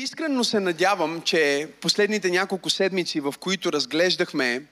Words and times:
Искрено 0.00 0.44
се 0.44 0.60
надявам, 0.60 1.22
че 1.22 1.68
последните 1.80 2.30
няколко 2.30 2.70
седмици, 2.70 3.20
в 3.20 3.34
които 3.40 3.72
разглеждахме 3.72 4.62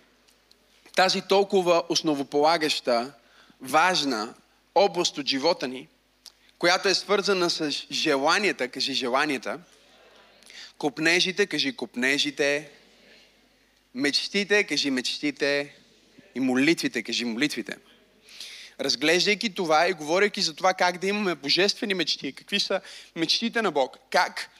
тази 0.96 1.22
толкова 1.28 1.82
основополагаща, 1.88 3.12
важна 3.60 4.34
област 4.74 5.18
от 5.18 5.26
живота 5.26 5.68
ни, 5.68 5.88
която 6.58 6.88
е 6.88 6.94
свързана 6.94 7.50
с 7.50 7.70
желанията, 7.90 8.68
кажи 8.68 8.94
желанията, 8.94 9.60
копнежите, 10.78 11.46
кажи 11.46 11.76
копнежите, 11.76 12.70
мечтите, 13.94 14.64
кажи 14.64 14.90
мечтите 14.90 15.74
и 16.34 16.40
молитвите, 16.40 17.02
кажи 17.02 17.24
молитвите. 17.24 17.76
Разглеждайки 18.80 19.54
това 19.54 19.88
и 19.88 19.92
говорейки 19.92 20.40
за 20.42 20.54
това 20.54 20.74
как 20.74 20.98
да 20.98 21.06
имаме 21.06 21.34
божествени 21.34 21.94
мечти, 21.94 22.32
какви 22.32 22.60
са 22.60 22.80
мечтите 23.16 23.62
на 23.62 23.70
Бог, 23.70 23.96
как, 24.10 24.50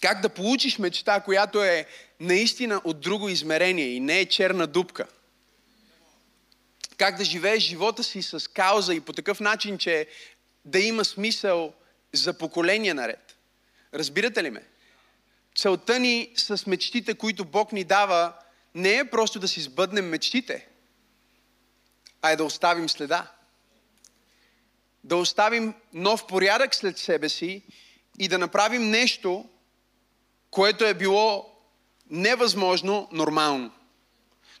как 0.00 0.20
да 0.20 0.28
получиш 0.28 0.78
мечта, 0.78 1.20
която 1.20 1.64
е 1.64 1.86
наистина 2.20 2.80
от 2.84 3.00
друго 3.00 3.28
измерение 3.28 3.86
и 3.86 4.00
не 4.00 4.20
е 4.20 4.26
черна 4.26 4.66
дупка. 4.66 5.06
Как 6.96 7.16
да 7.16 7.24
живееш 7.24 7.62
живота 7.62 8.04
си 8.04 8.22
с 8.22 8.50
кауза 8.50 8.94
и 8.94 9.00
по 9.00 9.12
такъв 9.12 9.40
начин, 9.40 9.78
че 9.78 10.06
да 10.64 10.78
има 10.78 11.04
смисъл 11.04 11.74
за 12.12 12.38
поколения 12.38 12.94
наред. 12.94 13.36
Разбирате 13.94 14.42
ли 14.42 14.50
ме? 14.50 14.62
Целта 15.56 15.98
ни 15.98 16.32
с 16.36 16.66
мечтите, 16.66 17.14
които 17.14 17.44
Бог 17.44 17.72
ни 17.72 17.84
дава, 17.84 18.32
не 18.74 18.94
е 18.94 19.10
просто 19.10 19.38
да 19.38 19.48
си 19.48 19.60
сбъднем 19.60 20.08
мечтите, 20.08 20.66
а 22.22 22.30
е 22.30 22.36
да 22.36 22.44
оставим 22.44 22.88
следа. 22.88 23.32
Да 25.04 25.16
оставим 25.16 25.74
нов 25.92 26.26
порядък 26.26 26.74
след 26.74 26.98
себе 26.98 27.28
си 27.28 27.62
и 28.18 28.28
да 28.28 28.38
направим 28.38 28.90
нещо, 28.90 29.48
което 30.50 30.84
е 30.84 30.94
било 30.94 31.46
невъзможно 32.10 33.08
нормално. 33.12 33.72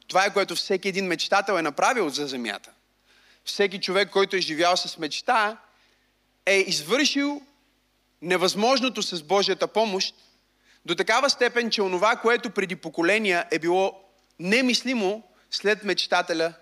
Това 0.08 0.24
е 0.24 0.32
което 0.32 0.54
всеки 0.54 0.88
един 0.88 1.06
мечтател 1.06 1.52
е 1.52 1.62
направил 1.62 2.08
за 2.08 2.26
земята. 2.26 2.70
Всеки 3.44 3.80
човек, 3.80 4.10
който 4.10 4.36
е 4.36 4.40
живял 4.40 4.76
с 4.76 4.98
мечта, 4.98 5.58
е 6.46 6.56
извършил 6.56 7.42
невъзможното 8.22 9.02
с 9.02 9.22
Божията 9.22 9.66
помощ 9.66 10.14
до 10.84 10.94
такава 10.94 11.30
степен, 11.30 11.70
че 11.70 11.82
онова, 11.82 12.16
което 12.16 12.50
преди 12.50 12.76
поколения 12.76 13.46
е 13.50 13.58
било 13.58 14.04
немислимо 14.38 15.22
след 15.50 15.84
мечтателя, 15.84 16.54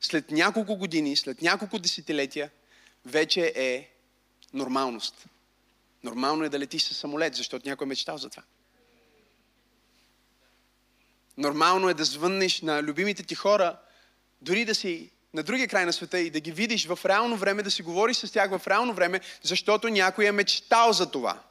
след 0.00 0.30
няколко 0.30 0.76
години, 0.76 1.16
след 1.16 1.42
няколко 1.42 1.78
десетилетия, 1.78 2.50
вече 3.06 3.52
е 3.56 3.88
нормалност. 4.52 5.26
Нормално 6.04 6.44
е 6.44 6.48
да 6.48 6.58
летиш 6.58 6.82
със 6.82 6.96
самолет, 6.96 7.34
защото 7.34 7.68
някой 7.68 7.84
е 7.84 7.88
мечтал 7.88 8.18
за 8.18 8.30
това. 8.30 8.42
Нормално 11.36 11.88
е 11.88 11.94
да 11.94 12.04
звъннеш 12.04 12.62
на 12.62 12.82
любимите 12.82 13.22
ти 13.22 13.34
хора, 13.34 13.76
дори 14.40 14.64
да 14.64 14.74
си 14.74 15.10
на 15.34 15.42
другия 15.42 15.68
край 15.68 15.86
на 15.86 15.92
света 15.92 16.18
и 16.18 16.30
да 16.30 16.40
ги 16.40 16.52
видиш 16.52 16.86
в 16.86 16.98
реално 17.04 17.36
време, 17.36 17.62
да 17.62 17.70
си 17.70 17.82
говориш 17.82 18.16
с 18.16 18.32
тях 18.32 18.58
в 18.58 18.66
реално 18.66 18.94
време, 18.94 19.20
защото 19.42 19.88
някой 19.88 20.26
е 20.26 20.32
мечтал 20.32 20.92
за 20.92 21.10
това. 21.10 21.42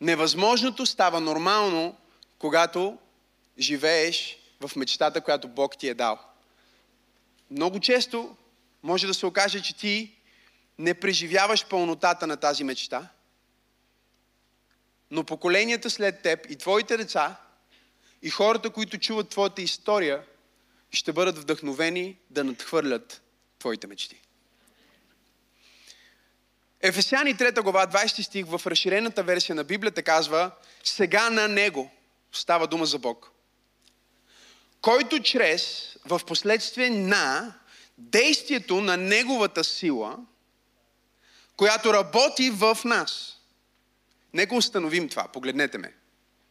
Невъзможното 0.00 0.86
става 0.86 1.20
нормално, 1.20 1.96
когато 2.38 2.98
живееш 3.58 4.38
в 4.60 4.76
мечтата, 4.76 5.20
която 5.20 5.48
Бог 5.48 5.78
ти 5.78 5.88
е 5.88 5.94
дал. 5.94 6.18
Много 7.50 7.80
често 7.80 8.36
може 8.82 9.06
да 9.06 9.14
се 9.14 9.26
окаже, 9.26 9.62
че 9.62 9.76
ти 9.76 10.16
не 10.78 10.94
преживяваш 10.94 11.66
пълнотата 11.66 12.26
на 12.26 12.36
тази 12.36 12.64
мечта, 12.64 13.08
но 15.10 15.24
поколенията 15.24 15.90
след 15.90 16.22
теб 16.22 16.46
и 16.50 16.56
твоите 16.56 16.96
деца 16.96 17.36
и 18.22 18.30
хората, 18.30 18.70
които 18.70 18.98
чуват 18.98 19.28
твоята 19.28 19.62
история, 19.62 20.22
ще 20.90 21.12
бъдат 21.12 21.38
вдъхновени 21.38 22.16
да 22.30 22.44
надхвърлят 22.44 23.22
твоите 23.58 23.86
мечти. 23.86 24.20
Ефесяни 26.80 27.36
3 27.36 27.62
глава, 27.62 27.86
20 27.86 28.22
стих 28.22 28.46
в 28.46 28.66
разширената 28.66 29.22
версия 29.22 29.54
на 29.54 29.64
Библията 29.64 30.02
казва 30.02 30.50
Сега 30.84 31.30
на 31.30 31.48
Него 31.48 31.90
става 32.32 32.66
дума 32.66 32.86
за 32.86 32.98
Бог. 32.98 33.30
Който 34.80 35.22
чрез, 35.22 35.96
в 36.04 36.20
последствие 36.26 36.90
на 36.90 37.54
действието 38.00 38.80
на 38.80 38.96
Неговата 38.96 39.64
сила, 39.64 40.18
която 41.56 41.92
работи 41.92 42.50
в 42.50 42.78
нас. 42.84 43.36
Нека 44.34 44.54
установим 44.54 45.08
това. 45.08 45.28
Погледнете 45.28 45.78
ме. 45.78 45.94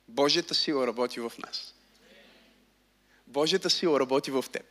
Божията 0.07 0.55
сила 0.55 0.87
работи 0.87 1.19
в 1.19 1.31
нас. 1.45 1.73
Божията 3.27 3.69
сила 3.69 3.99
работи 3.99 4.31
в 4.31 4.45
теб. 4.51 4.63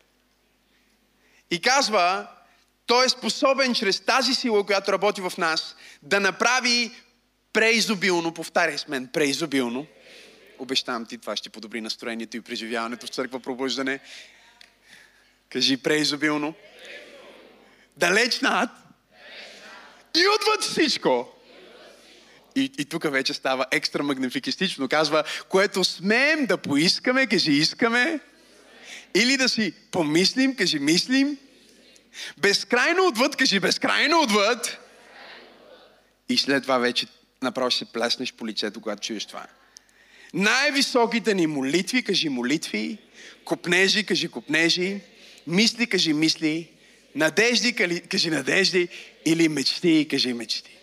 И 1.51 1.61
казва, 1.61 2.27
той 2.87 3.07
е 3.07 3.09
способен 3.09 3.75
чрез 3.75 4.01
тази 4.01 4.35
сила, 4.35 4.67
която 4.67 4.93
работи 4.93 5.21
в 5.21 5.33
нас, 5.39 5.77
да 6.03 6.21
направи 6.21 6.91
преизобилно, 7.53 8.35
повтаряй 8.35 8.79
с 8.79 8.89
мен, 8.89 9.09
преизобилно. 9.13 9.87
Обещавам 10.59 11.07
ти, 11.07 11.19
това 11.19 11.37
ще 11.37 11.51
подобри 11.51 11.81
настроението 11.81 12.37
и 12.37 12.41
преживяването 12.41 13.07
в 13.07 13.11
църква 13.11 13.41
пробуждане. 13.41 14.01
Кажи 15.49 15.77
преизобилно. 15.77 16.55
Далеч 17.99 18.41
над. 18.41 18.71
И 20.17 20.25
отвъд 20.37 20.63
всичко. 20.63 21.29
И, 22.57 22.73
и 22.79 22.85
тук 22.85 23.11
вече 23.11 23.35
става 23.35 23.67
екстра 23.71 24.03
магнификистично. 24.03 24.89
Казва, 24.89 25.25
което 25.49 25.85
смеем 25.85 26.47
да 26.47 26.59
поискаме, 26.59 27.27
кажи 27.27 27.53
искаме. 27.53 28.21
Или 29.15 29.37
да 29.37 29.49
си 29.49 29.75
помислим, 29.91 30.57
кажи 30.57 30.79
мислим. 30.79 31.39
Безкрайно 32.39 33.07
отвъд, 33.07 33.37
кажи 33.37 33.61
безкрайно 33.61 34.21
отвъд. 34.21 34.79
И 36.29 36.39
след 36.39 36.63
това 36.63 36.79
вече 36.79 37.07
направо 37.43 37.71
се 37.71 37.85
плеснеш 37.85 38.33
по 38.33 38.47
лицето, 38.47 38.81
когато 38.81 39.03
чуеш 39.03 39.27
това. 39.27 39.47
Най-високите 40.35 41.35
ни 41.35 41.47
молитви, 41.47 42.03
кажи 42.03 42.29
молитви, 42.29 42.99
копнежи, 43.45 44.05
кажи 44.05 44.29
копнежи, 44.29 45.01
мисли, 45.47 45.87
кажи 45.87 46.13
мисли, 46.13 46.71
надежди, 47.15 47.75
кажи 48.09 48.31
надежди, 48.31 48.89
или 49.25 49.49
мечти, 49.49 50.09
кажи 50.11 50.33
мечти. 50.33 50.79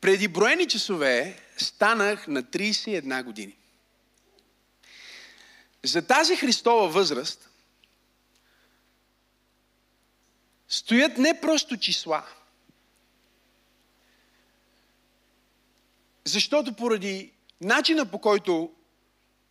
Преди 0.00 0.28
броени 0.28 0.68
часове 0.68 1.38
станах 1.56 2.28
на 2.28 2.42
31 2.42 3.24
години. 3.24 3.56
За 5.82 6.06
тази 6.06 6.36
Христова 6.36 6.88
възраст 6.88 7.50
стоят 10.68 11.18
не 11.18 11.40
просто 11.40 11.76
числа. 11.76 12.26
Защото 16.24 16.72
поради 16.72 17.32
начина 17.60 18.10
по 18.10 18.18
който 18.18 18.72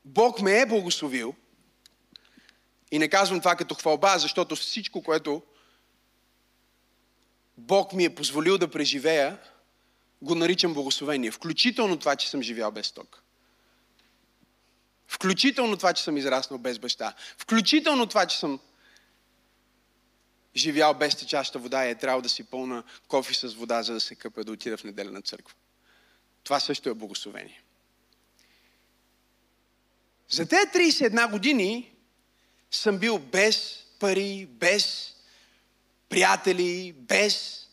Бог 0.06 0.41
ме 0.41 0.62
е 0.62 0.66
благословил, 0.66 1.35
и 2.91 3.00
не 3.00 3.09
казвам 3.09 3.40
това 3.40 3.56
като 3.56 3.75
хвалба, 3.75 4.18
защото 4.18 4.56
всичко, 4.56 5.03
което 5.03 5.41
Бог 7.57 7.94
ми 7.94 8.06
е 8.06 8.16
позволил 8.16 8.57
да 8.57 8.72
преживея, 8.72 9.38
го 10.22 10.35
наричам 10.35 10.74
благословение. 10.74 11.31
Включително 11.31 12.00
това, 12.00 12.16
че 12.16 12.29
съм 12.29 12.41
живял 12.41 12.72
без 12.72 12.91
ток. 12.91 13.24
Включително 15.07 15.78
това, 15.78 15.94
че 15.94 16.03
съм 16.03 16.18
израснал 16.18 16.59
без 16.59 16.79
баща. 16.79 17.13
Включително 17.38 18.07
това, 18.07 18.25
че 18.25 18.40
съм 18.40 18.59
живял 20.56 20.94
без 20.94 21.16
течаща 21.16 21.59
вода 21.59 21.85
и 21.85 21.90
е 21.90 21.96
трябвало 21.96 22.22
да 22.22 22.29
си 22.29 22.44
пълна 22.44 22.84
кофи 23.08 23.34
с 23.34 23.53
вода, 23.53 23.84
за 23.84 23.94
да 23.94 23.99
се 23.99 24.16
къпя 24.16 24.44
да 24.44 24.52
отида 24.52 24.78
в 24.78 24.84
неделя 24.84 25.22
църква. 25.22 25.55
Това 26.44 26.59
също 26.59 26.90
е 26.90 26.94
благословение. 26.94 27.64
За 30.29 30.47
тези 30.47 30.66
31 30.66 31.32
години 31.32 31.91
съм 32.72 32.97
бил 32.97 33.20
без 33.20 33.85
пари, 34.00 34.46
без 34.50 35.16
приятели, 36.09 36.94
без 36.97 37.68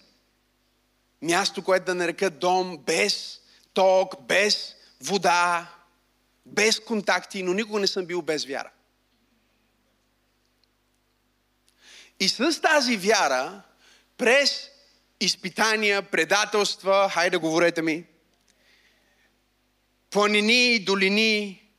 място, 1.22 1.64
което 1.64 1.86
да 1.86 1.94
нарека 1.94 2.30
дом, 2.30 2.78
без 2.78 3.40
ток, 3.74 4.22
без 4.22 4.74
вода, 5.00 5.74
без 6.46 6.80
контакти, 6.80 7.42
но 7.42 7.54
никога 7.54 7.80
не 7.80 7.86
съм 7.86 8.06
бил 8.06 8.22
без 8.22 8.44
вяра. 8.44 8.70
И 12.20 12.28
с 12.28 12.60
тази 12.60 12.96
вяра, 12.96 13.62
през 14.16 14.70
изпитания, 15.20 16.02
предателства, 16.02 17.10
хайде 17.12 17.36
говорете 17.36 17.82
ми, 17.82 18.04
планини 20.10 20.74
и 20.74 20.84
долини, 20.84 21.70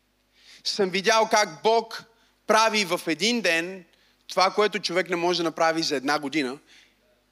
съм 0.63 0.89
видял 0.89 1.29
как 1.29 1.63
Бог 1.63 2.08
прави 2.49 2.85
в 2.85 3.01
един 3.07 3.41
ден 3.41 3.85
това, 4.27 4.53
което 4.53 4.79
човек 4.79 5.09
не 5.09 5.15
може 5.15 5.37
да 5.37 5.43
направи 5.43 5.83
за 5.83 5.95
една 5.95 6.19
година. 6.19 6.59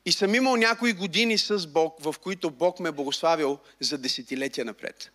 И 0.05 0.11
съм 0.11 0.35
имал 0.35 0.55
някои 0.55 0.93
години 0.93 1.37
с 1.37 1.67
Бог, 1.67 1.95
в 1.99 2.15
които 2.21 2.51
Бог 2.51 2.79
ме 2.79 2.89
е 2.89 2.91
благославил 2.91 3.59
за 3.79 3.97
десетилетия 3.97 4.65
напред. 4.65 5.11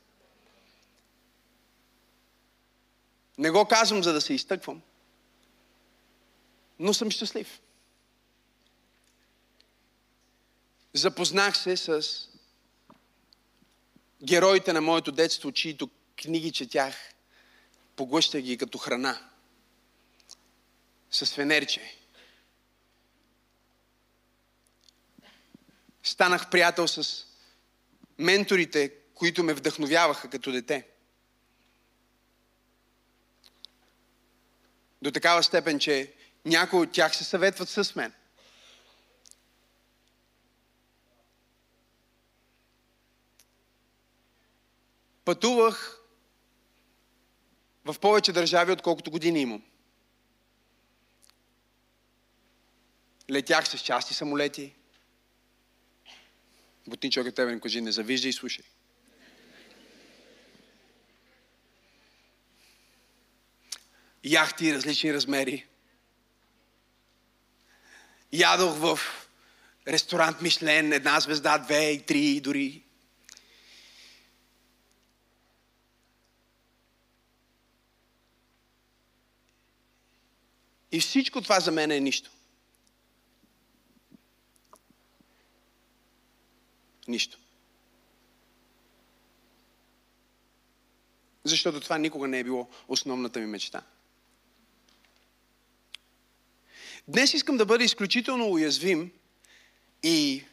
Не 3.38 3.50
го 3.50 3.64
казвам, 3.64 4.02
за 4.02 4.12
да 4.12 4.20
се 4.20 4.34
изтъквам, 4.34 4.82
но 6.78 6.94
съм 6.94 7.10
щастлив. 7.10 7.60
Запознах 10.94 11.56
се 11.56 11.76
с 11.76 12.02
героите 14.24 14.72
на 14.72 14.80
моето 14.80 15.12
детство, 15.12 15.52
чието 15.52 15.90
книги 16.22 16.52
четях, 16.52 16.94
поглъщах 17.96 18.40
ги 18.42 18.58
като 18.58 18.78
храна. 18.78 19.31
С 21.12 21.34
фенерче. 21.34 21.98
Станах 26.02 26.50
приятел 26.50 26.88
с 26.88 27.26
менторите, 28.18 28.92
които 29.14 29.42
ме 29.42 29.54
вдъхновяваха 29.54 30.30
като 30.30 30.52
дете. 30.52 30.88
До 35.02 35.10
такава 35.10 35.42
степен, 35.42 35.78
че 35.78 36.14
някои 36.44 36.80
от 36.80 36.92
тях 36.92 37.16
се 37.16 37.24
съветват 37.24 37.68
с 37.68 37.94
мен. 37.94 38.12
Пътувах 45.24 45.98
в 47.84 47.98
повече 48.00 48.32
държави, 48.32 48.72
отколкото 48.72 49.10
години 49.10 49.40
имам. 49.40 49.71
Летях 53.30 53.68
с 53.68 53.78
части 53.78 54.14
самолети. 54.14 54.74
Бутин 56.86 57.10
човек 57.10 57.34
тебе 57.34 57.54
не 57.54 57.60
кажи, 57.60 57.80
не 57.80 57.92
завижда 57.92 58.28
и 58.28 58.32
слушай. 58.32 58.64
Яхти 64.24 64.74
различни 64.74 65.14
размери. 65.14 65.66
Ядох 68.32 68.76
в 68.76 68.98
ресторант 69.88 70.40
Мишлен, 70.40 70.92
една 70.92 71.20
звезда, 71.20 71.58
две 71.58 71.90
и 71.90 72.02
три 72.02 72.40
дори. 72.40 72.82
И 80.92 81.00
всичко 81.00 81.40
това 81.40 81.60
за 81.60 81.72
мен 81.72 81.90
е 81.90 82.00
нищо. 82.00 82.30
Нищо. 87.08 87.38
Защото 91.44 91.80
това 91.80 91.98
никога 91.98 92.28
не 92.28 92.38
е 92.38 92.44
било 92.44 92.68
основната 92.88 93.40
ми 93.40 93.46
мечта. 93.46 93.82
Днес 97.08 97.34
искам 97.34 97.56
да 97.56 97.66
бъда 97.66 97.84
изключително 97.84 98.50
уязвим 98.50 99.12
и 100.02 100.44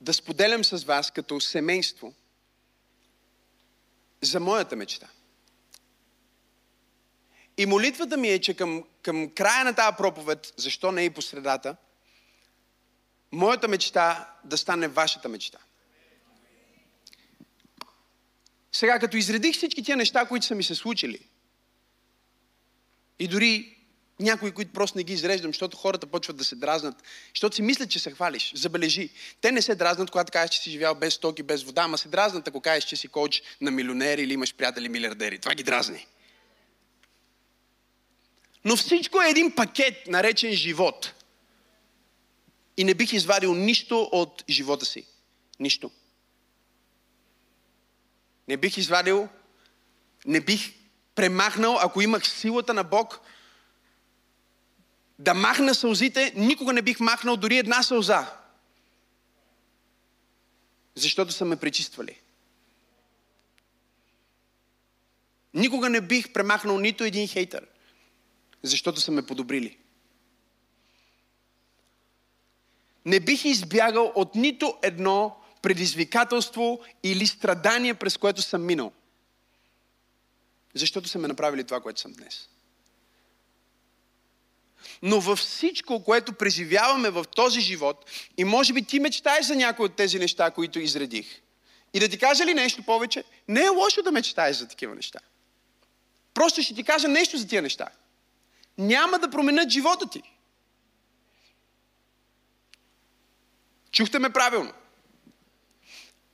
да 0.00 0.14
споделям 0.14 0.64
с 0.64 0.84
вас 0.84 1.10
като 1.10 1.40
семейство 1.40 2.14
за 4.20 4.40
моята 4.40 4.76
мечта. 4.76 5.08
И 7.56 7.66
молитвата 7.66 8.16
ми 8.16 8.28
е, 8.28 8.40
че 8.40 8.54
към, 8.54 8.84
към 9.02 9.30
края 9.30 9.64
на 9.64 9.74
тази 9.74 9.96
проповед, 9.96 10.54
защо 10.56 10.92
не 10.92 11.04
и 11.04 11.10
по 11.10 11.22
средата, 11.22 11.76
моята 13.32 13.68
мечта 13.68 14.34
да 14.44 14.58
стане 14.58 14.88
вашата 14.88 15.28
мечта. 15.28 15.58
Сега, 18.72 18.98
като 18.98 19.16
изредих 19.16 19.56
всички 19.56 19.82
тия 19.82 19.96
неща, 19.96 20.26
които 20.26 20.46
са 20.46 20.54
ми 20.54 20.62
се 20.62 20.74
случили, 20.74 21.26
и 23.18 23.28
дори 23.28 23.76
някои, 24.20 24.52
които 24.52 24.72
просто 24.72 24.98
не 24.98 25.04
ги 25.04 25.12
изреждам, 25.12 25.48
защото 25.48 25.76
хората 25.76 26.06
почват 26.06 26.36
да 26.36 26.44
се 26.44 26.56
дразнат, 26.56 26.94
защото 27.34 27.56
си 27.56 27.62
мислят, 27.62 27.90
че 27.90 27.98
се 27.98 28.10
хвалиш. 28.10 28.52
Забележи. 28.54 29.10
Те 29.40 29.52
не 29.52 29.62
се 29.62 29.74
дразнат, 29.74 30.10
когато 30.10 30.32
кажеш, 30.32 30.50
че 30.50 30.62
си 30.62 30.70
живял 30.70 30.94
без 30.94 31.14
стоки, 31.14 31.42
без 31.42 31.62
вода, 31.62 31.82
ама 31.82 31.98
се 31.98 32.08
дразнат, 32.08 32.48
ако 32.48 32.60
кажеш, 32.60 32.84
че 32.84 32.96
си 32.96 33.08
коуч 33.08 33.42
на 33.60 33.70
милионери 33.70 34.22
или 34.22 34.32
имаш 34.32 34.54
приятели 34.54 34.88
милиардери. 34.88 35.38
Това 35.38 35.54
ги 35.54 35.62
дразни. 35.62 36.06
Но 38.64 38.76
всичко 38.76 39.22
е 39.22 39.30
един 39.30 39.54
пакет, 39.54 40.06
наречен 40.06 40.52
живот. 40.52 41.14
И 42.80 42.84
не 42.84 42.94
бих 42.94 43.12
извадил 43.12 43.54
нищо 43.54 44.08
от 44.12 44.44
живота 44.48 44.86
си. 44.86 45.06
Нищо. 45.58 45.90
Не 48.48 48.56
бих 48.56 48.78
извадил, 48.78 49.28
не 50.26 50.40
бих 50.40 50.72
премахнал, 51.14 51.78
ако 51.80 52.00
имах 52.00 52.28
силата 52.28 52.74
на 52.74 52.84
Бог, 52.84 53.20
да 55.18 55.34
махна 55.34 55.74
сълзите, 55.74 56.32
никога 56.36 56.72
не 56.72 56.82
бих 56.82 57.00
махнал 57.00 57.36
дори 57.36 57.58
една 57.58 57.82
сълза. 57.82 58.36
Защото 60.94 61.32
са 61.32 61.44
ме 61.44 61.56
пречиствали. 61.56 62.20
Никога 65.54 65.88
не 65.88 66.00
бих 66.00 66.32
премахнал 66.32 66.78
нито 66.78 67.04
един 67.04 67.28
хейтър 67.28 67.66
защото 68.62 69.00
са 69.00 69.10
ме 69.12 69.26
подобрили. 69.26 69.76
Не 73.04 73.20
бих 73.20 73.44
избягал 73.44 74.12
от 74.14 74.34
нито 74.34 74.78
едно 74.82 75.36
предизвикателство 75.62 76.80
или 77.02 77.26
страдание, 77.26 77.94
през 77.94 78.16
което 78.16 78.42
съм 78.42 78.64
минал. 78.64 78.92
Защото 80.74 81.08
са 81.08 81.18
ме 81.18 81.28
направили 81.28 81.64
това, 81.64 81.80
което 81.80 82.00
съм 82.00 82.12
днес. 82.12 82.48
Но 85.02 85.20
във 85.20 85.38
всичко, 85.38 86.04
което 86.04 86.32
преживяваме 86.32 87.10
в 87.10 87.24
този 87.36 87.60
живот, 87.60 88.10
и 88.36 88.44
може 88.44 88.72
би 88.72 88.82
ти 88.82 89.00
мечтаеш 89.00 89.46
за 89.46 89.56
някои 89.56 89.84
от 89.84 89.96
тези 89.96 90.18
неща, 90.18 90.50
които 90.50 90.80
изредих. 90.80 91.40
И 91.94 92.00
да 92.00 92.08
ти 92.08 92.18
кажа 92.18 92.46
ли 92.46 92.54
нещо 92.54 92.82
повече? 92.82 93.24
Не 93.48 93.60
е 93.60 93.68
лошо 93.68 94.02
да 94.02 94.12
мечтаеш 94.12 94.56
за 94.56 94.68
такива 94.68 94.94
неща. 94.94 95.18
Просто 96.34 96.62
ще 96.62 96.74
ти 96.74 96.84
кажа 96.84 97.08
нещо 97.08 97.38
за 97.38 97.48
тия 97.48 97.62
неща 97.62 97.88
няма 98.80 99.18
да 99.18 99.30
променят 99.30 99.70
живота 99.70 100.06
ти. 100.06 100.22
Чухте 103.92 104.18
ме 104.18 104.30
правилно. 104.30 104.72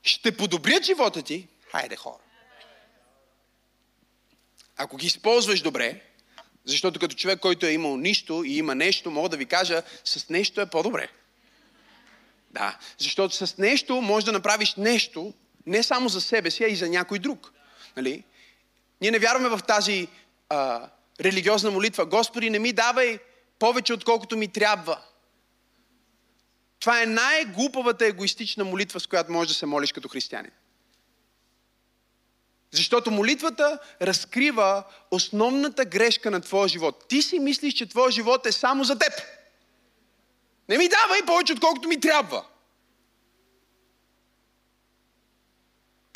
Ще 0.03 0.37
подобрят 0.37 0.85
живота 0.85 1.23
ти. 1.23 1.49
Хайде 1.71 1.97
хора. 1.97 2.23
Ако 4.77 4.97
ги 4.97 5.07
използваш 5.07 5.61
добре, 5.61 6.01
защото 6.65 7.01
като 7.01 7.17
човек, 7.17 7.41
който 7.41 7.67
е 7.67 7.73
имал 7.73 7.97
нищо 7.97 8.45
и 8.47 8.57
има 8.57 8.75
нещо, 8.75 9.11
мога 9.11 9.29
да 9.29 9.37
ви 9.37 9.47
кажа, 9.47 9.83
с 10.05 10.29
нещо 10.29 10.61
е 10.61 10.71
по-добре. 10.71 11.09
Да, 12.51 12.79
защото 12.99 13.47
с 13.47 13.59
нещо 13.59 14.01
можеш 14.01 14.25
да 14.25 14.33
направиш 14.33 14.75
нещо, 14.75 15.35
не 15.67 15.83
само 15.83 16.09
за 16.09 16.21
себе 16.21 16.51
си, 16.51 16.65
а 16.65 16.69
и 16.69 16.77
за 16.77 16.89
някой 16.89 17.19
друг. 17.19 17.53
Нали? 17.97 18.25
Ние 19.01 19.11
не 19.11 19.19
вярваме 19.19 19.49
в 19.49 19.61
тази 19.67 20.09
а, 20.49 20.89
религиозна 21.21 21.71
молитва. 21.71 22.07
Господи, 22.07 22.51
не 22.51 22.59
ми 22.59 22.73
давай 22.73 23.19
повече, 23.59 23.95
отколкото 23.95 24.37
ми 24.37 24.49
трябва. 24.49 25.03
Това 26.81 27.03
е 27.03 27.07
най-глупавата 27.07 28.07
егоистична 28.07 28.65
молитва, 28.65 29.01
с 29.01 29.07
която 29.07 29.33
можеш 29.33 29.49
да 29.49 29.59
се 29.59 29.67
молиш 29.67 29.93
като 29.93 30.09
християнин. 30.09 30.51
Защото 32.71 33.11
молитвата 33.11 33.79
разкрива 34.03 34.85
основната 35.11 35.85
грешка 35.85 36.31
на 36.31 36.41
твоя 36.41 36.69
живот. 36.69 37.05
Ти 37.09 37.23
си 37.23 37.39
мислиш, 37.39 37.75
че 37.75 37.89
твоя 37.89 38.11
живот 38.11 38.47
е 38.47 38.53
само 38.53 38.85
за 38.85 38.99
теб. 38.99 39.13
Не 40.69 40.79
ми 40.79 40.89
давай 40.89 41.23
повече, 41.27 41.53
отколкото 41.53 41.89
ми 41.89 42.01
трябва. 42.01 42.45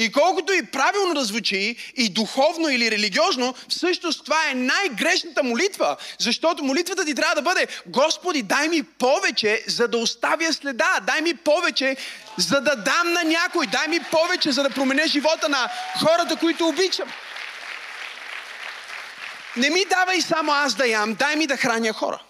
И 0.00 0.12
колкото 0.12 0.52
и 0.52 0.66
правилно 0.66 1.14
да 1.14 1.25
звучи, 1.25 1.76
и 1.97 2.09
духовно 2.09 2.69
или 2.69 2.90
религиозно, 2.90 3.54
всъщност 3.69 4.25
това 4.25 4.50
е 4.50 4.54
най-грешната 4.54 5.42
молитва. 5.42 5.97
Защото 6.19 6.64
молитвата 6.64 7.04
ти 7.04 7.14
трябва 7.14 7.35
да 7.35 7.42
бъде, 7.42 7.66
Господи, 7.87 8.42
дай 8.42 8.69
ми 8.69 8.83
повече, 8.83 9.64
за 9.66 9.88
да 9.88 9.99
оставя 9.99 10.52
следа. 10.52 11.00
Дай 11.07 11.21
ми 11.21 11.35
повече, 11.35 11.97
за 12.37 12.61
да 12.61 12.76
дам 12.76 13.12
на 13.12 13.25
някой. 13.25 13.66
Дай 13.66 13.88
ми 13.88 14.00
повече, 14.11 14.52
за 14.52 14.62
да 14.62 14.71
променя 14.71 15.07
живота 15.07 15.49
на 15.49 15.71
хората, 16.04 16.37
които 16.37 16.69
обичам. 16.69 17.09
Не 19.57 19.71
ми 19.71 19.85
давай 19.85 20.21
само 20.21 20.52
аз 20.52 20.75
да 20.75 20.87
ям, 20.87 21.14
дай 21.14 21.37
ми 21.37 21.47
да 21.47 21.57
храня 21.57 21.92
хора. 21.92 22.23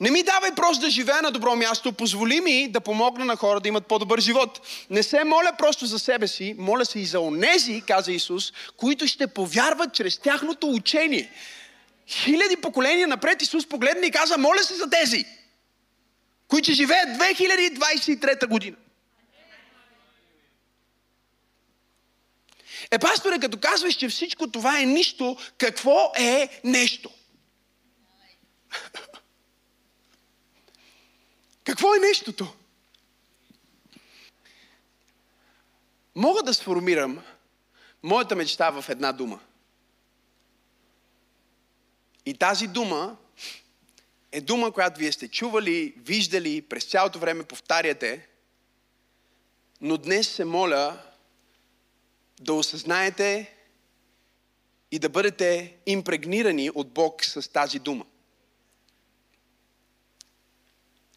Не 0.00 0.10
ми 0.10 0.22
давай 0.22 0.54
просто 0.54 0.84
да 0.84 0.90
живея 0.90 1.22
на 1.22 1.30
добро 1.30 1.56
място, 1.56 1.92
позволи 1.92 2.40
ми 2.40 2.68
да 2.68 2.80
помогна 2.80 3.24
на 3.24 3.36
хора 3.36 3.60
да 3.60 3.68
имат 3.68 3.86
по-добър 3.86 4.20
живот. 4.20 4.60
Не 4.90 5.02
се 5.02 5.24
моля 5.24 5.52
просто 5.58 5.86
за 5.86 5.98
себе 5.98 6.28
си, 6.28 6.54
моля 6.58 6.84
се 6.84 6.98
и 6.98 7.04
за 7.04 7.20
онези, 7.20 7.82
каза 7.86 8.12
Исус, 8.12 8.52
които 8.76 9.06
ще 9.06 9.26
повярват 9.26 9.94
чрез 9.94 10.18
тяхното 10.18 10.70
учение. 10.70 11.30
Хиляди 12.08 12.56
поколения 12.56 13.08
напред 13.08 13.42
Исус 13.42 13.68
погледна 13.68 14.06
и 14.06 14.10
каза, 14.10 14.38
моля 14.38 14.62
се 14.62 14.74
за 14.74 14.90
тези. 14.90 15.24
които 16.48 16.72
живеят 16.72 17.08
2023 17.08 18.46
година. 18.46 18.76
Е, 22.90 22.98
пасторе, 22.98 23.38
като 23.38 23.58
казваш, 23.58 23.94
че 23.94 24.08
всичко 24.08 24.50
това 24.50 24.80
е 24.80 24.86
нищо, 24.86 25.36
какво 25.58 26.12
е 26.18 26.60
нещо? 26.64 27.10
Какво 31.68 31.94
е 31.94 31.98
нещото? 31.98 32.54
Мога 36.14 36.42
да 36.42 36.54
сформирам 36.54 37.22
моята 38.02 38.36
мечта 38.36 38.70
в 38.70 38.88
една 38.88 39.12
дума. 39.12 39.40
И 42.26 42.34
тази 42.34 42.66
дума 42.66 43.16
е 44.32 44.40
дума, 44.40 44.72
която 44.72 44.98
вие 44.98 45.12
сте 45.12 45.28
чували, 45.28 45.94
виждали, 45.96 46.62
през 46.62 46.84
цялото 46.84 47.18
време 47.18 47.44
повтаряте, 47.44 48.28
но 49.80 49.96
днес 49.96 50.28
се 50.28 50.44
моля 50.44 51.02
да 52.40 52.54
осъзнаете 52.54 53.54
и 54.90 54.98
да 54.98 55.08
бъдете 55.08 55.76
импрегнирани 55.86 56.70
от 56.70 56.88
Бог 56.92 57.24
с 57.24 57.52
тази 57.52 57.78
дума. 57.78 58.06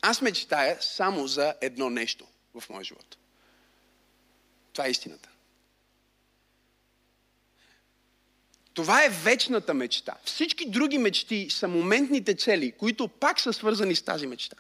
Аз 0.01 0.21
мечтая 0.21 0.77
само 0.81 1.27
за 1.27 1.55
едно 1.61 1.89
нещо 1.89 2.27
в 2.59 2.69
моя 2.69 2.83
живот. 2.83 3.17
Това 4.73 4.87
е 4.87 4.91
истината. 4.91 5.29
Това 8.73 9.05
е 9.05 9.09
вечната 9.09 9.73
мечта. 9.73 10.17
Всички 10.25 10.69
други 10.69 10.97
мечти 10.97 11.47
са 11.49 11.67
моментните 11.67 12.35
цели, 12.35 12.71
които 12.71 13.07
пак 13.07 13.39
са 13.39 13.53
свързани 13.53 13.95
с 13.95 14.01
тази 14.01 14.27
мечта. 14.27 14.55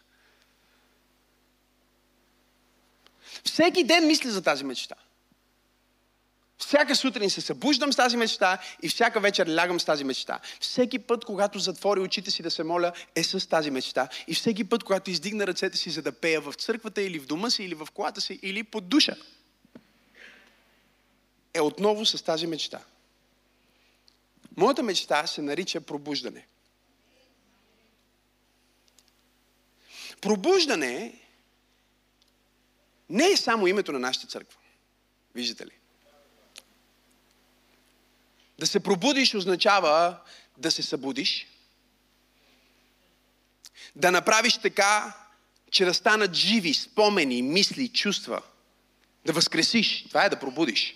Всеки 3.43 3.83
ден 3.83 4.07
мисля 4.07 4.29
за 4.29 4.41
тази 4.41 4.63
мечта. 4.63 4.95
Всяка 6.61 6.95
сутрин 6.95 7.29
се 7.29 7.41
събуждам 7.41 7.93
с 7.93 7.95
тази 7.95 8.17
мечта 8.17 8.57
и 8.81 8.89
всяка 8.89 9.19
вечер 9.19 9.55
лягам 9.55 9.79
с 9.79 9.85
тази 9.85 10.03
мечта. 10.03 10.39
Всеки 10.59 10.99
път, 10.99 11.25
когато 11.25 11.59
затворя 11.59 12.01
очите 12.01 12.31
си 12.31 12.43
да 12.43 12.51
се 12.51 12.63
моля, 12.63 12.93
е 13.15 13.23
с 13.23 13.49
тази 13.49 13.71
мечта. 13.71 14.07
И 14.27 14.35
всеки 14.35 14.63
път, 14.63 14.83
когато 14.83 15.11
издигна 15.11 15.47
ръцете 15.47 15.77
си 15.77 15.89
за 15.89 16.01
да 16.01 16.11
пея 16.11 16.41
в 16.41 16.53
църквата 16.53 17.01
или 17.01 17.19
в 17.19 17.25
дома 17.25 17.49
си, 17.49 17.63
или 17.63 17.75
в 17.75 17.87
колата 17.93 18.21
си, 18.21 18.39
или 18.41 18.63
под 18.63 18.89
душа, 18.89 19.15
е 21.53 21.61
отново 21.61 22.05
с 22.05 22.23
тази 22.23 22.47
мечта. 22.47 22.79
Моята 24.57 24.83
мечта 24.83 25.27
се 25.27 25.41
нарича 25.41 25.81
пробуждане. 25.81 26.47
Пробуждане 30.21 31.19
не 33.09 33.27
е 33.27 33.37
само 33.37 33.67
името 33.67 33.91
на 33.91 33.99
нашата 33.99 34.27
църква. 34.27 34.59
Виждате 35.35 35.65
ли? 35.65 35.80
Да 38.61 38.67
се 38.67 38.79
пробудиш 38.79 39.35
означава 39.35 40.17
да 40.57 40.71
се 40.71 40.83
събудиш. 40.83 41.47
Да 43.95 44.11
направиш 44.11 44.57
така, 44.57 45.17
че 45.71 45.85
да 45.85 45.93
станат 45.93 46.33
живи 46.33 46.73
спомени, 46.73 47.41
мисли, 47.41 47.89
чувства. 47.89 48.41
Да 49.25 49.33
възкресиш. 49.33 50.05
Това 50.07 50.25
е 50.25 50.29
да 50.29 50.39
пробудиш. 50.39 50.95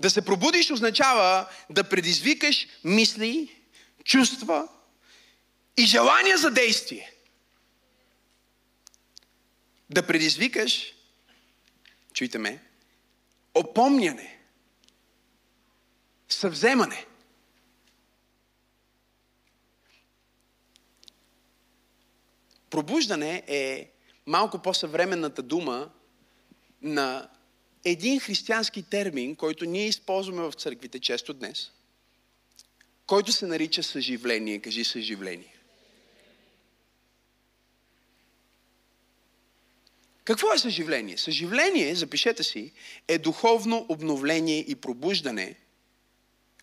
Да 0.00 0.10
се 0.10 0.24
пробудиш 0.24 0.70
означава 0.70 1.48
да 1.70 1.88
предизвикаш 1.88 2.66
мисли, 2.84 3.56
чувства 4.04 4.68
и 5.76 5.84
желания 5.84 6.38
за 6.38 6.50
действие. 6.50 7.12
Да 9.90 10.06
предизвикаш, 10.06 10.94
чуйте 12.14 12.38
ме, 12.38 12.62
опомняне, 13.54 14.41
съвземане. 16.32 17.06
Пробуждане 22.70 23.42
е 23.46 23.90
малко 24.26 24.58
по-съвременната 24.58 25.42
дума 25.42 25.90
на 26.82 27.28
един 27.84 28.20
християнски 28.20 28.82
термин, 28.82 29.36
който 29.36 29.64
ние 29.64 29.86
използваме 29.86 30.42
в 30.42 30.52
църквите 30.52 30.98
често 30.98 31.34
днес, 31.34 31.70
който 33.06 33.32
се 33.32 33.46
нарича 33.46 33.82
съживление. 33.82 34.58
Кажи 34.58 34.84
съживление. 34.84 35.58
Какво 40.24 40.52
е 40.52 40.58
съживление? 40.58 41.18
Съживление, 41.18 41.94
запишете 41.94 42.42
си, 42.42 42.72
е 43.08 43.18
духовно 43.18 43.86
обновление 43.88 44.58
и 44.58 44.74
пробуждане, 44.74 45.56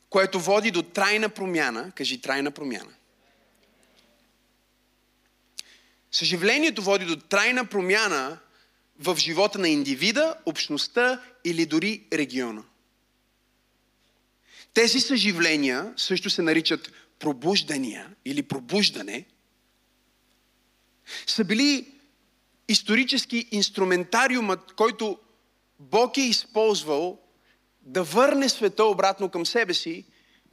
което 0.09 0.39
води 0.39 0.71
до 0.71 0.83
трайна 0.83 1.29
промяна. 1.29 1.91
Кажи 1.95 2.21
трайна 2.21 2.51
промяна. 2.51 2.91
Съживлението 6.11 6.81
води 6.81 7.05
до 7.05 7.15
трайна 7.15 7.65
промяна 7.65 8.37
в 8.99 9.17
живота 9.17 9.59
на 9.59 9.69
индивида, 9.69 10.35
общността 10.45 11.23
или 11.43 11.65
дори 11.65 12.07
региона. 12.13 12.63
Тези 14.73 14.99
съживления 14.99 15.93
също 15.97 16.29
се 16.29 16.41
наричат 16.41 16.91
пробуждания 17.19 18.15
или 18.25 18.43
пробуждане, 18.43 19.25
са 21.27 21.43
били 21.43 21.93
исторически 22.67 23.47
инструментариумът, 23.51 24.73
който 24.73 25.19
Бог 25.79 26.17
е 26.17 26.21
използвал 26.21 27.19
да 27.81 28.03
върне 28.03 28.49
света 28.49 28.83
обратно 28.83 29.29
към 29.29 29.45
себе 29.45 29.73
си, 29.73 30.05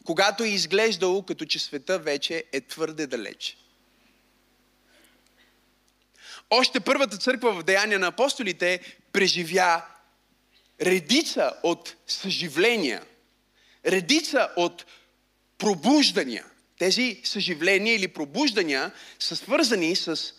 когато 0.05 0.45
е 0.45 0.49
изглеждало 0.49 1.23
като 1.23 1.45
че 1.45 1.59
света 1.59 1.99
вече 1.99 2.45
е 2.53 2.61
твърде 2.61 3.07
далеч. 3.07 3.57
Още 6.51 6.81
първата 6.81 7.17
църква 7.17 7.53
в 7.53 7.63
Деяния 7.63 7.99
на 7.99 8.07
апостолите 8.07 8.81
преживя 9.13 9.83
редица 10.81 11.53
от 11.63 11.97
съживления, 12.07 13.03
редица 13.87 14.49
от 14.57 14.87
пробуждания. 15.59 16.45
Тези 16.79 17.21
съживления 17.25 17.95
или 17.95 18.09
пробуждания 18.09 18.93
са 19.19 19.37
свързани 19.37 19.97
с 19.97 20.35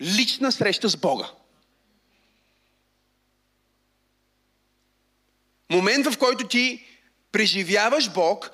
лична 0.00 0.52
среща 0.52 0.88
с 0.88 0.96
Бога. 0.96 1.30
Момент, 5.72 6.06
в 6.06 6.18
който 6.18 6.48
ти 6.48 6.84
преживяваш 7.32 8.10
Бог, 8.10 8.50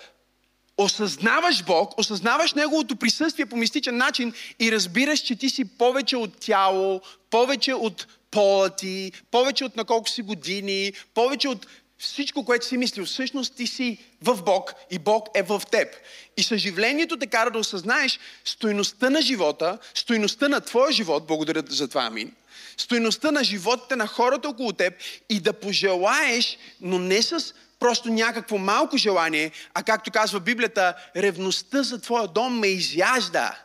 осъзнаваш 0.76 1.64
Бог, 1.64 1.98
осъзнаваш 1.98 2.54
Неговото 2.54 2.96
присъствие 2.96 3.46
по 3.46 3.56
мистичен 3.56 3.96
начин 3.96 4.32
и 4.60 4.72
разбираш, 4.72 5.20
че 5.20 5.36
ти 5.36 5.50
си 5.50 5.64
повече 5.78 6.16
от 6.16 6.40
тяло, 6.40 7.00
повече 7.30 7.74
от 7.74 8.06
пола 8.30 8.70
ти, 8.70 9.12
повече 9.30 9.64
от 9.64 9.76
на 9.76 9.84
колко 9.84 10.08
си 10.08 10.22
години, 10.22 10.92
повече 11.14 11.48
от 11.48 11.66
всичко, 11.98 12.44
което 12.44 12.66
си 12.66 12.76
мислил. 12.76 13.04
Всъщност 13.04 13.54
ти 13.56 13.66
си 13.66 13.98
в 14.22 14.42
Бог 14.42 14.74
и 14.90 14.98
Бог 14.98 15.28
е 15.34 15.42
в 15.42 15.62
теб. 15.70 15.88
И 16.36 16.42
съживлението 16.42 17.18
те 17.18 17.26
кара 17.26 17.50
да 17.50 17.58
осъзнаеш 17.58 18.18
стойността 18.44 19.10
на 19.10 19.22
живота, 19.22 19.78
стойността 19.94 20.48
на 20.48 20.60
твоя 20.60 20.92
живот, 20.92 21.26
благодаря 21.26 21.62
за 21.68 21.88
това, 21.88 22.02
амин, 22.02 22.32
стойността 22.78 23.30
на 23.30 23.44
животите 23.44 23.96
на 23.96 24.06
хората 24.06 24.48
около 24.48 24.72
теб 24.72 24.94
и 25.28 25.40
да 25.40 25.52
пожелаеш, 25.52 26.58
но 26.80 26.98
не 26.98 27.22
с 27.22 27.54
просто 27.78 28.08
някакво 28.08 28.58
малко 28.58 28.96
желание, 28.96 29.50
а 29.74 29.82
както 29.82 30.10
казва 30.10 30.40
Библията, 30.40 30.94
ревността 31.16 31.82
за 31.82 32.00
твоя 32.00 32.26
дом 32.26 32.58
ме 32.58 32.66
изяжда. 32.66 33.58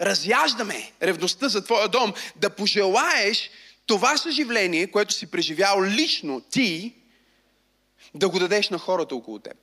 Разяжда 0.00 0.64
ме 0.64 0.92
ревността 1.02 1.48
за 1.48 1.64
твоя 1.64 1.88
дом. 1.88 2.12
Да 2.36 2.50
пожелаеш 2.50 3.50
това 3.86 4.16
съживление, 4.16 4.86
което 4.86 5.14
си 5.14 5.30
преживял 5.30 5.84
лично 5.84 6.40
ти, 6.40 6.94
да 8.14 8.28
го 8.28 8.38
дадеш 8.38 8.70
на 8.70 8.78
хората 8.78 9.14
около 9.14 9.38
теб. 9.38 9.56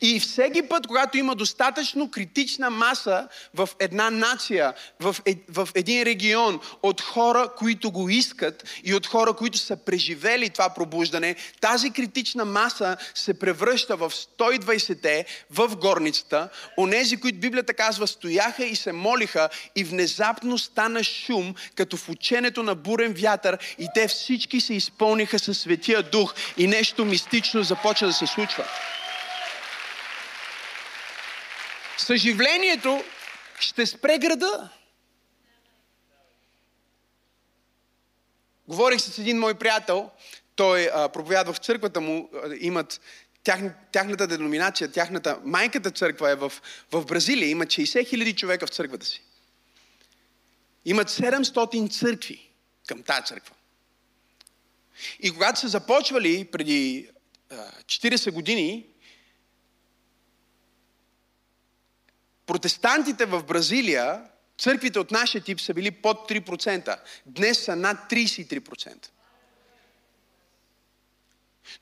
И 0.00 0.20
всеки 0.20 0.62
път, 0.62 0.86
когато 0.86 1.18
има 1.18 1.34
достатъчно 1.34 2.10
критична 2.10 2.70
маса 2.70 3.28
в 3.54 3.68
една 3.78 4.10
нация, 4.10 4.74
в, 5.00 5.16
е, 5.26 5.36
в 5.48 5.68
един 5.74 6.02
регион, 6.02 6.60
от 6.82 7.00
хора, 7.00 7.48
които 7.56 7.90
го 7.90 8.08
искат 8.08 8.64
и 8.84 8.94
от 8.94 9.06
хора, 9.06 9.32
които 9.32 9.58
са 9.58 9.76
преживели 9.76 10.50
това 10.50 10.68
пробуждане, 10.68 11.36
тази 11.60 11.90
критична 11.90 12.44
маса 12.44 12.96
се 13.14 13.38
превръща 13.38 13.96
в 13.96 14.10
120-те 14.10 15.24
в 15.50 15.76
горницата. 15.76 16.48
Онези, 16.78 17.16
които 17.16 17.38
Библията 17.38 17.74
казва, 17.74 18.06
стояха 18.06 18.64
и 18.64 18.76
се 18.76 18.92
молиха 18.92 19.48
и 19.76 19.84
внезапно 19.84 20.58
стана 20.58 21.04
шум, 21.04 21.54
като 21.74 21.96
в 21.96 22.08
ученето 22.08 22.62
на 22.62 22.74
бурен 22.74 23.12
вятър 23.12 23.58
и 23.78 23.88
те 23.94 24.08
всички 24.08 24.60
се 24.60 24.74
изпълниха 24.74 25.38
със 25.38 25.58
Светия 25.58 26.02
Дух 26.02 26.34
и 26.56 26.66
нещо 26.66 27.04
мистично 27.04 27.62
започва 27.62 28.06
да 28.06 28.12
се 28.12 28.26
случва. 28.26 28.64
Съживлението 31.98 33.04
ще 33.58 33.86
спре 33.86 34.18
града. 34.18 34.68
Говорих 38.68 39.00
с 39.00 39.18
един 39.18 39.38
мой 39.38 39.54
приятел, 39.54 40.10
той 40.56 40.90
а, 40.94 41.08
проповядва 41.08 41.52
в 41.52 41.58
църквата 41.58 42.00
му, 42.00 42.30
имат 42.60 43.00
тях, 43.44 43.60
тяхната 43.92 44.26
деноминация, 44.26 44.92
тяхната 44.92 45.40
майката 45.44 45.90
църква 45.90 46.30
е 46.30 46.34
в, 46.34 46.52
в 46.92 47.04
Бразилия, 47.04 47.48
имат 47.48 47.68
60 47.68 48.08
хиляди 48.08 48.32
човека 48.36 48.66
в 48.66 48.70
църквата 48.70 49.06
си. 49.06 49.22
Имат 50.84 51.10
700 51.10 51.98
църкви 51.98 52.50
към 52.86 53.02
тази 53.02 53.26
църква. 53.26 53.54
И 55.20 55.30
когато 55.30 55.60
са 55.60 55.68
започвали 55.68 56.44
преди 56.44 57.08
40 57.86 58.30
години, 58.30 58.86
протестантите 62.46 63.24
в 63.24 63.42
Бразилия, 63.42 64.22
църквите 64.58 64.98
от 64.98 65.10
нашия 65.10 65.42
тип 65.42 65.60
са 65.60 65.74
били 65.74 65.90
под 65.90 66.30
3%. 66.30 66.98
Днес 67.26 67.64
са 67.64 67.76
над 67.76 67.98
33%. 68.10 69.08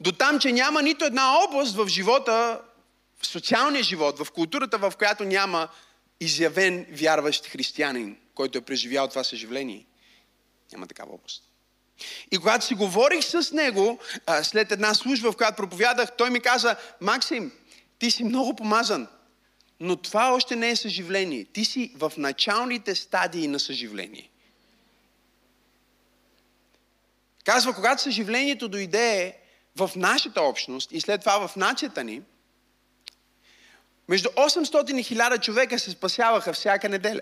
До 0.00 0.12
там, 0.12 0.38
че 0.38 0.52
няма 0.52 0.82
нито 0.82 1.04
една 1.04 1.44
област 1.44 1.76
в 1.76 1.88
живота, 1.88 2.60
в 3.22 3.26
социалния 3.26 3.82
живот, 3.82 4.18
в 4.18 4.30
културата, 4.30 4.78
в 4.78 4.92
която 4.98 5.24
няма 5.24 5.68
изявен 6.20 6.86
вярващ 6.90 7.46
християнин, 7.46 8.16
който 8.34 8.58
е 8.58 8.60
преживял 8.60 9.08
това 9.08 9.24
съживление. 9.24 9.86
Няма 10.72 10.86
такава 10.86 11.14
област. 11.14 11.42
И 12.30 12.38
когато 12.38 12.64
си 12.64 12.74
говорих 12.74 13.24
с 13.24 13.52
него, 13.52 13.98
след 14.42 14.72
една 14.72 14.94
служба, 14.94 15.32
в 15.32 15.36
която 15.36 15.56
проповядах, 15.56 16.16
той 16.16 16.30
ми 16.30 16.40
каза, 16.40 16.76
Максим, 17.00 17.52
ти 17.98 18.10
си 18.10 18.24
много 18.24 18.56
помазан, 18.56 19.08
но 19.80 19.96
това 19.96 20.34
още 20.34 20.56
не 20.56 20.70
е 20.70 20.76
съживление. 20.76 21.44
Ти 21.44 21.64
си 21.64 21.92
в 21.96 22.12
началните 22.16 22.94
стадии 22.94 23.48
на 23.48 23.60
съживление. 23.60 24.30
Казва, 27.44 27.74
когато 27.74 28.02
съживлението 28.02 28.68
дойде 28.68 29.38
в 29.76 29.90
нашата 29.96 30.42
общност 30.42 30.92
и 30.92 31.00
след 31.00 31.20
това 31.20 31.48
в 31.48 31.56
нацията 31.56 32.04
ни, 32.04 32.22
между 34.08 34.28
800 34.28 35.00
и 35.00 35.04
1000 35.16 35.40
човека 35.40 35.78
се 35.78 35.90
спасяваха 35.90 36.52
всяка 36.52 36.88
неделя. 36.88 37.20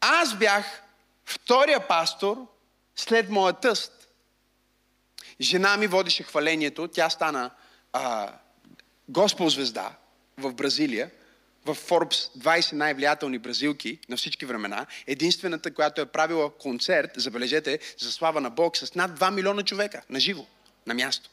Аз 0.00 0.34
бях 0.38 0.82
втория 1.24 1.88
пастор 1.88 2.46
след 2.96 3.30
моя 3.30 3.52
тъст. 3.52 4.08
Жена 5.40 5.76
ми 5.76 5.86
водеше 5.86 6.22
хвалението, 6.22 6.88
тя 6.88 7.10
стана 7.10 7.50
а, 7.92 8.32
Госпел 9.08 9.48
звезда 9.48 9.96
в 10.38 10.52
Бразилия, 10.52 11.10
в 11.64 11.74
Forbes 11.74 12.38
20 12.38 12.72
най-влиятелни 12.72 13.38
бразилки 13.38 13.98
на 14.08 14.16
всички 14.16 14.46
времена, 14.46 14.86
единствената, 15.06 15.74
която 15.74 16.00
е 16.00 16.06
правила 16.06 16.50
концерт, 16.50 17.10
забележете, 17.16 17.78
за 17.98 18.12
слава 18.12 18.40
на 18.40 18.50
Бог, 18.50 18.76
с 18.76 18.94
над 18.94 19.20
2 19.20 19.34
милиона 19.34 19.62
човека, 19.62 20.02
на 20.10 20.20
живо, 20.20 20.46
на 20.86 20.94
място. 20.94 21.30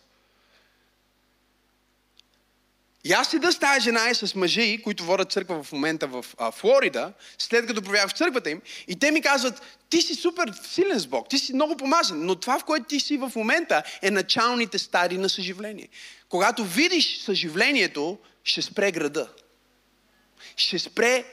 И 3.07 3.13
аз 3.13 3.29
седа 3.29 3.51
с 3.51 3.59
тази 3.59 3.81
жена 3.81 4.09
и 4.09 4.15
с 4.15 4.35
мъжи, 4.35 4.81
които 4.83 5.03
водят 5.03 5.31
църква 5.31 5.63
в 5.63 5.71
момента 5.71 6.07
в 6.07 6.25
а, 6.37 6.51
Флорида, 6.51 7.13
след 7.37 7.67
като 7.67 7.81
провях 7.81 8.09
в 8.09 8.17
църквата 8.17 8.49
им, 8.49 8.61
и 8.87 8.99
те 8.99 9.11
ми 9.11 9.21
казват, 9.21 9.61
ти 9.89 10.01
си 10.01 10.15
супер 10.15 10.53
силен 10.63 10.99
с 10.99 11.07
Бог, 11.07 11.29
ти 11.29 11.37
си 11.37 11.53
много 11.53 11.77
помазан, 11.77 12.25
но 12.25 12.35
това, 12.35 12.59
в 12.59 12.63
което 12.63 12.85
ти 12.85 12.99
си 12.99 13.17
в 13.17 13.31
момента, 13.35 13.83
е 14.01 14.11
началните 14.11 14.77
стари 14.79 15.17
на 15.17 15.29
съживление. 15.29 15.87
Когато 16.29 16.65
видиш 16.65 17.17
съживлението, 17.17 18.17
ще 18.43 18.61
спре 18.61 18.91
града. 18.91 19.29
Ще 20.55 20.79
спре 20.79 21.25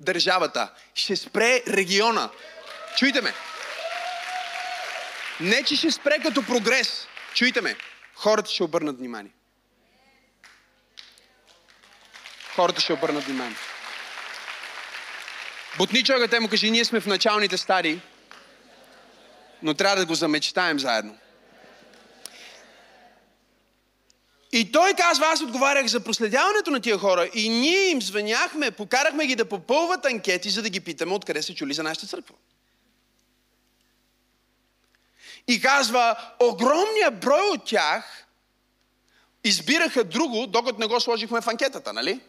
държавата. 0.00 0.72
Ще 0.94 1.16
спре 1.16 1.62
региона. 1.68 2.30
Чуйте 2.96 3.20
ме. 3.20 3.32
Не, 5.40 5.62
че 5.62 5.76
ще 5.76 5.90
спре 5.90 6.18
като 6.22 6.42
прогрес. 6.42 7.06
Чуйте 7.34 7.60
ме. 7.60 7.76
Хората 8.14 8.50
ще 8.50 8.62
обърнат 8.62 8.98
внимание. 8.98 9.32
Хората 12.56 12.80
ще 12.80 12.92
обърнат 12.92 13.24
внимание. 13.24 13.56
Бутни 15.78 16.04
човека, 16.04 16.28
те 16.28 16.40
му 16.40 16.48
кажи, 16.48 16.70
ние 16.70 16.84
сме 16.84 17.00
в 17.00 17.06
началните 17.06 17.56
стадии, 17.56 18.00
но 19.62 19.74
трябва 19.74 19.96
да 19.96 20.06
го 20.06 20.14
замечтаем 20.14 20.78
заедно. 20.78 21.16
И 24.52 24.72
той 24.72 24.94
казва, 24.94 25.26
аз 25.26 25.42
отговарях 25.42 25.86
за 25.86 26.00
проследяването 26.00 26.70
на 26.70 26.80
тия 26.80 26.98
хора 26.98 27.30
и 27.34 27.48
ние 27.48 27.88
им 27.88 28.02
звъняхме, 28.02 28.70
покарахме 28.70 29.26
ги 29.26 29.36
да 29.36 29.48
попълват 29.48 30.06
анкети, 30.06 30.50
за 30.50 30.62
да 30.62 30.70
ги 30.70 30.80
питаме 30.80 31.14
откъде 31.14 31.42
са 31.42 31.54
чули 31.54 31.74
за 31.74 31.82
нашата 31.82 32.06
църква. 32.06 32.34
И 35.48 35.60
казва, 35.60 36.16
огромният 36.40 37.20
брой 37.20 37.48
от 37.48 37.64
тях 37.64 38.26
избираха 39.44 40.04
друго, 40.04 40.46
докато 40.46 40.78
не 40.78 40.86
го 40.86 41.00
сложихме 41.00 41.40
в 41.40 41.48
анкетата, 41.48 41.92
нали? 41.92 42.20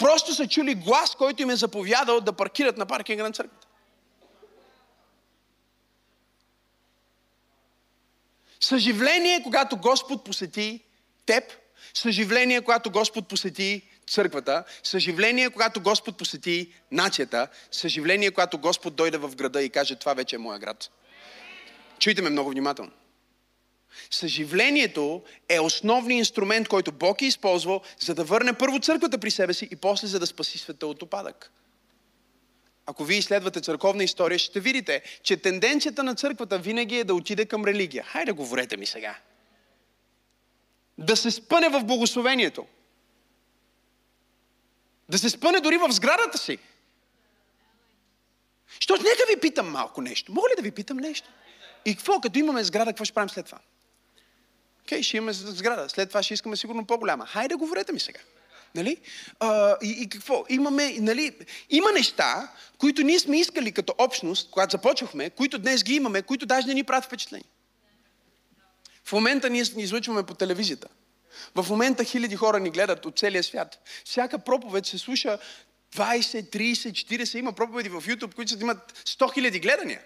Просто 0.00 0.34
са 0.34 0.48
чули 0.48 0.74
глас, 0.74 1.14
който 1.14 1.42
им 1.42 1.50
е 1.50 1.56
заповядал 1.56 2.20
да 2.20 2.32
паркират 2.32 2.76
на 2.76 2.86
паркинга 2.86 3.22
на 3.22 3.32
църквата. 3.32 3.66
Съживление, 8.60 9.42
когато 9.42 9.76
Господ 9.76 10.24
посети 10.24 10.84
теб, 11.26 11.44
съживление, 11.94 12.60
когато 12.60 12.90
Господ 12.90 13.28
посети 13.28 13.88
църквата, 14.10 14.64
съживление, 14.82 15.50
когато 15.50 15.80
Господ 15.80 16.18
посети 16.18 16.72
нацията, 16.92 17.48
съживление, 17.70 18.30
когато 18.30 18.58
Господ 18.58 18.96
дойде 18.96 19.18
в 19.18 19.36
града 19.36 19.62
и 19.62 19.70
каже, 19.70 19.96
това 19.96 20.14
вече 20.14 20.36
е 20.36 20.38
моя 20.38 20.58
град. 20.58 20.90
Чуйте 21.98 22.22
ме 22.22 22.30
много 22.30 22.50
внимателно. 22.50 22.92
Съживлението 24.10 25.22
е 25.48 25.60
основният 25.60 26.18
инструмент, 26.18 26.68
който 26.68 26.92
Бог 26.92 27.22
е 27.22 27.26
използвал, 27.26 27.80
за 28.00 28.14
да 28.14 28.24
върне 28.24 28.52
първо 28.52 28.80
църквата 28.80 29.18
при 29.18 29.30
себе 29.30 29.54
си 29.54 29.68
и 29.70 29.76
после 29.76 30.06
за 30.06 30.18
да 30.18 30.26
спаси 30.26 30.58
света 30.58 30.86
от 30.86 31.02
опадък. 31.02 31.52
Ако 32.86 33.04
вие 33.04 33.18
изследвате 33.18 33.60
църковна 33.60 34.04
история, 34.04 34.38
ще 34.38 34.60
видите, 34.60 35.02
че 35.22 35.36
тенденцията 35.36 36.02
на 36.02 36.14
църквата 36.14 36.58
винаги 36.58 36.98
е 36.98 37.04
да 37.04 37.14
отиде 37.14 37.46
към 37.46 37.64
религия. 37.64 38.04
Хайде, 38.04 38.32
говорете 38.32 38.76
ми 38.76 38.86
сега. 38.86 39.18
Да 40.98 41.16
се 41.16 41.30
спъне 41.30 41.68
в 41.68 41.84
благословението. 41.84 42.66
Да 45.08 45.18
се 45.18 45.30
спъне 45.30 45.60
дори 45.60 45.76
в 45.76 45.92
сградата 45.92 46.38
си. 46.38 46.58
Що, 48.80 48.94
нека 48.94 49.34
ви 49.34 49.40
питам 49.40 49.70
малко 49.70 50.02
нещо. 50.02 50.32
Мога 50.32 50.48
ли 50.48 50.56
да 50.56 50.62
ви 50.62 50.70
питам 50.70 50.96
нещо? 50.96 51.28
И 51.84 51.96
какво, 51.96 52.20
като 52.20 52.38
имаме 52.38 52.64
сграда, 52.64 52.90
какво 52.90 53.04
ще 53.04 53.14
правим 53.14 53.28
след 53.28 53.46
това? 53.46 53.58
Окей, 54.90 55.02
ще 55.02 55.16
имаме 55.16 55.32
сграда. 55.32 55.88
След 55.88 56.08
това 56.08 56.22
ще 56.22 56.34
искаме 56.34 56.56
сигурно 56.56 56.84
по-голяма. 56.84 57.26
Хайде, 57.26 57.54
говорете 57.54 57.92
ми 57.92 58.00
сега. 58.00 58.20
Нали? 58.74 58.96
А, 59.40 59.76
и, 59.82 59.90
и 59.90 60.08
какво? 60.08 60.44
Имаме, 60.48 60.96
нали, 60.98 61.32
има 61.70 61.92
неща, 61.92 62.52
които 62.78 63.02
ние 63.02 63.18
сме 63.18 63.40
искали 63.40 63.72
като 63.72 63.94
общност, 63.98 64.50
когато 64.50 64.70
започвахме, 64.70 65.30
които 65.30 65.58
днес 65.58 65.84
ги 65.84 65.94
имаме, 65.94 66.22
които 66.22 66.46
даже 66.46 66.66
не 66.66 66.74
ни 66.74 66.84
правят 66.84 67.04
впечатление. 67.04 67.44
В 69.04 69.12
момента 69.12 69.50
ние 69.50 69.64
ни 69.76 69.82
излъчваме 69.82 70.22
по 70.22 70.34
телевизията. 70.34 70.88
В 71.54 71.66
момента 71.70 72.04
хиляди 72.04 72.36
хора 72.36 72.60
ни 72.60 72.70
гледат 72.70 73.06
от 73.06 73.18
целия 73.18 73.42
свят. 73.42 73.78
Всяка 74.04 74.38
проповед 74.38 74.86
се 74.86 74.98
слуша 74.98 75.38
20, 75.96 76.56
30, 76.56 77.22
40. 77.22 77.38
Има 77.38 77.52
проповеди 77.52 77.88
в 77.88 78.02
YouTube, 78.02 78.34
които 78.34 78.54
имат 78.60 79.02
100 79.06 79.34
хиляди 79.34 79.60
гледания. 79.60 80.00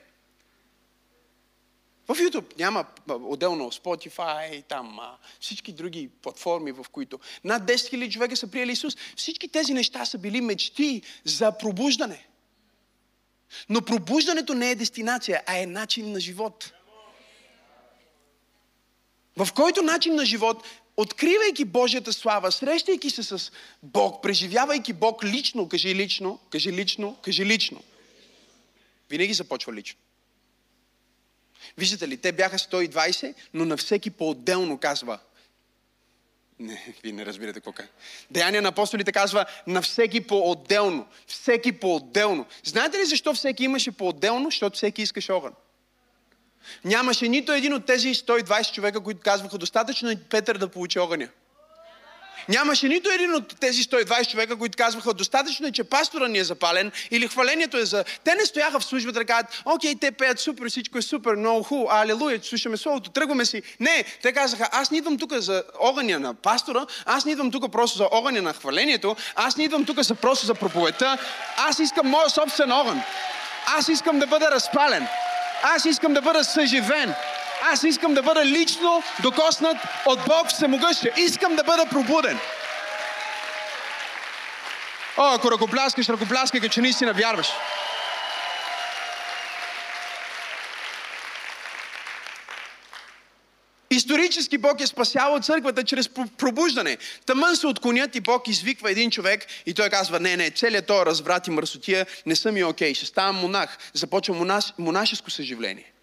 В 2.09 2.15
YouTube 2.15 2.59
няма 2.59 2.85
отделно 3.09 3.73
Spotify, 3.73 4.65
там 4.69 5.01
всички 5.41 5.73
други 5.73 6.09
платформи, 6.23 6.73
в 6.73 6.87
които 6.93 7.21
над 7.45 7.63
10 7.63 7.75
000 7.75 8.11
човека 8.11 8.37
са 8.37 8.47
приели 8.47 8.73
Исус. 8.73 8.97
Всички 9.17 9.49
тези 9.49 9.75
неща 9.75 10.05
са 10.05 10.19
били 10.19 10.41
мечти 10.41 11.03
за 11.25 11.59
пробуждане. 11.59 12.27
Но 13.69 13.83
пробуждането 13.83 14.55
не 14.55 14.71
е 14.71 14.75
дестинация, 14.75 15.43
а 15.47 15.59
е 15.59 15.67
начин 15.67 16.13
на 16.13 16.21
живот. 16.21 16.73
В 19.37 19.49
който 19.55 19.83
начин 19.83 20.15
на 20.15 20.25
живот, 20.25 20.67
откривайки 20.97 21.65
Божията 21.65 22.13
слава, 22.13 22.53
срещайки 22.53 23.11
се 23.11 23.23
с 23.23 23.53
Бог, 23.83 24.23
преживявайки 24.23 24.93
Бог 24.93 25.25
лично, 25.25 25.69
кажи 25.69 25.95
лично, 25.95 26.39
кажи 26.51 26.73
лично, 26.73 27.17
кажи 27.23 27.47
лично. 27.47 27.83
Винаги 29.11 29.35
започва 29.35 29.73
лично. 29.73 29.99
Виждате 31.79 32.09
ли, 32.09 32.17
те 32.17 32.33
бяха 32.33 32.59
120, 32.59 33.35
но 33.55 33.65
на 33.65 33.77
всеки 33.77 34.11
по-отделно 34.11 34.79
казва. 34.79 35.19
Не, 36.59 36.95
вие 37.03 37.13
не 37.13 37.27
разбирате 37.27 37.55
какво 37.55 37.73
казва. 37.73 37.93
Деяния 38.31 38.63
на 38.63 38.69
апостолите 38.69 39.13
казва 39.13 39.47
на 39.67 39.83
всеки 39.83 40.21
по-отделно. 40.21 41.07
Всеки 41.27 41.73
по-отделно. 41.73 42.47
Знаете 42.65 42.99
ли 42.99 43.05
защо 43.05 43.35
всеки 43.35 43.65
имаше 43.65 43.93
по-отделно? 43.93 44.45
Защото 44.45 44.77
всеки 44.77 45.03
искаше 45.03 45.33
огън. 45.33 45.53
Нямаше 46.85 47.29
нито 47.29 47.53
един 47.53 47.75
от 47.75 47.87
тези 47.87 48.15
120 48.15 48.75
човека, 48.75 49.01
които 49.01 49.21
казваха 49.21 49.59
достатъчно 49.59 50.11
е 50.11 50.17
Петър 50.31 50.59
да 50.59 50.69
получи 50.69 50.99
огъня. 50.99 51.29
Нямаше 52.49 52.89
нито 52.89 53.11
един 53.11 53.35
от 53.35 53.61
тези 53.61 53.83
120 53.83 54.31
човека, 54.31 54.57
които 54.57 54.77
казваха, 54.77 55.15
достатъчно 55.15 55.67
е, 55.67 55.73
че 55.73 55.85
пастора 55.85 56.29
ни 56.29 56.39
е 56.39 56.45
запален 56.45 56.93
или 57.11 57.29
хвалението 57.29 57.77
е 57.77 57.85
за... 57.85 58.05
Те 58.25 58.35
не 58.35 58.47
стояха 58.47 58.81
в 58.81 58.85
службата 58.85 59.19
да 59.19 59.25
кажат, 59.25 59.63
окей, 59.65 59.95
те 60.01 60.13
пеят 60.13 60.41
супер, 60.41 60.69
всичко 60.69 60.99
е 60.99 61.03
супер, 61.03 61.35
много 61.35 61.63
хубаво, 61.63 61.89
алелуя, 61.91 62.41
слушаме 62.43 62.77
словото, 62.77 63.11
тръгваме 63.11 63.45
си. 63.45 63.63
Не, 63.81 64.05
те 64.23 64.33
казаха, 64.33 64.69
аз 64.73 64.91
не 64.91 64.99
идвам 64.99 65.19
тук 65.19 65.33
за 65.33 65.63
огъня 65.81 66.19
на 66.19 66.35
пастора, 66.35 66.87
аз 67.07 67.25
не 67.25 67.33
идвам 67.33 67.51
тук 67.51 67.73
просто 67.73 67.99
за 67.99 68.09
огъня 68.11 68.43
на 68.43 68.53
хвалението, 68.53 69.17
аз 69.35 69.57
не 69.57 69.65
идвам 69.65 69.85
тук 69.85 70.01
за 70.01 70.15
просто 70.15 70.47
за 70.47 70.55
проповедта, 70.55 71.19
аз 71.57 71.79
искам 71.79 72.07
моя 72.07 72.31
собствен 72.31 72.73
огън. 72.73 73.03
Аз 73.67 73.89
искам 73.89 74.19
да 74.19 74.27
бъда 74.27 74.51
разпален. 74.51 75.07
Аз 75.63 75.85
искам 75.85 76.15
да 76.15 76.23
бъда 76.23 76.45
съживен. 76.45 77.15
Аз 77.73 77.83
искам 77.83 78.15
да 78.15 78.23
бъда 78.23 78.45
лично 78.45 79.03
докоснат 79.23 79.77
от 80.07 80.19
Бог 80.27 80.49
всемогъщия. 80.49 81.13
Искам 81.17 81.57
да 81.57 81.65
бъда 81.65 81.87
пробуден. 81.87 82.39
О, 85.17 85.35
ако 85.35 85.51
ръкопляскаш, 85.51 86.09
ръкопляскай, 86.09 86.69
че 86.69 86.81
наистина 86.81 87.13
вярваш. 87.13 87.49
Исторически 93.91 94.59
Бог 94.59 94.81
е 94.81 94.87
спасявал 94.87 95.41
църквата 95.41 95.85
чрез 95.85 96.09
пробуждане. 96.39 96.99
Тъмън 97.27 97.57
се 97.57 97.67
отклонят 97.67 98.17
и 98.17 98.21
Бог 98.21 98.49
извиква 98.49 98.91
един 98.91 99.11
човек 99.11 99.47
и 99.67 99.75
той 99.75 99.91
казва, 99.91 100.21
не, 100.21 100.37
не, 100.37 100.51
целият 100.51 100.87
този 100.87 101.07
разврат 101.07 101.47
и 101.47 101.51
мърсотия 101.51 102.07
не 102.27 102.37
са 102.37 102.53
ми 102.53 102.65
окей, 102.65 102.95
ще 102.95 103.07
ставам 103.07 103.37
монах. 103.37 103.79
Започва 103.95 104.35
монаш, 104.35 104.65
монашеско 104.79 105.31
съживление. 105.31 105.94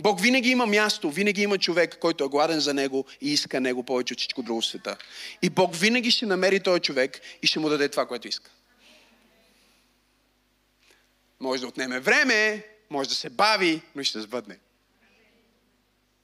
Бог 0.00 0.20
винаги 0.20 0.50
има 0.50 0.66
място, 0.66 1.10
винаги 1.10 1.42
има 1.42 1.58
човек, 1.58 1.98
който 2.00 2.24
е 2.24 2.28
гладен 2.28 2.60
за 2.60 2.74
него 2.74 3.06
и 3.20 3.32
иска 3.32 3.60
него 3.60 3.82
повече 3.82 4.14
от 4.14 4.18
всичко 4.18 4.42
друго 4.42 4.60
в 4.60 4.66
света. 4.66 4.96
И 5.42 5.50
Бог 5.50 5.76
винаги 5.76 6.10
ще 6.10 6.26
намери 6.26 6.60
този 6.60 6.80
човек 6.80 7.20
и 7.42 7.46
ще 7.46 7.58
му 7.58 7.68
даде 7.68 7.88
това, 7.88 8.06
което 8.06 8.28
иска. 8.28 8.50
Може 11.40 11.60
да 11.60 11.68
отнеме 11.68 12.00
време, 12.00 12.66
може 12.90 13.08
да 13.08 13.14
се 13.14 13.30
бави, 13.30 13.82
но 13.94 14.04
ще 14.04 14.12
се 14.12 14.22
сбъдне. 14.22 14.58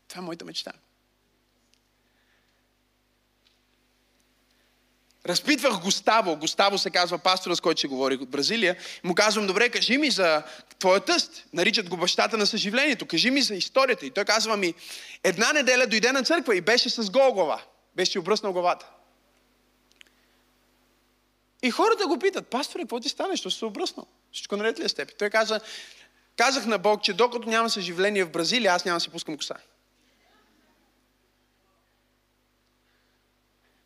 Това 0.09 0.18
е 0.18 0.24
моята 0.24 0.44
мечта. 0.44 0.72
Разпитвах 5.29 5.81
Густаво. 5.81 6.37
Густаво 6.37 6.79
се 6.79 6.91
казва 6.91 7.19
пастора, 7.19 7.57
с 7.57 7.61
който 7.61 7.79
ще 7.79 7.89
говори 7.89 8.15
от 8.15 8.29
Бразилия. 8.29 8.77
Му 9.05 9.15
казвам, 9.15 9.47
добре, 9.47 9.69
кажи 9.69 9.99
ми 9.99 10.11
за 10.11 10.43
твоя 10.79 11.01
тъст. 11.01 11.45
Наричат 11.53 11.89
го 11.89 11.97
бащата 11.97 12.37
на 12.37 12.47
съживлението. 12.47 13.07
Кажи 13.07 13.31
ми 13.31 13.43
за 13.43 13.55
историята. 13.55 14.07
И 14.07 14.11
той 14.11 14.25
казва 14.25 14.57
ми, 14.57 14.75
една 15.25 15.53
неделя 15.53 15.87
дойде 15.87 16.12
на 16.12 16.23
църква 16.23 16.57
и 16.57 16.61
беше 16.61 16.91
с 16.91 17.11
гол 17.11 17.33
глава. 17.33 17.62
Беше 17.97 18.19
обръснал 18.19 18.53
главата. 18.53 18.87
И 21.62 21.71
хората 21.71 22.07
го 22.07 22.19
питат, 22.19 22.47
пасторе, 22.47 22.83
какво 22.83 23.01
ти 23.01 23.09
стане, 23.09 23.37
що 23.37 23.51
се 23.51 23.65
обръснал? 23.65 24.07
Всичко 24.33 24.57
наред 24.57 24.79
ли 24.79 24.85
е 24.85 24.89
с 24.89 24.95
теб? 24.95 25.17
той 25.19 25.31
каза, 25.31 25.61
казах 26.37 26.67
на 26.67 26.79
Бог, 26.79 27.03
че 27.03 27.12
докато 27.12 27.49
няма 27.49 27.71
съживление 27.71 28.25
в 28.25 28.31
Бразилия, 28.31 28.73
аз 28.73 28.85
няма 28.85 28.97
да 28.97 29.01
си 29.01 29.11
пускам 29.11 29.37
коса. 29.37 29.57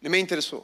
Не 0.02 0.08
ме 0.08 0.16
интересува. 0.16 0.62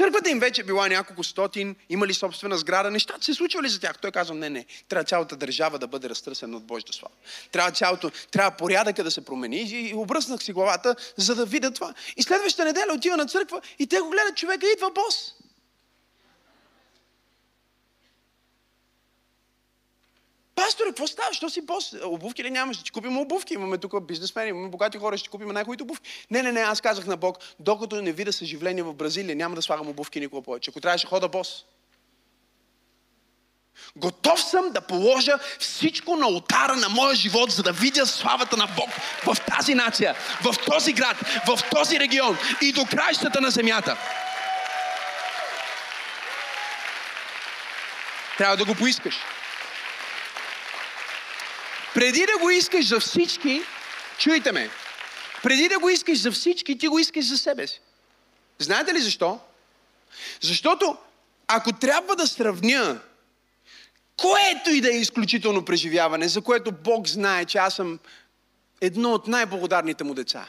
Църквата 0.00 0.30
им 0.30 0.38
вече 0.38 0.62
била 0.62 0.88
няколко 0.88 1.24
стотин, 1.24 1.76
имали 1.88 2.14
собствена 2.14 2.58
сграда, 2.58 2.90
нещата 2.90 3.24
се 3.24 3.34
случвали 3.34 3.68
за 3.68 3.80
тях. 3.80 3.98
Той 3.98 4.10
казва, 4.10 4.34
не, 4.34 4.50
не, 4.50 4.66
трябва 4.88 5.04
цялата 5.04 5.36
държава 5.36 5.78
да 5.78 5.86
бъде 5.86 6.08
разтърсена 6.08 6.56
от 6.56 6.64
Божията 6.64 6.92
слава. 6.92 7.14
Трябва, 7.52 7.70
цялото, 7.70 8.10
трябва 8.30 8.50
порядъка 8.50 9.04
да 9.04 9.10
се 9.10 9.24
промени. 9.24 9.56
И 9.56 9.94
обръснах 9.94 10.42
си 10.42 10.52
главата, 10.52 10.96
за 11.16 11.34
да 11.34 11.46
видя 11.46 11.70
това. 11.70 11.94
И 12.16 12.22
следващата 12.22 12.64
неделя 12.64 12.94
отива 12.94 13.16
на 13.16 13.26
църква 13.26 13.60
и 13.78 13.86
те 13.86 14.00
го 14.00 14.10
гледат, 14.10 14.36
човека 14.36 14.66
идва 14.76 14.90
бос. 14.90 15.34
Пастор, 20.66 20.86
какво 20.86 21.06
става? 21.06 21.34
Що 21.34 21.50
си 21.50 21.60
бос? 21.60 21.94
Обувки 22.04 22.44
ли 22.44 22.50
нямаш? 22.50 22.76
Ще 22.76 22.84
ти 22.84 22.90
купим 22.90 23.18
обувки. 23.18 23.54
Имаме 23.54 23.78
тук 23.78 24.06
бизнесмени, 24.06 24.48
имаме 24.48 24.68
богати 24.68 24.98
хора, 24.98 25.16
ще 25.16 25.24
ти 25.24 25.30
купим 25.30 25.48
най-хубавите 25.48 25.82
обувки. 25.82 26.26
Не, 26.30 26.42
не, 26.42 26.52
не, 26.52 26.60
аз 26.60 26.80
казах 26.80 27.06
на 27.06 27.16
Бог, 27.16 27.38
докато 27.60 28.02
не 28.02 28.12
видя 28.12 28.32
съживление 28.32 28.82
в 28.82 28.94
Бразилия, 28.94 29.36
няма 29.36 29.54
да 29.54 29.62
слагам 29.62 29.88
обувки 29.88 30.20
никога 30.20 30.42
повече. 30.42 30.70
Ако 30.70 30.80
трябваше 30.80 31.06
хода 31.06 31.28
бос. 31.28 31.64
Готов 33.96 34.42
съм 34.42 34.70
да 34.70 34.80
положа 34.80 35.38
всичко 35.58 36.16
на 36.16 36.28
ултара 36.28 36.76
на 36.76 36.88
моя 36.88 37.14
живот, 37.14 37.50
за 37.50 37.62
да 37.62 37.72
видя 37.72 38.06
славата 38.06 38.56
на 38.56 38.66
Бог 38.66 38.90
в 39.24 39.36
тази 39.40 39.74
нация, 39.74 40.14
в 40.42 40.54
този 40.66 40.92
град, 40.92 41.16
в 41.46 41.58
този 41.70 42.00
регион 42.00 42.38
и 42.62 42.72
до 42.72 42.84
краищата 42.84 43.40
на 43.40 43.50
земята. 43.50 43.96
Трябва 48.38 48.56
да 48.56 48.64
го 48.64 48.74
поискаш. 48.74 49.14
Преди 51.94 52.26
да 52.26 52.38
го 52.38 52.50
искаш 52.50 52.88
за 52.88 53.00
всички, 53.00 53.62
чуйте 54.18 54.52
ме, 54.52 54.70
преди 55.42 55.68
да 55.68 55.78
го 55.78 55.88
искаш 55.88 56.18
за 56.18 56.32
всички, 56.32 56.78
ти 56.78 56.88
го 56.88 56.98
искаш 56.98 57.28
за 57.28 57.38
себе 57.38 57.66
си. 57.66 57.80
Знаете 58.58 58.94
ли 58.94 59.00
защо? 59.00 59.40
Защото 60.40 60.96
ако 61.48 61.72
трябва 61.72 62.16
да 62.16 62.26
сравня 62.26 63.00
което 64.16 64.70
и 64.70 64.80
да 64.80 64.88
е 64.88 64.98
изключително 64.98 65.64
преживяване, 65.64 66.28
за 66.28 66.42
което 66.42 66.72
Бог 66.72 67.08
знае, 67.08 67.44
че 67.44 67.58
аз 67.58 67.74
съм 67.74 67.98
едно 68.80 69.12
от 69.12 69.26
най-благодарните 69.26 70.04
му 70.04 70.14
деца. 70.14 70.46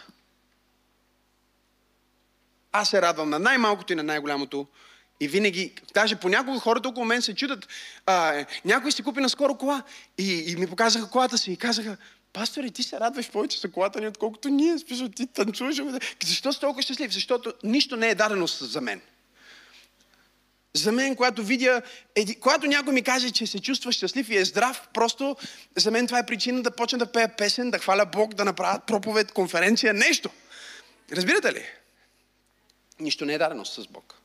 Аз 2.71 2.89
се 2.89 3.01
радвам 3.01 3.29
на 3.29 3.39
най-малкото 3.39 3.93
и 3.93 3.95
на 3.95 4.03
най-голямото 4.03 4.67
и 5.21 5.27
винаги, 5.27 5.73
даже 5.93 6.15
понякога 6.15 6.59
хората 6.59 6.89
около 6.89 7.05
мен 7.05 7.21
се 7.21 7.35
чудат, 7.35 7.67
а, 8.05 8.45
някой 8.65 8.91
си 8.91 9.03
купи 9.03 9.21
наскоро 9.21 9.55
кола 9.55 9.83
и, 10.17 10.43
и 10.47 10.55
ми 10.55 10.67
показаха 10.67 11.09
колата 11.09 11.37
си 11.37 11.51
и 11.51 11.57
казаха, 11.57 11.97
пасторе, 12.33 12.69
ти 12.69 12.83
се 12.83 12.99
радваш 12.99 13.31
повече 13.31 13.59
за 13.59 13.71
колата 13.71 14.01
ни, 14.01 14.07
отколкото 14.07 14.49
ние. 14.49 14.79
Спишо, 14.79 15.09
ти 15.09 15.27
танцуваш. 15.27 15.81
Защо 16.23 16.53
си 16.53 16.59
толкова 16.59 16.81
щастлив? 16.81 17.13
Защото 17.13 17.53
нищо 17.63 17.95
не 17.97 18.09
е 18.09 18.15
дадено 18.15 18.47
за 18.47 18.81
мен. 18.81 19.01
За 20.73 20.91
мен, 20.91 21.15
когато 21.15 21.43
видя, 21.43 21.81
еди, 22.15 22.35
когато 22.35 22.67
някой 22.67 22.93
ми 22.93 23.01
каже, 23.01 23.31
че 23.31 23.47
се 23.47 23.59
чувства 23.59 23.91
щастлив 23.91 24.29
и 24.29 24.37
е 24.37 24.45
здрав, 24.45 24.87
просто 24.93 25.35
за 25.77 25.91
мен 25.91 26.07
това 26.07 26.19
е 26.19 26.25
причина 26.25 26.63
да 26.63 26.71
почна 26.71 26.99
да 26.99 27.11
пея 27.11 27.35
песен, 27.35 27.71
да 27.71 27.79
хваля 27.79 28.05
Бог, 28.05 28.33
да 28.33 28.45
направя 28.45 28.79
проповед, 28.87 29.31
конференция, 29.31 29.93
нещо. 29.93 30.29
Разбирате 31.11 31.53
ли? 31.53 31.65
Нищо 32.99 33.25
не 33.25 33.33
е 33.33 33.37
дадено 33.37 33.65
с 33.65 33.87
Бог. 33.87 34.20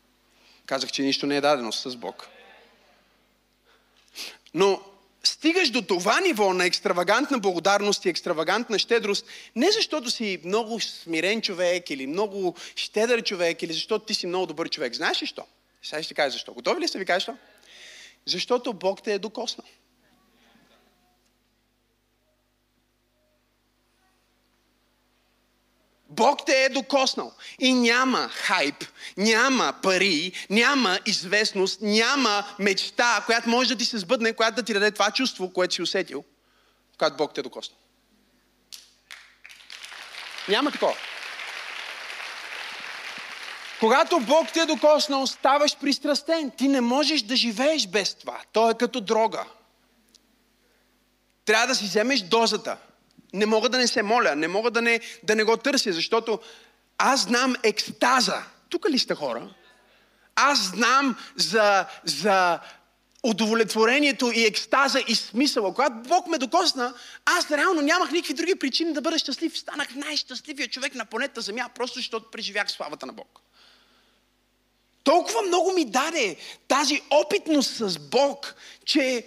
Казах, 0.66 0.92
че 0.92 1.02
нищо 1.02 1.26
не 1.26 1.36
е 1.36 1.40
дадено 1.40 1.72
с 1.72 1.96
Бог. 1.96 2.28
Но 4.54 4.80
стигаш 5.24 5.70
до 5.70 5.82
това 5.82 6.20
ниво 6.20 6.52
на 6.52 6.66
екстравагантна 6.66 7.38
благодарност 7.38 8.04
и 8.04 8.08
екстравагантна 8.08 8.78
щедрост, 8.78 9.26
не 9.56 9.70
защото 9.70 10.10
си 10.10 10.40
много 10.44 10.80
смирен 10.80 11.42
човек 11.42 11.90
или 11.90 12.06
много 12.06 12.54
щедър 12.76 13.22
човек, 13.22 13.62
или 13.62 13.72
защото 13.72 14.04
ти 14.04 14.14
си 14.14 14.26
много 14.26 14.46
добър 14.46 14.68
човек. 14.68 14.94
Знаеш 14.94 15.22
ли 15.22 15.26
що? 15.26 15.44
Сега 15.82 16.02
ще 16.02 16.14
кажа 16.14 16.30
защо. 16.30 16.54
Готови 16.54 16.80
ли 16.80 16.88
сте 16.88 16.98
ви 16.98 17.04
кажа 17.04 17.18
защо? 17.18 17.36
Защото 18.26 18.72
Бог 18.72 19.02
те 19.02 19.12
е 19.12 19.18
докоснал. 19.18 19.66
Бог 26.16 26.46
те 26.46 26.64
е 26.64 26.68
докоснал. 26.68 27.32
И 27.58 27.74
няма 27.74 28.28
хайп, 28.28 28.84
няма 29.16 29.74
пари, 29.82 30.32
няма 30.50 30.98
известност, 31.06 31.80
няма 31.82 32.44
мечта, 32.58 33.22
която 33.26 33.48
може 33.48 33.68
да 33.68 33.76
ти 33.76 33.84
се 33.84 33.98
сбъдне, 33.98 34.32
която 34.32 34.56
да 34.56 34.62
ти 34.62 34.72
даде 34.72 34.90
това 34.90 35.10
чувство, 35.10 35.52
което 35.52 35.74
си 35.74 35.82
усетил, 35.82 36.24
когато 36.98 37.16
Бог 37.16 37.34
те 37.34 37.40
е 37.40 37.42
докоснал. 37.42 37.78
Няма 40.48 40.72
такова. 40.72 40.94
Когато 43.80 44.20
Бог 44.20 44.52
те 44.52 44.60
е 44.60 44.66
докоснал, 44.66 45.26
ставаш 45.26 45.76
пристрастен. 45.76 46.50
Ти 46.50 46.68
не 46.68 46.80
можеш 46.80 47.22
да 47.22 47.36
живееш 47.36 47.86
без 47.86 48.14
това. 48.14 48.40
То 48.52 48.70
е 48.70 48.74
като 48.74 49.00
дрога. 49.00 49.44
Трябва 51.44 51.66
да 51.66 51.74
си 51.74 51.84
вземеш 51.84 52.20
дозата 52.20 52.76
не 53.36 53.46
мога 53.46 53.68
да 53.68 53.78
не 53.78 53.86
се 53.86 54.02
моля, 54.02 54.36
не 54.36 54.48
мога 54.48 54.70
да 54.70 54.82
не, 54.82 55.00
да 55.22 55.36
не 55.36 55.44
го 55.44 55.56
търся, 55.56 55.92
защото 55.92 56.40
аз 56.98 57.22
знам 57.22 57.56
екстаза. 57.62 58.42
Тук 58.68 58.90
ли 58.90 58.98
сте 58.98 59.14
хора? 59.14 59.54
Аз 60.36 60.58
знам 60.58 61.16
за, 61.36 61.86
за 62.04 62.60
удовлетворението 63.22 64.32
и 64.34 64.44
екстаза 64.44 65.00
и 65.08 65.14
смисъла. 65.14 65.74
Когато 65.74 65.94
Бог 66.08 66.26
ме 66.26 66.38
докосна, 66.38 66.94
аз 67.24 67.50
реално 67.50 67.82
нямах 67.82 68.10
никакви 68.10 68.34
други 68.34 68.54
причини 68.54 68.92
да 68.92 69.00
бъда 69.00 69.18
щастлив. 69.18 69.58
Станах 69.58 69.94
най-щастливия 69.94 70.68
човек 70.68 70.94
на 70.94 71.04
планета 71.04 71.40
Земя, 71.40 71.68
просто 71.74 71.98
защото 71.98 72.30
преживях 72.30 72.70
славата 72.70 73.06
на 73.06 73.12
Бог. 73.12 73.40
Толкова 75.04 75.42
много 75.42 75.72
ми 75.72 75.84
даде 75.84 76.36
тази 76.68 77.02
опитност 77.10 77.76
с 77.76 77.98
Бог, 77.98 78.54
че 78.84 79.26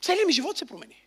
целият 0.00 0.26
ми 0.26 0.32
живот 0.32 0.58
се 0.58 0.64
промени. 0.64 1.05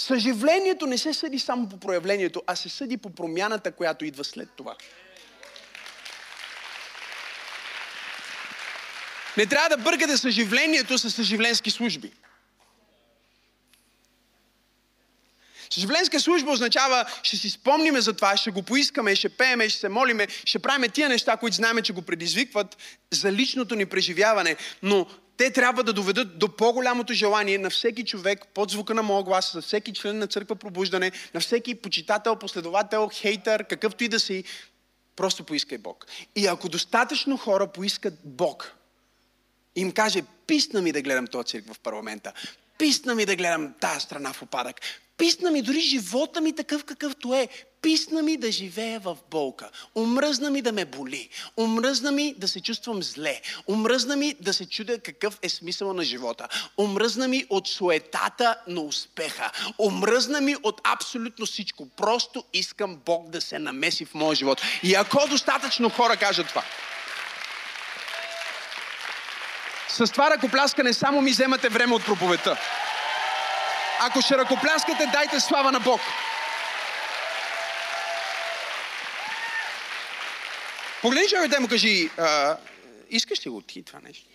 Съживлението 0.00 0.86
не 0.86 0.98
се 0.98 1.14
съди 1.14 1.38
само 1.38 1.68
по 1.68 1.80
проявлението, 1.80 2.42
а 2.46 2.56
се 2.56 2.68
съди 2.68 2.96
по 2.96 3.10
промяната, 3.10 3.72
която 3.72 4.04
идва 4.04 4.24
след 4.24 4.48
това. 4.56 4.76
Не 9.36 9.46
трябва 9.46 9.68
да 9.68 9.82
бъркате 9.82 10.16
съживлението 10.16 10.98
с 10.98 11.10
съживленски 11.10 11.70
служби. 11.70 12.12
Съживленска 15.70 16.20
служба 16.20 16.50
означава, 16.50 17.04
ще 17.22 17.36
си 17.36 17.50
спомниме 17.50 18.00
за 18.00 18.12
това, 18.12 18.36
ще 18.36 18.50
го 18.50 18.62
поискаме, 18.62 19.16
ще 19.16 19.28
пееме, 19.28 19.68
ще 19.68 19.80
се 19.80 19.88
молиме, 19.88 20.28
ще 20.44 20.58
правиме 20.58 20.88
тия 20.88 21.08
неща, 21.08 21.36
които 21.36 21.56
знаем, 21.56 21.82
че 21.82 21.92
го 21.92 22.02
предизвикват 22.02 22.76
за 23.10 23.32
личното 23.32 23.74
ни 23.74 23.86
преживяване, 23.86 24.56
но 24.82 25.06
те 25.40 25.50
трябва 25.50 25.84
да 25.84 25.92
доведат 25.92 26.38
до 26.38 26.56
по-голямото 26.56 27.12
желание 27.12 27.58
на 27.58 27.70
всеки 27.70 28.04
човек 28.04 28.46
под 28.54 28.70
звука 28.70 28.94
на 28.94 29.02
моя 29.02 29.22
глас, 29.22 29.52
за 29.52 29.62
всеки 29.62 29.92
член 29.92 30.18
на 30.18 30.26
църква 30.26 30.56
пробуждане, 30.56 31.12
на 31.34 31.40
всеки 31.40 31.74
почитател, 31.74 32.36
последовател, 32.36 33.10
хейтър, 33.12 33.64
какъвто 33.64 34.04
и 34.04 34.08
да 34.08 34.20
си, 34.20 34.44
просто 35.16 35.44
поискай 35.44 35.78
Бог. 35.78 36.06
И 36.36 36.46
ако 36.46 36.68
достатъчно 36.68 37.36
хора 37.36 37.66
поискат 37.66 38.14
Бог, 38.24 38.74
им 39.76 39.92
каже, 39.92 40.22
писна 40.46 40.82
ми 40.82 40.92
да 40.92 41.02
гледам 41.02 41.26
този 41.26 41.46
цирк 41.46 41.72
в 41.74 41.80
парламента, 41.80 42.32
писна 42.78 43.14
ми 43.14 43.26
да 43.26 43.36
гледам 43.36 43.74
тази 43.80 44.00
страна 44.00 44.32
в 44.32 44.42
опадък, 44.42 44.80
писна 45.20 45.50
ми 45.50 45.62
дори 45.62 45.80
живота 45.80 46.40
ми 46.40 46.52
такъв 46.52 46.84
какъвто 46.84 47.34
е, 47.34 47.48
писна 47.82 48.22
ми 48.22 48.36
да 48.36 48.52
живея 48.52 49.00
в 49.00 49.16
болка, 49.30 49.70
омръзна 49.94 50.50
ми 50.50 50.62
да 50.62 50.72
ме 50.72 50.84
боли, 50.84 51.28
омръзна 51.56 52.12
ми 52.12 52.34
да 52.38 52.48
се 52.48 52.60
чувствам 52.60 53.02
зле, 53.02 53.40
омръзна 53.68 54.16
ми 54.16 54.34
да 54.40 54.52
се 54.52 54.68
чудя 54.68 54.98
какъв 54.98 55.38
е 55.42 55.48
смисъл 55.48 55.92
на 55.92 56.04
живота, 56.04 56.48
омръзна 56.78 57.28
ми 57.28 57.46
от 57.50 57.68
суетата 57.68 58.56
на 58.66 58.80
успеха, 58.80 59.50
омръзна 59.78 60.40
ми 60.40 60.56
от 60.62 60.80
абсолютно 60.84 61.46
всичко. 61.46 61.88
Просто 61.96 62.44
искам 62.52 62.96
Бог 63.06 63.30
да 63.30 63.40
се 63.40 63.58
намеси 63.58 64.04
в 64.04 64.14
моя 64.14 64.34
живот. 64.34 64.62
И 64.82 64.94
ако 64.94 65.28
достатъчно 65.28 65.90
хора 65.90 66.16
кажат 66.16 66.48
това, 66.48 66.62
с 69.88 70.12
това 70.12 70.30
ръкопляскане 70.30 70.92
само 70.92 71.20
ми 71.20 71.30
вземате 71.30 71.68
време 71.68 71.94
от 71.94 72.04
проповедта. 72.04 72.58
Ако 74.02 74.22
ще 74.22 74.38
ръкопляскате, 74.38 75.06
дайте 75.12 75.40
слава 75.40 75.72
на 75.72 75.80
Бог. 75.80 76.00
Погледни 81.02 81.28
човек 81.28 81.50
да 81.50 81.60
му 81.60 81.68
кажи, 81.68 82.10
а, 82.18 82.56
искаш 83.10 83.46
ли 83.46 83.50
го 83.50 83.60
ти 83.60 83.82
това 83.82 84.00
нещо? 84.00 84.26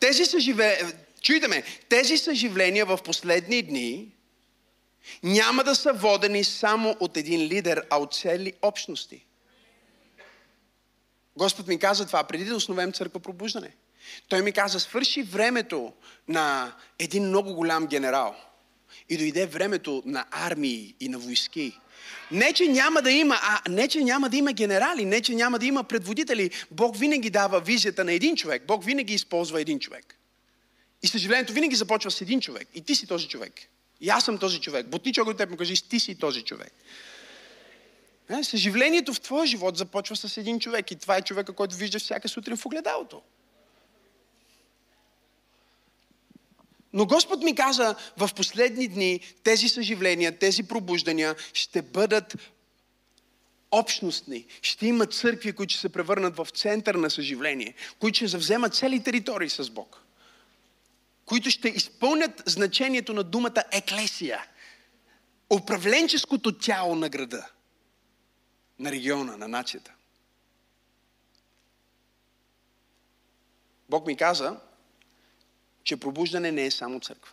Тези 0.00 0.24
съживе... 0.24 0.80
Чуйте 1.22 1.48
ме, 1.48 1.62
тези 1.88 2.18
съживления 2.18 2.86
в 2.86 2.98
последни 3.04 3.62
дни 3.62 4.12
няма 5.22 5.64
да 5.64 5.74
са 5.74 5.92
водени 5.92 6.44
само 6.44 6.96
от 7.00 7.16
един 7.16 7.40
лидер, 7.40 7.86
а 7.90 7.98
от 7.98 8.14
цели 8.14 8.52
общности. 8.62 9.26
Господ 11.36 11.66
ми 11.66 11.78
каза 11.78 12.06
това 12.06 12.24
преди 12.24 12.44
да 12.44 12.56
основем 12.56 12.92
църква 12.92 13.20
пробуждане. 13.20 13.76
Той 14.28 14.42
ми 14.42 14.52
каза, 14.52 14.80
свърши 14.80 15.22
времето 15.22 15.92
на 16.28 16.72
един 16.98 17.24
много 17.24 17.54
голям 17.54 17.86
генерал. 17.86 18.36
И 19.08 19.16
дойде 19.16 19.46
времето 19.46 20.02
на 20.06 20.24
армии 20.30 20.94
и 21.00 21.08
на 21.08 21.18
войски. 21.18 21.78
Не, 22.30 22.52
че 22.52 22.68
няма 22.68 23.02
да 23.02 23.10
има, 23.10 23.38
а 23.42 23.60
не, 23.70 23.88
че 23.88 24.04
няма 24.04 24.28
да 24.28 24.36
има 24.36 24.52
генерали, 24.52 25.04
не, 25.04 25.20
че 25.20 25.34
няма 25.34 25.58
да 25.58 25.66
има 25.66 25.84
предводители. 25.84 26.50
Бог 26.70 26.96
винаги 26.96 27.30
дава 27.30 27.60
визията 27.60 28.04
на 28.04 28.12
един 28.12 28.36
човек. 28.36 28.62
Бог 28.66 28.84
винаги 28.84 29.14
използва 29.14 29.60
един 29.60 29.78
човек. 29.78 30.16
И 31.02 31.06
съжалението 31.08 31.52
винаги 31.52 31.76
започва 31.76 32.10
с 32.10 32.20
един 32.20 32.40
човек. 32.40 32.68
И 32.74 32.80
ти 32.80 32.94
си 32.94 33.06
този 33.06 33.28
човек. 33.28 33.52
И 34.00 34.08
аз 34.08 34.24
съм 34.24 34.38
този 34.38 34.60
човек. 34.60 34.86
Бутни 34.86 35.12
човек 35.12 35.36
теб 35.36 35.50
му 35.50 35.56
кажи, 35.56 35.88
ти 35.88 36.00
си 36.00 36.14
този 36.14 36.42
човек. 36.42 36.72
Е, 38.40 38.44
съживлението 38.44 39.14
в 39.14 39.20
твоя 39.20 39.46
живот 39.46 39.76
започва 39.76 40.16
с 40.16 40.36
един 40.36 40.60
човек. 40.60 40.90
И 40.90 40.96
това 40.96 41.16
е 41.16 41.22
човека, 41.22 41.52
който 41.52 41.76
виждаш 41.76 42.02
всяка 42.02 42.28
сутрин 42.28 42.56
в 42.56 42.66
огледалото. 42.66 43.22
Но 46.96 47.06
Господ 47.06 47.42
ми 47.42 47.54
каза, 47.54 47.96
в 48.16 48.30
последни 48.36 48.88
дни 48.88 49.20
тези 49.42 49.68
съживления, 49.68 50.38
тези 50.38 50.62
пробуждания 50.62 51.36
ще 51.52 51.82
бъдат 51.82 52.36
общностни. 53.70 54.46
Ще 54.62 54.86
има 54.86 55.06
църкви, 55.06 55.52
които 55.52 55.72
ще 55.72 55.80
се 55.80 55.88
превърнат 55.88 56.36
в 56.36 56.46
център 56.54 56.94
на 56.94 57.10
съживление, 57.10 57.74
които 57.98 58.16
ще 58.16 58.26
завземат 58.26 58.74
цели 58.74 59.02
територии 59.02 59.50
с 59.50 59.70
Бог, 59.70 60.02
които 61.26 61.50
ще 61.50 61.68
изпълнят 61.68 62.42
значението 62.46 63.12
на 63.12 63.22
думата 63.22 63.62
еклесия, 63.72 64.46
управленческото 65.50 66.58
тяло 66.58 66.94
на 66.94 67.08
града, 67.08 67.46
на 68.78 68.92
региона, 68.92 69.36
на 69.36 69.48
нацията. 69.48 69.92
Бог 73.88 74.06
ми 74.06 74.16
каза, 74.16 74.60
че 75.86 75.96
пробуждане 75.96 76.52
не 76.52 76.66
е 76.66 76.70
само 76.70 77.00
църква. 77.00 77.32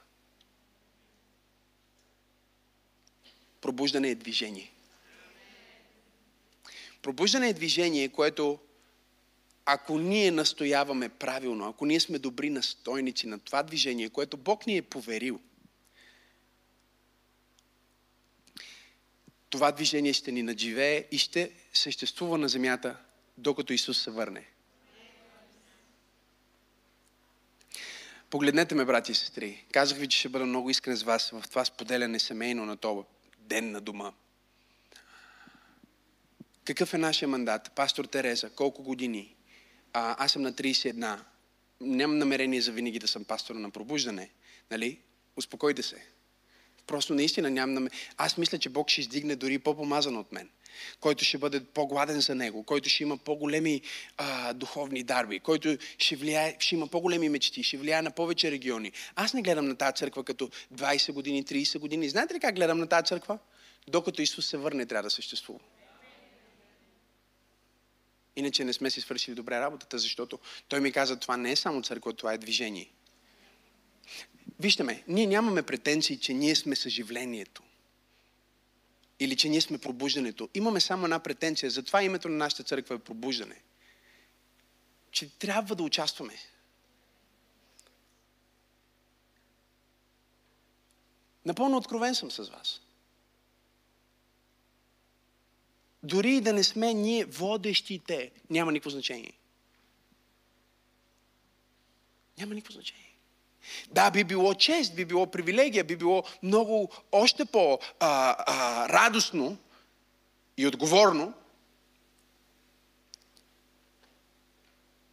Пробуждане 3.61 4.09
е 4.09 4.15
движение. 4.15 4.71
Пробуждане 7.01 7.49
е 7.49 7.53
движение, 7.53 8.09
което 8.09 8.59
ако 9.65 9.97
ние 9.99 10.31
настояваме 10.31 11.09
правилно, 11.09 11.67
ако 11.67 11.85
ние 11.85 11.99
сме 11.99 12.19
добри 12.19 12.49
настойници 12.49 13.27
на 13.27 13.39
това 13.39 13.63
движение, 13.63 14.09
което 14.09 14.37
Бог 14.37 14.67
ни 14.67 14.77
е 14.77 14.81
поверил, 14.81 15.39
това 19.49 19.71
движение 19.71 20.13
ще 20.13 20.31
ни 20.31 20.43
надживее 20.43 21.07
и 21.11 21.17
ще 21.17 21.51
съществува 21.73 22.37
на 22.37 22.49
земята, 22.49 22.97
докато 23.37 23.73
Исус 23.73 24.03
се 24.03 24.11
върне. 24.11 24.52
Погледнете 28.33 28.75
ме, 28.75 28.85
брати 28.85 29.11
и 29.11 29.15
сестри. 29.15 29.65
Казах 29.71 29.97
ви, 29.97 30.07
че 30.07 30.17
ще 30.17 30.29
бъда 30.29 30.45
много 30.45 30.69
искрен 30.69 30.95
с 30.95 31.03
вас 31.03 31.29
в 31.29 31.43
това 31.49 31.65
споделяне 31.65 32.19
семейно 32.19 32.65
на 32.65 32.77
това 32.77 33.03
ден 33.37 33.71
на 33.71 33.81
дома. 33.81 34.11
Какъв 36.65 36.93
е 36.93 36.97
нашия 36.97 37.27
мандат? 37.27 37.71
Пастор 37.75 38.05
Тереза, 38.05 38.49
колко 38.49 38.83
години? 38.83 39.35
А, 39.93 40.25
аз 40.25 40.31
съм 40.31 40.41
на 40.41 40.53
31. 40.53 41.19
Нямам 41.81 42.17
намерение 42.17 42.61
за 42.61 42.71
винаги 42.71 42.99
да 42.99 43.07
съм 43.07 43.25
пастор 43.25 43.55
на 43.55 43.71
пробуждане. 43.71 44.29
Нали? 44.71 44.99
Успокойте 45.37 45.83
се. 45.83 46.05
Просто 46.87 47.13
наистина 47.13 47.49
нямам 47.49 47.73
намерение. 47.73 47.99
Аз 48.17 48.37
мисля, 48.37 48.59
че 48.59 48.69
Бог 48.69 48.89
ще 48.89 49.01
издигне 49.01 49.35
дори 49.35 49.59
по-помазан 49.59 50.17
от 50.17 50.31
мен 50.31 50.49
който 50.99 51.25
ще 51.25 51.37
бъде 51.37 51.63
по-гладен 51.63 52.21
за 52.21 52.35
него, 52.35 52.63
който 52.63 52.89
ще 52.89 53.03
има 53.03 53.17
по-големи 53.17 53.81
а, 54.17 54.53
духовни 54.53 55.03
дарби, 55.03 55.39
който 55.39 55.77
ще, 55.97 56.15
влияе, 56.15 56.55
ще 56.59 56.75
има 56.75 56.87
по-големи 56.87 57.29
мечти, 57.29 57.63
ще 57.63 57.77
влияе 57.77 58.01
на 58.01 58.11
повече 58.11 58.51
региони. 58.51 58.91
Аз 59.15 59.33
не 59.33 59.41
гледам 59.41 59.67
на 59.67 59.75
тази 59.75 59.95
църква 59.95 60.23
като 60.23 60.49
20 60.73 61.11
години, 61.11 61.43
30 61.43 61.79
години. 61.79 62.09
Знаете 62.09 62.33
ли 62.33 62.39
как 62.39 62.55
гледам 62.55 62.79
на 62.79 62.87
тази 62.87 63.05
църква? 63.05 63.39
Докато 63.87 64.21
Исус 64.21 64.45
се 64.45 64.57
върне, 64.57 64.85
трябва 64.85 65.03
да 65.03 65.09
съществува. 65.09 65.59
Иначе 68.35 68.63
не 68.63 68.73
сме 68.73 68.89
си 68.89 69.01
свършили 69.01 69.35
добре 69.35 69.59
работата, 69.59 69.97
защото 69.97 70.39
Той 70.67 70.79
ми 70.79 70.91
каза, 70.91 71.19
това 71.19 71.37
не 71.37 71.51
е 71.51 71.55
само 71.55 71.81
църква, 71.81 72.13
това 72.13 72.33
е 72.33 72.37
движение. 72.37 72.89
Вижте 74.59 74.83
ме, 74.83 75.03
ние 75.07 75.27
нямаме 75.27 75.63
претенции, 75.63 76.19
че 76.19 76.33
ние 76.33 76.55
сме 76.55 76.75
съживлението 76.75 77.63
или 79.23 79.37
че 79.37 79.49
ние 79.49 79.61
сме 79.61 79.77
пробуждането. 79.77 80.49
Имаме 80.53 80.79
само 80.79 81.03
една 81.03 81.19
претенция. 81.19 81.69
Затова 81.71 82.03
името 82.03 82.29
на 82.29 82.37
нашата 82.37 82.63
църква 82.63 82.95
е 82.95 82.99
пробуждане. 82.99 83.61
Че 85.11 85.37
трябва 85.37 85.75
да 85.75 85.83
участваме. 85.83 86.33
Напълно 91.45 91.77
откровен 91.77 92.15
съм 92.15 92.31
с 92.31 92.49
вас. 92.49 92.81
Дори 96.03 96.35
и 96.35 96.41
да 96.41 96.53
не 96.53 96.63
сме 96.63 96.93
ние 96.93 97.25
водещите, 97.25 98.31
няма 98.49 98.71
никакво 98.71 98.89
значение. 98.89 99.33
Няма 102.37 102.55
никакво 102.55 102.73
значение. 102.73 103.12
Да, 103.91 104.11
би 104.11 104.23
било 104.23 104.53
чест, 104.53 104.95
би 104.95 105.05
било 105.05 105.27
привилегия, 105.27 105.83
би 105.83 105.95
било 105.95 106.23
много 106.43 106.89
още 107.11 107.45
по-радостно 107.45 107.97
и 110.57 110.67
отговорно. 110.67 111.33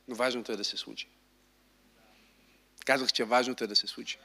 Но 0.09 0.15
важното 0.15 0.53
е 0.53 0.57
да 0.57 0.65
се 0.65 0.77
случи. 0.77 1.09
Казах, 2.85 3.13
че 3.13 3.25
важното 3.25 3.65
е 3.65 3.67
да 3.67 3.77
се 3.77 3.87
случи. 3.87 4.19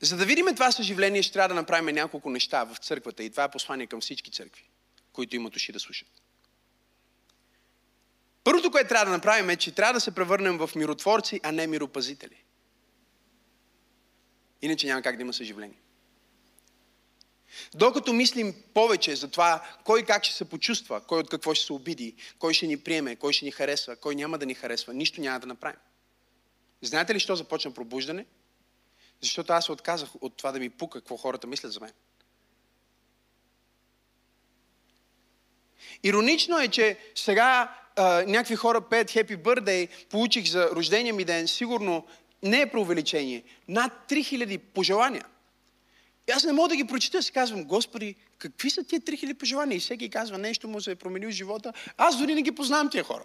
За 0.00 0.16
да 0.16 0.24
видим 0.24 0.46
това 0.54 0.72
съживление, 0.72 1.22
ще 1.22 1.32
трябва 1.32 1.48
да 1.48 1.54
направим 1.54 1.94
няколко 1.94 2.30
неща 2.30 2.64
в 2.64 2.76
църквата. 2.76 3.24
И 3.24 3.30
това 3.30 3.44
е 3.44 3.50
послание 3.50 3.86
към 3.86 4.00
всички 4.00 4.30
църкви 4.30 4.64
които 5.14 5.36
имат 5.36 5.56
уши 5.56 5.72
да 5.72 5.80
слушат. 5.80 6.08
Първото, 8.44 8.70
което 8.70 8.88
трябва 8.88 9.04
да 9.04 9.12
направим 9.12 9.50
е, 9.50 9.56
че 9.56 9.74
трябва 9.74 9.92
да 9.92 10.00
се 10.00 10.14
превърнем 10.14 10.58
в 10.58 10.70
миротворци, 10.76 11.40
а 11.42 11.52
не 11.52 11.66
миропазители. 11.66 12.44
Иначе 14.62 14.86
няма 14.86 15.02
как 15.02 15.16
да 15.16 15.22
има 15.22 15.32
съживление. 15.32 15.78
Докато 17.74 18.12
мислим 18.12 18.54
повече 18.74 19.16
за 19.16 19.30
това, 19.30 19.68
кой 19.84 20.02
как 20.02 20.24
ще 20.24 20.34
се 20.34 20.44
почувства, 20.44 21.00
кой 21.00 21.20
от 21.20 21.30
какво 21.30 21.54
ще 21.54 21.66
се 21.66 21.72
обиди, 21.72 22.14
кой 22.38 22.54
ще 22.54 22.66
ни 22.66 22.76
приеме, 22.76 23.16
кой 23.16 23.32
ще 23.32 23.44
ни 23.44 23.50
харесва, 23.50 23.96
кой 23.96 24.14
няма 24.14 24.38
да 24.38 24.46
ни 24.46 24.54
харесва, 24.54 24.94
нищо 24.94 25.20
няма 25.20 25.40
да 25.40 25.46
направим. 25.46 25.80
Знаете 26.82 27.14
ли, 27.14 27.20
що 27.20 27.36
започна 27.36 27.74
пробуждане? 27.74 28.26
Защото 29.20 29.52
аз 29.52 29.64
се 29.64 29.72
отказах 29.72 30.08
от 30.20 30.36
това 30.36 30.52
да 30.52 30.58
ми 30.58 30.70
пука 30.70 31.00
какво 31.00 31.16
хората 31.16 31.46
мислят 31.46 31.72
за 31.72 31.80
мен. 31.80 31.92
Иронично 36.02 36.58
е, 36.58 36.68
че 36.68 36.98
сега 37.14 37.74
а, 37.96 38.24
някакви 38.26 38.56
хора 38.56 38.80
пеят 38.80 39.10
Happy 39.10 39.36
Birthday, 39.36 39.88
получих 40.10 40.50
за 40.50 40.70
рождения 40.70 41.14
ми 41.14 41.24
ден, 41.24 41.48
сигурно 41.48 42.04
не 42.42 42.60
е 42.60 42.70
преувеличение, 42.70 43.42
над 43.68 43.92
3000 44.08 44.58
пожелания. 44.58 45.24
И 46.28 46.32
аз 46.32 46.44
не 46.44 46.52
мога 46.52 46.68
да 46.68 46.76
ги 46.76 46.84
прочита, 46.84 47.22
си 47.22 47.32
казвам, 47.32 47.64
Господи, 47.64 48.14
какви 48.38 48.70
са 48.70 48.84
тия 48.84 49.00
3000 49.00 49.34
пожелания? 49.34 49.76
И 49.76 49.80
всеки 49.80 50.10
казва, 50.10 50.38
нещо 50.38 50.68
му 50.68 50.80
се 50.80 50.90
е 50.90 50.94
променил 50.94 51.30
живота. 51.30 51.72
Аз 51.96 52.18
дори 52.18 52.34
не 52.34 52.42
ги 52.42 52.52
познавам 52.52 52.90
тия 52.90 53.04
хора. 53.04 53.24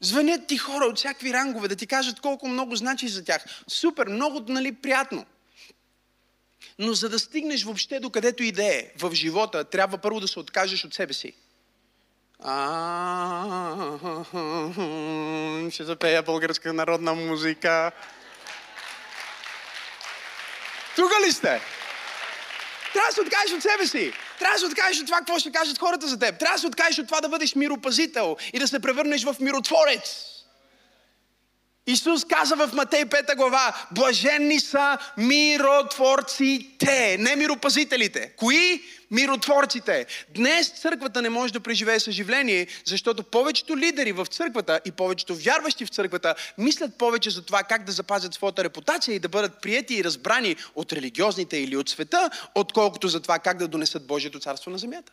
Звънят 0.00 0.46
ти 0.46 0.56
хора 0.58 0.84
от 0.84 0.98
всякакви 0.98 1.32
рангове 1.32 1.68
да 1.68 1.76
ти 1.76 1.86
кажат 1.86 2.20
колко 2.20 2.48
много 2.48 2.76
значи 2.76 3.08
за 3.08 3.24
тях. 3.24 3.44
Супер, 3.68 4.06
много 4.06 4.40
нали, 4.48 4.72
приятно. 4.72 5.26
Но 6.78 6.92
за 6.92 7.08
да 7.08 7.18
стигнеш 7.18 7.64
въобще 7.64 8.00
до 8.00 8.10
където 8.10 8.42
и 8.42 8.52
е 8.58 8.92
в 8.98 9.14
живота, 9.14 9.64
трябва 9.64 9.98
първо 9.98 10.20
да 10.20 10.28
се 10.28 10.38
откажеш 10.38 10.84
от 10.84 10.94
себе 10.94 11.12
си. 11.12 11.32
Ще 15.70 15.84
запея 15.84 16.22
българска 16.22 16.72
народна 16.72 17.14
музика. 17.14 17.92
Тук 20.96 21.12
ли 21.26 21.32
сте? 21.32 21.60
Трябва 22.92 23.08
да 23.08 23.14
се 23.14 23.20
откажеш 23.20 23.52
от 23.52 23.62
себе 23.62 23.86
си. 23.86 24.12
Трябва 24.38 24.54
да 24.54 24.60
се 24.60 24.66
откажеш 24.66 25.00
от 25.00 25.06
това, 25.06 25.18
какво 25.18 25.38
ще 25.38 25.52
кажат 25.52 25.78
хората 25.78 26.08
за 26.08 26.18
теб. 26.18 26.38
Трябва 26.38 26.54
да 26.54 26.60
се 26.60 26.66
откажеш 26.66 26.98
от 26.98 27.06
това 27.06 27.20
да 27.20 27.28
бъдеш 27.28 27.54
миропазител 27.54 28.36
и 28.52 28.58
да 28.58 28.68
се 28.68 28.80
превърнеш 28.80 29.24
в 29.24 29.36
миротворец. 29.40 30.32
Исус 31.86 32.24
каза 32.24 32.56
в 32.56 32.70
Матей 32.72 33.04
5 33.04 33.36
глава, 33.36 33.86
блаженни 33.90 34.60
са 34.60 34.98
миротворците, 35.16 37.16
не 37.18 37.36
миропазителите. 37.36 38.32
Кои? 38.36 38.82
Миротворците. 39.10 40.06
Днес 40.34 40.68
църквата 40.68 41.22
не 41.22 41.28
може 41.28 41.52
да 41.52 41.60
преживее 41.60 42.00
съживление, 42.00 42.66
защото 42.84 43.22
повечето 43.22 43.76
лидери 43.76 44.12
в 44.12 44.26
църквата 44.26 44.80
и 44.84 44.92
повечето 44.92 45.34
вярващи 45.34 45.84
в 45.84 45.88
църквата 45.88 46.34
мислят 46.58 46.98
повече 46.98 47.30
за 47.30 47.42
това 47.42 47.62
как 47.62 47.84
да 47.84 47.92
запазят 47.92 48.34
своята 48.34 48.64
репутация 48.64 49.14
и 49.14 49.18
да 49.18 49.28
бъдат 49.28 49.62
приети 49.62 49.94
и 49.94 50.04
разбрани 50.04 50.56
от 50.74 50.92
религиозните 50.92 51.56
или 51.56 51.76
от 51.76 51.88
света, 51.88 52.30
отколкото 52.54 53.08
за 53.08 53.20
това 53.20 53.38
как 53.38 53.58
да 53.58 53.68
донесат 53.68 54.06
Божието 54.06 54.40
царство 54.40 54.70
на 54.70 54.78
земята. 54.78 55.12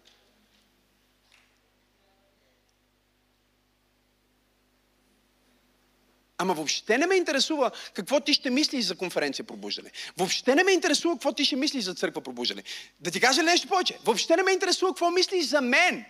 Ама 6.41 6.53
въобще 6.53 6.97
не 6.97 7.07
ме 7.07 7.15
интересува 7.15 7.71
какво 7.93 8.19
ти 8.19 8.33
ще 8.33 8.49
мислиш 8.49 8.85
за 8.85 8.95
конференция 8.95 9.45
пробуждане. 9.45 9.91
Въобще 10.17 10.55
не 10.55 10.63
ме 10.63 10.71
интересува 10.71 11.15
какво 11.15 11.33
ти 11.33 11.45
ще 11.45 11.55
мислиш 11.55 11.83
за 11.83 11.93
църква 11.93 12.21
пробуждане. 12.21 12.63
Да 12.99 13.11
ти 13.11 13.19
кажа 13.19 13.43
нещо 13.43 13.67
повече. 13.67 13.97
Въобще 14.05 14.35
не 14.35 14.43
ме 14.43 14.51
интересува 14.51 14.91
какво 14.91 15.11
мислиш 15.11 15.45
за 15.45 15.61
мен. 15.61 16.05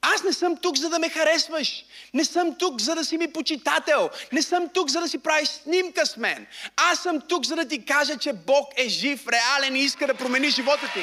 Аз 0.00 0.22
не 0.22 0.32
съм 0.32 0.56
тук, 0.56 0.76
за 0.76 0.88
да 0.88 0.98
ме 0.98 1.08
харесваш. 1.08 1.84
Не 2.14 2.24
съм 2.24 2.54
тук, 2.58 2.80
за 2.80 2.94
да 2.94 3.04
си 3.04 3.18
ми 3.18 3.32
почитател. 3.32 4.10
Не 4.32 4.42
съм 4.42 4.68
тук, 4.74 4.88
за 4.88 5.00
да 5.00 5.08
си 5.08 5.18
правиш 5.18 5.48
снимка 5.48 6.06
с 6.06 6.16
мен. 6.16 6.46
Аз 6.76 6.98
съм 7.02 7.20
тук, 7.28 7.46
за 7.46 7.56
да 7.56 7.68
ти 7.68 7.84
кажа, 7.84 8.16
че 8.16 8.32
Бог 8.32 8.68
е 8.76 8.88
жив, 8.88 9.28
реален 9.28 9.76
и 9.76 9.80
иска 9.80 10.06
да 10.06 10.14
промени 10.14 10.50
живота 10.50 10.90
ти. 10.94 11.02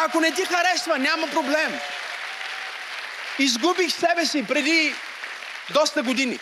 Ако 0.00 0.20
не 0.20 0.34
ти 0.34 0.44
харесва, 0.44 0.98
няма 0.98 1.26
проблем. 1.26 1.72
Изгубих 3.38 3.92
себе 3.92 4.26
си 4.26 4.44
преди 4.48 4.94
доста 5.70 6.02
години. 6.02 6.38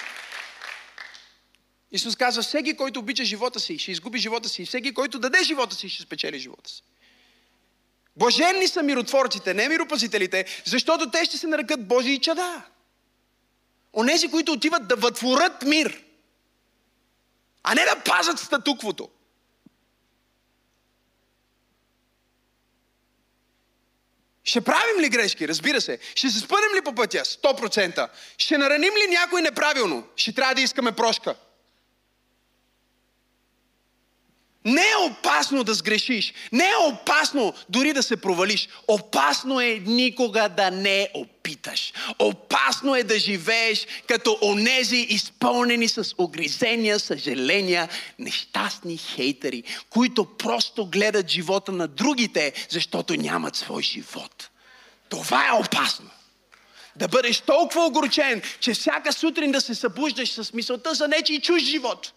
Исус 1.92 2.16
казва, 2.16 2.42
всеки, 2.42 2.76
който 2.76 3.00
обича 3.00 3.24
живота 3.24 3.60
си, 3.60 3.78
ще 3.78 3.92
изгуби 3.92 4.18
живота 4.18 4.48
си. 4.48 4.66
Всеки, 4.66 4.94
който 4.94 5.18
даде 5.18 5.42
живота 5.42 5.74
си, 5.76 5.88
ще 5.88 6.02
спечели 6.02 6.38
живота 6.38 6.70
си. 6.70 6.82
Блаженни 8.16 8.68
са 8.68 8.82
миротворците, 8.82 9.54
не 9.54 9.68
миропазителите, 9.68 10.44
защото 10.64 11.10
те 11.10 11.24
ще 11.24 11.38
се 11.38 11.46
нарекат 11.46 11.88
Божии 11.88 12.18
чада. 12.18 12.62
Онези, 13.92 14.30
които 14.30 14.52
отиват 14.52 14.88
да 14.88 14.96
вътворят 14.96 15.62
мир, 15.62 16.02
а 17.62 17.74
не 17.74 17.84
да 17.84 18.02
пазят 18.04 18.38
статуквото. 18.38 19.08
Ще 24.50 24.60
правим 24.60 25.00
ли 25.00 25.08
грешки? 25.08 25.48
Разбира 25.48 25.80
се. 25.80 25.98
Ще 26.14 26.30
се 26.30 26.38
спънем 26.38 26.76
ли 26.76 26.80
по 26.84 26.94
пътя? 26.94 27.18
100%. 27.18 28.08
Ще 28.38 28.58
нараним 28.58 28.92
ли 28.94 29.10
някой 29.10 29.42
неправилно? 29.42 30.04
Ще 30.16 30.32
трябва 30.34 30.54
да 30.54 30.60
искаме 30.60 30.92
прошка. 30.92 31.34
Не 34.64 34.80
е 34.80 35.10
опасно 35.10 35.64
да 35.64 35.74
сгрешиш. 35.74 36.34
Не 36.52 36.64
е 36.64 36.92
опасно 36.92 37.54
дори 37.68 37.92
да 37.92 38.02
се 38.02 38.16
провалиш. 38.16 38.68
Опасно 38.88 39.60
е 39.60 39.82
никога 39.86 40.48
да 40.48 40.70
не 40.70 41.08
опиташ. 41.14 41.92
Опасно 42.18 42.96
е 42.96 43.02
да 43.02 43.18
живееш 43.18 43.86
като 44.08 44.38
онези 44.42 44.96
изпълнени 44.96 45.88
с 45.88 46.14
огризения, 46.18 46.98
съжаления, 46.98 47.88
нещастни 48.18 48.96
хейтери, 48.96 49.62
които 49.90 50.24
просто 50.24 50.86
гледат 50.86 51.28
живота 51.28 51.72
на 51.72 51.88
другите, 51.88 52.52
защото 52.68 53.14
нямат 53.14 53.56
свой 53.56 53.82
живот. 53.82 54.50
Това 55.08 55.48
е 55.48 55.52
опасно. 55.52 56.10
Да 56.96 57.08
бъдеш 57.08 57.40
толкова 57.40 57.86
огорчен, 57.86 58.42
че 58.60 58.74
всяка 58.74 59.12
сутрин 59.12 59.52
да 59.52 59.60
се 59.60 59.74
събуждаш 59.74 60.32
с 60.32 60.52
мисълта 60.52 60.94
за 60.94 61.08
нечи 61.08 61.40
чуж 61.40 61.62
живот. 61.62 62.12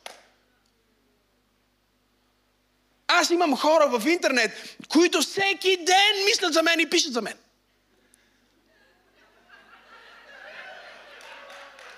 Аз 3.07 3.29
имам 3.29 3.57
хора 3.57 3.87
в 3.87 4.07
интернет, 4.07 4.77
които 4.89 5.21
всеки 5.21 5.77
ден 5.77 6.25
мислят 6.25 6.53
за 6.53 6.63
мен 6.63 6.79
и 6.79 6.89
пишат 6.89 7.13
за 7.13 7.21
мен. 7.21 7.37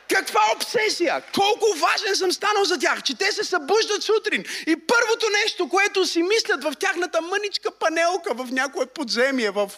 Каква 0.10 0.42
обсесия! 0.56 1.24
Колко 1.34 1.66
важен 1.78 2.16
съм 2.16 2.32
станал 2.32 2.64
за 2.64 2.80
тях, 2.80 3.04
че 3.04 3.18
те 3.18 3.32
се 3.32 3.44
събуждат 3.44 4.04
сутрин 4.04 4.44
и 4.68 4.76
първото 4.88 5.26
нещо, 5.44 5.70
което 5.70 6.06
си 6.06 6.24
мислят 6.24 6.64
в 6.64 6.74
тяхната 6.80 7.22
мъничка 7.22 7.72
панелка 7.72 8.34
в 8.34 8.52
някое 8.52 8.86
подземие, 8.86 9.50
в 9.50 9.72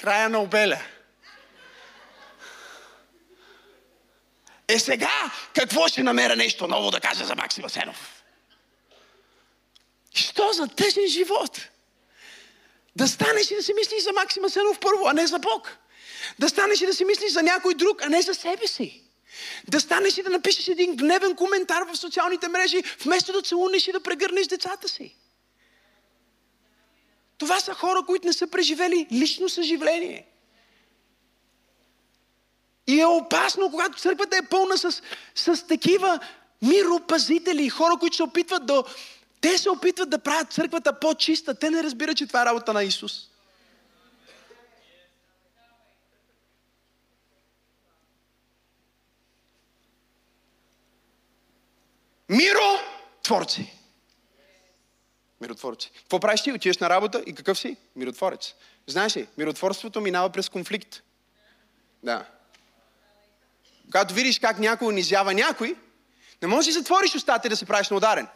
края 0.00 0.28
на 0.28 0.42
обеля. 0.42 0.80
Е 4.68 4.78
сега, 4.78 5.32
какво 5.54 5.88
ще 5.88 6.02
намеря 6.02 6.36
нещо 6.36 6.66
ново 6.66 6.90
да 6.90 7.00
кажа 7.00 7.24
за 7.24 7.34
Максим 7.34 7.64
Асенов? 7.64 8.19
Що 10.14 10.52
за 10.52 10.68
тъжен 10.68 11.06
живот? 11.06 11.68
Да 12.96 13.08
станеш 13.08 13.50
и 13.50 13.54
да 13.54 13.62
си 13.62 13.74
мислиш 13.74 14.02
за 14.02 14.12
Максима 14.12 14.50
Сенов 14.50 14.78
първо, 14.78 15.06
а 15.06 15.12
не 15.12 15.26
за 15.26 15.38
Бог. 15.38 15.76
Да 16.38 16.48
станеш 16.48 16.80
и 16.80 16.86
да 16.86 16.94
си 16.94 17.04
мислиш 17.04 17.32
за 17.32 17.42
някой 17.42 17.74
друг, 17.74 18.02
а 18.02 18.08
не 18.08 18.22
за 18.22 18.34
себе 18.34 18.66
си. 18.66 19.02
Да 19.68 19.80
станеш 19.80 20.18
и 20.18 20.22
да 20.22 20.30
напишеш 20.30 20.68
един 20.68 20.96
гневен 20.96 21.36
коментар 21.36 21.82
в 21.82 21.96
социалните 21.96 22.48
мрежи, 22.48 22.82
вместо 23.04 23.32
да 23.32 23.42
целунеш 23.42 23.88
и 23.88 23.92
да 23.92 24.00
прегърнеш 24.00 24.46
децата 24.46 24.88
си. 24.88 25.16
Това 27.38 27.60
са 27.60 27.74
хора, 27.74 28.02
които 28.06 28.26
не 28.26 28.32
са 28.32 28.46
преживели 28.46 29.06
лично 29.12 29.48
съживление. 29.48 30.26
И 32.86 33.00
е 33.00 33.06
опасно, 33.06 33.70
когато 33.70 34.00
църквата 34.00 34.36
е 34.36 34.46
пълна 34.50 34.78
с, 34.78 35.02
с 35.34 35.66
такива 35.66 36.20
миропазители, 36.62 37.68
хора, 37.68 37.96
които 38.00 38.16
се 38.16 38.22
опитват 38.22 38.66
да, 38.66 38.84
те 39.40 39.58
се 39.58 39.70
опитват 39.70 40.10
да 40.10 40.18
правят 40.18 40.52
църквата 40.52 41.00
по-чиста. 41.00 41.54
Те 41.54 41.70
не 41.70 41.82
разбират, 41.82 42.16
че 42.16 42.26
това 42.26 42.42
е 42.42 42.46
работа 42.46 42.72
на 42.72 42.84
Исус. 42.84 43.30
Миро 52.28 52.78
творци. 53.22 53.80
Миротворци. 55.40 55.90
Какво 55.94 56.20
правиш 56.20 56.42
ти? 56.42 56.52
Отиваш 56.52 56.78
на 56.78 56.90
работа 56.90 57.22
и 57.26 57.34
какъв 57.34 57.58
си? 57.58 57.76
Миротворец. 57.96 58.54
Знаеш 58.86 59.16
ли, 59.16 59.28
миротворството 59.38 60.00
минава 60.00 60.30
през 60.30 60.48
конфликт. 60.48 61.02
Да. 62.02 62.26
Когато 63.84 64.14
видиш 64.14 64.38
как 64.38 64.58
някой 64.58 64.88
унизява 64.88 65.34
някой, 65.34 65.76
не 66.42 66.48
можеш 66.48 66.74
да 66.74 66.80
затвориш 66.80 67.14
устата 67.14 67.48
и 67.48 67.50
да 67.50 67.56
се 67.56 67.66
правиш 67.66 67.90
на 67.90 67.96
ударен. 67.96 68.28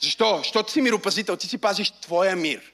Защо? 0.00 0.38
Защото 0.38 0.72
си 0.72 0.80
миропазител, 0.80 1.36
ти 1.36 1.48
си 1.48 1.58
пазиш 1.58 1.90
твоя 1.90 2.36
мир. 2.36 2.72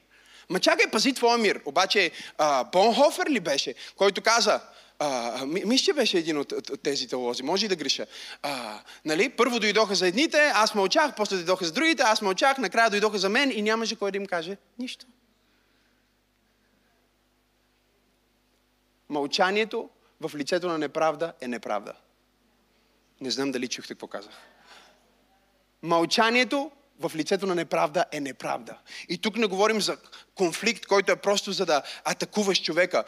Ма 0.49 0.59
чакай, 0.59 0.91
пази 0.91 1.13
твоя 1.13 1.37
мир. 1.37 1.61
Обаче 1.65 2.11
а, 2.37 2.63
Бонхофер 2.63 3.29
ли 3.29 3.39
беше, 3.39 3.75
който 3.97 4.21
каза, 4.21 4.61
а, 4.99 5.45
мисля, 5.45 5.85
че 5.85 5.93
беше 5.93 6.17
един 6.17 6.37
от, 6.37 6.51
от, 6.51 6.69
от 6.69 6.81
тези 6.81 7.07
теолози, 7.07 7.43
може 7.43 7.65
и 7.65 7.69
да 7.69 7.75
греша. 7.75 8.05
А, 8.41 8.81
нали? 9.05 9.29
Първо 9.29 9.59
дойдоха 9.59 9.95
за 9.95 10.07
едните, 10.07 10.51
аз 10.53 10.75
мълчах, 10.75 11.15
после 11.15 11.35
дойдоха 11.35 11.65
за 11.65 11.71
другите, 11.71 12.03
аз 12.03 12.21
мълчах, 12.21 12.57
накрая 12.57 12.89
дойдоха 12.89 13.17
за 13.17 13.29
мен 13.29 13.51
и 13.51 13.61
нямаше 13.61 13.95
кой 13.95 14.11
да 14.11 14.17
им 14.17 14.25
каже 14.25 14.57
нищо. 14.79 15.05
Мълчанието 19.09 19.89
в 20.21 20.31
лицето 20.35 20.67
на 20.67 20.77
неправда 20.77 21.33
е 21.41 21.47
неправда. 21.47 21.93
Не 23.21 23.31
знам 23.31 23.51
дали 23.51 23.67
чухте 23.67 23.93
какво 23.93 24.07
казах. 24.07 24.33
Мълчанието 25.81 26.71
в 26.99 27.11
лицето 27.15 27.47
на 27.47 27.55
неправда 27.55 28.05
е 28.11 28.19
неправда. 28.19 28.77
И 29.09 29.17
тук 29.17 29.37
не 29.37 29.45
говорим 29.45 29.81
за 29.81 29.97
конфликт, 30.35 30.85
който 30.85 31.11
е 31.11 31.15
просто 31.15 31.51
за 31.51 31.65
да 31.65 31.83
атакуваш 32.03 32.61
човека. 32.61 33.03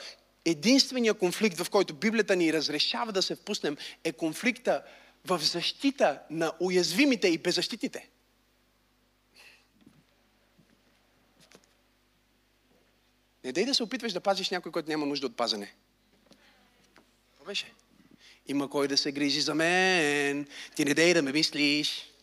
Единственият 0.46 1.20
конфликт, 1.20 1.58
в 1.58 1.70
който 1.70 1.94
Библията 1.94 2.36
ни 2.36 2.54
разрешава 2.54 3.12
да 3.12 3.22
се 3.22 3.36
впуснем, 3.36 3.78
е 4.04 4.12
конфликта 4.12 4.84
в 5.26 5.40
защита 5.40 6.20
на 6.30 6.54
уязвимите 6.60 7.28
и 7.28 7.38
беззащитите. 7.38 8.10
Не 13.44 13.52
дай 13.52 13.66
да 13.66 13.76
се 13.76 13.84
опитваш 13.84 14.14
да 14.14 14.20
пазиш 14.22 14.50
някой, 14.50 14.72
който 14.72 14.90
няма 14.90 15.06
нужда 15.06 15.28
от 15.28 15.38
пазане. 15.38 15.76
Това 17.34 17.46
беше. 17.46 17.74
Има 18.48 18.70
кой 18.70 18.88
да 18.88 18.98
се 18.98 19.12
грижи 19.12 19.42
за 19.42 19.56
мен. 19.56 20.48
Ти 20.76 20.86
не 20.86 20.94
дай 20.94 21.14
да 21.14 21.22
ме 21.22 21.32
мислиш. 21.32 22.15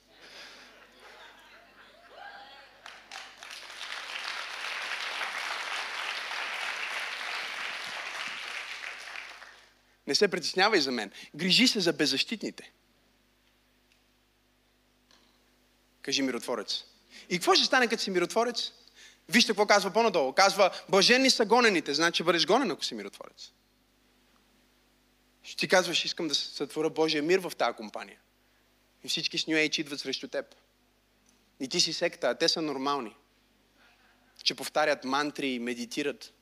Не 10.06 10.14
се 10.14 10.28
притеснявай 10.28 10.80
за 10.80 10.92
мен. 10.92 11.10
Грижи 11.34 11.68
се 11.68 11.80
за 11.80 11.92
беззащитните. 11.92 12.72
Кажи 16.02 16.22
миротворец. 16.22 16.84
И 17.30 17.34
какво 17.38 17.54
ще 17.54 17.64
стане, 17.64 17.88
като 17.88 18.02
си 18.02 18.10
миротворец? 18.10 18.72
Вижте 19.28 19.52
какво 19.52 19.66
казва 19.66 19.90
по-надолу. 19.90 20.32
Казва, 20.32 20.70
блажени 20.88 21.30
са 21.30 21.44
гонените. 21.44 21.94
Значи 21.94 22.22
бъдеш 22.22 22.46
гонен, 22.46 22.70
ако 22.70 22.84
си 22.84 22.94
миротворец. 22.94 23.52
Ще 25.42 25.56
ти 25.56 25.68
казваш, 25.68 26.04
искам 26.04 26.28
да 26.28 26.34
сътворя 26.34 26.90
Божия 26.90 27.22
мир 27.22 27.38
в 27.38 27.52
тази 27.58 27.76
компания. 27.76 28.18
И 29.04 29.08
всички 29.08 29.38
с 29.38 29.44
New 29.44 29.80
идват 29.80 30.00
срещу 30.00 30.28
теб. 30.28 30.54
И 31.60 31.68
ти 31.68 31.80
си 31.80 31.92
секта, 31.92 32.28
а 32.28 32.34
те 32.34 32.48
са 32.48 32.62
нормални. 32.62 33.16
Че 34.44 34.54
повтарят 34.54 35.04
мантри 35.04 35.48
и 35.48 35.58
медитират. 35.58 36.32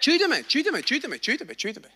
Чуйте 0.00 0.44
чуйте 0.48 0.70
ме, 0.70 0.82
чуйте 0.82 1.08
ме, 1.08 1.18
чуйте 1.18 1.44
ме, 1.44 1.54
чуйте 1.54 1.80
ме. 1.80 1.88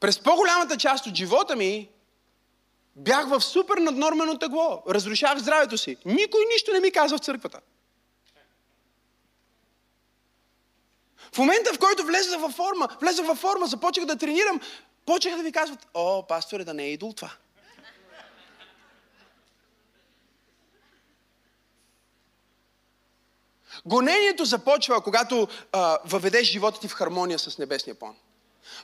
През 0.00 0.18
по-голямата 0.18 0.76
част 0.76 1.06
от 1.06 1.14
живота 1.14 1.56
ми 1.56 1.88
бях 2.96 3.28
в 3.28 3.40
супер 3.40 3.76
наднормено 3.78 4.38
тегло. 4.38 4.82
Разрушах 4.88 5.38
здравето 5.38 5.78
си. 5.78 5.96
Никой 6.04 6.40
нищо 6.52 6.72
не 6.72 6.80
ми 6.80 6.92
казва 6.92 7.18
в 7.18 7.20
църквата. 7.20 7.60
В 11.32 11.38
момента, 11.38 11.74
в 11.74 11.78
който 11.78 12.04
влезах 12.04 12.40
във 12.40 12.52
форма, 12.52 12.88
влезах 13.00 13.26
във 13.26 13.38
форма, 13.38 13.66
започнах 13.66 14.06
да 14.06 14.16
тренирам, 14.16 14.60
почеха 15.06 15.36
да 15.36 15.42
ви 15.42 15.52
казват, 15.52 15.86
о, 15.94 16.26
пасторе, 16.26 16.64
да 16.64 16.74
не 16.74 16.84
е 16.84 16.92
идол 16.92 17.12
това. 17.12 17.30
Гонението 23.86 24.44
започва, 24.44 25.00
когато 25.00 25.48
а, 25.72 25.98
въведеш 26.04 26.50
живота 26.50 26.80
ти 26.80 26.88
в 26.88 26.92
хармония 26.92 27.38
с 27.38 27.58
небесния 27.58 27.94
план. 27.94 28.14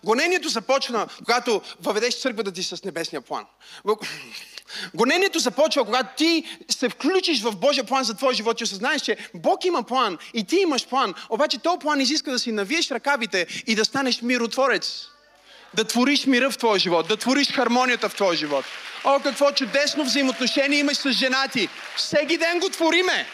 Гонението 0.04 0.48
започва, 0.48 1.08
когато 1.18 1.62
въведеш 1.80 2.20
църквата 2.20 2.52
ти 2.52 2.62
с 2.62 2.84
небесния 2.84 3.20
план. 3.20 3.46
Гонението 4.94 5.38
започва, 5.38 5.84
когато 5.84 6.08
ти 6.16 6.44
се 6.70 6.88
включиш 6.88 7.42
в 7.42 7.56
Божия 7.56 7.84
план 7.84 8.04
за 8.04 8.14
твоя 8.14 8.34
живот 8.34 8.60
и 8.60 8.64
осъзнаеш, 8.64 9.02
че 9.02 9.16
Бог 9.34 9.64
има 9.64 9.82
план 9.82 10.18
и 10.34 10.44
ти 10.44 10.56
имаш 10.56 10.86
план, 10.86 11.14
обаче 11.30 11.58
този 11.58 11.78
план 11.78 12.00
изиска 12.00 12.30
да 12.30 12.38
си 12.38 12.52
навиеш 12.52 12.90
ръкавите 12.90 13.46
и 13.66 13.74
да 13.74 13.84
станеш 13.84 14.22
миротворец. 14.22 15.06
Да 15.74 15.84
твориш 15.84 16.26
мира 16.26 16.50
в 16.50 16.58
твоя 16.58 16.78
живот, 16.78 17.08
да 17.08 17.16
твориш 17.16 17.52
хармонията 17.52 18.08
в 18.08 18.14
твоя 18.14 18.36
живот. 18.36 18.64
О, 19.04 19.20
какво 19.22 19.52
чудесно 19.52 20.04
взаимоотношение 20.04 20.78
имаш 20.78 20.96
с 20.96 21.12
жена 21.12 21.48
ти. 21.48 21.68
Всеки 21.96 22.38
ден 22.38 22.60
го 22.60 22.68
твориме. 22.68 23.26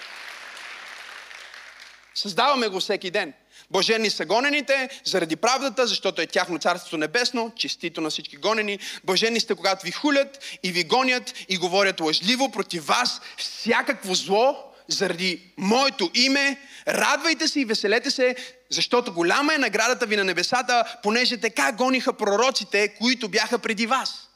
Създаваме 2.14 2.68
го 2.68 2.80
всеки 2.80 3.10
ден. 3.10 3.32
Божени 3.70 4.10
са 4.10 4.24
гонените 4.24 4.88
заради 5.04 5.36
правдата, 5.36 5.86
защото 5.86 6.22
е 6.22 6.26
тяхно 6.26 6.58
царството 6.58 6.96
небесно, 6.96 7.52
честито 7.56 8.00
на 8.00 8.10
всички 8.10 8.36
гонени. 8.36 8.78
Божени 9.04 9.40
сте, 9.40 9.54
когато 9.54 9.86
ви 9.86 9.90
хулят 9.90 10.38
и 10.62 10.72
ви 10.72 10.84
гонят 10.84 11.34
и 11.48 11.56
говорят 11.56 12.00
лъжливо 12.00 12.50
против 12.50 12.86
вас 12.86 13.20
всякакво 13.36 14.14
зло 14.14 14.72
заради 14.88 15.52
моето 15.56 16.10
име. 16.14 16.58
Радвайте 16.88 17.48
се 17.48 17.60
и 17.60 17.64
веселете 17.64 18.10
се, 18.10 18.36
защото 18.70 19.12
голяма 19.12 19.54
е 19.54 19.58
наградата 19.58 20.06
ви 20.06 20.16
на 20.16 20.24
небесата, 20.24 20.98
понеже 21.02 21.36
така 21.36 21.72
гониха 21.72 22.12
пророците, 22.12 22.88
които 22.88 23.28
бяха 23.28 23.58
преди 23.58 23.86
вас. 23.86 24.28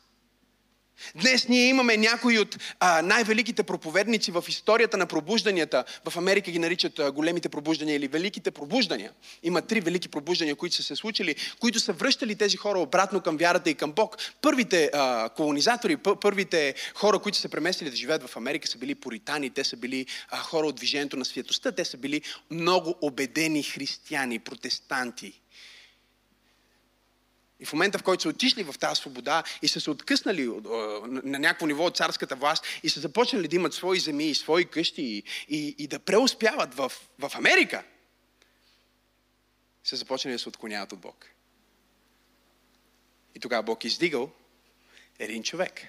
Днес 1.14 1.48
ние 1.48 1.68
имаме 1.68 1.96
някои 1.96 2.38
от 2.38 2.58
а, 2.80 3.02
най-великите 3.02 3.62
проповедници 3.62 4.30
в 4.30 4.44
историята 4.48 4.96
на 4.96 5.06
пробужданията. 5.06 5.84
В 6.10 6.16
Америка 6.16 6.50
ги 6.50 6.58
наричат 6.58 6.98
а, 6.98 7.12
големите 7.12 7.48
пробуждания 7.48 7.96
или 7.96 8.08
великите 8.08 8.50
пробуждания. 8.50 9.12
Има 9.42 9.62
три 9.62 9.80
велики 9.80 10.08
пробуждания, 10.08 10.56
които 10.56 10.76
са 10.76 10.82
се 10.82 10.96
случили, 10.96 11.36
които 11.60 11.80
са 11.80 11.92
връщали 11.92 12.34
тези 12.34 12.56
хора 12.56 12.78
обратно 12.78 13.20
към 13.20 13.36
вярата 13.36 13.70
и 13.70 13.74
към 13.74 13.92
Бог. 13.92 14.16
Първите 14.42 14.90
а, 14.94 15.28
колонизатори, 15.28 15.96
първите 15.96 16.74
хора, 16.94 17.18
които 17.18 17.38
се 17.38 17.48
преместили 17.48 17.90
да 17.90 17.96
живеят 17.96 18.28
в 18.28 18.36
Америка, 18.36 18.68
са 18.68 18.78
били 18.78 18.94
поритани, 18.94 19.50
те 19.50 19.64
са 19.64 19.76
били 19.76 20.06
а, 20.30 20.38
хора 20.38 20.66
от 20.66 20.76
движението 20.76 21.16
на 21.16 21.24
светостта, 21.24 21.72
те 21.72 21.84
са 21.84 21.96
били 21.96 22.22
много 22.50 22.94
убедени 23.00 23.62
християни, 23.62 24.38
протестанти. 24.38 25.40
И 27.60 27.64
в 27.64 27.72
момента, 27.72 27.98
в 27.98 28.02
който 28.02 28.22
са 28.22 28.28
отишли 28.28 28.62
в 28.62 28.74
тази 28.78 29.00
свобода 29.00 29.42
и 29.62 29.68
са 29.68 29.80
се 29.80 29.90
откъснали 29.90 30.46
на 31.04 31.38
някакво 31.38 31.66
ниво 31.66 31.84
от 31.84 31.96
царската 31.96 32.36
власт 32.36 32.64
и 32.82 32.88
са 32.88 33.00
започнали 33.00 33.48
да 33.48 33.56
имат 33.56 33.74
свои 33.74 34.00
земи 34.00 34.24
и 34.24 34.34
свои 34.34 34.64
къщи 34.64 35.02
и, 35.02 35.24
и, 35.48 35.74
и 35.78 35.86
да 35.86 35.98
преуспяват 35.98 36.74
в, 36.74 36.92
в 37.18 37.30
Америка, 37.34 37.84
са 39.84 39.96
започнали 39.96 40.34
да 40.34 40.38
се 40.38 40.48
отклоняват 40.48 40.92
от 40.92 40.98
Бог. 40.98 41.26
И 43.34 43.40
тогава 43.40 43.62
Бог 43.62 43.84
издигал 43.84 44.30
един 45.18 45.42
човек. 45.42 45.86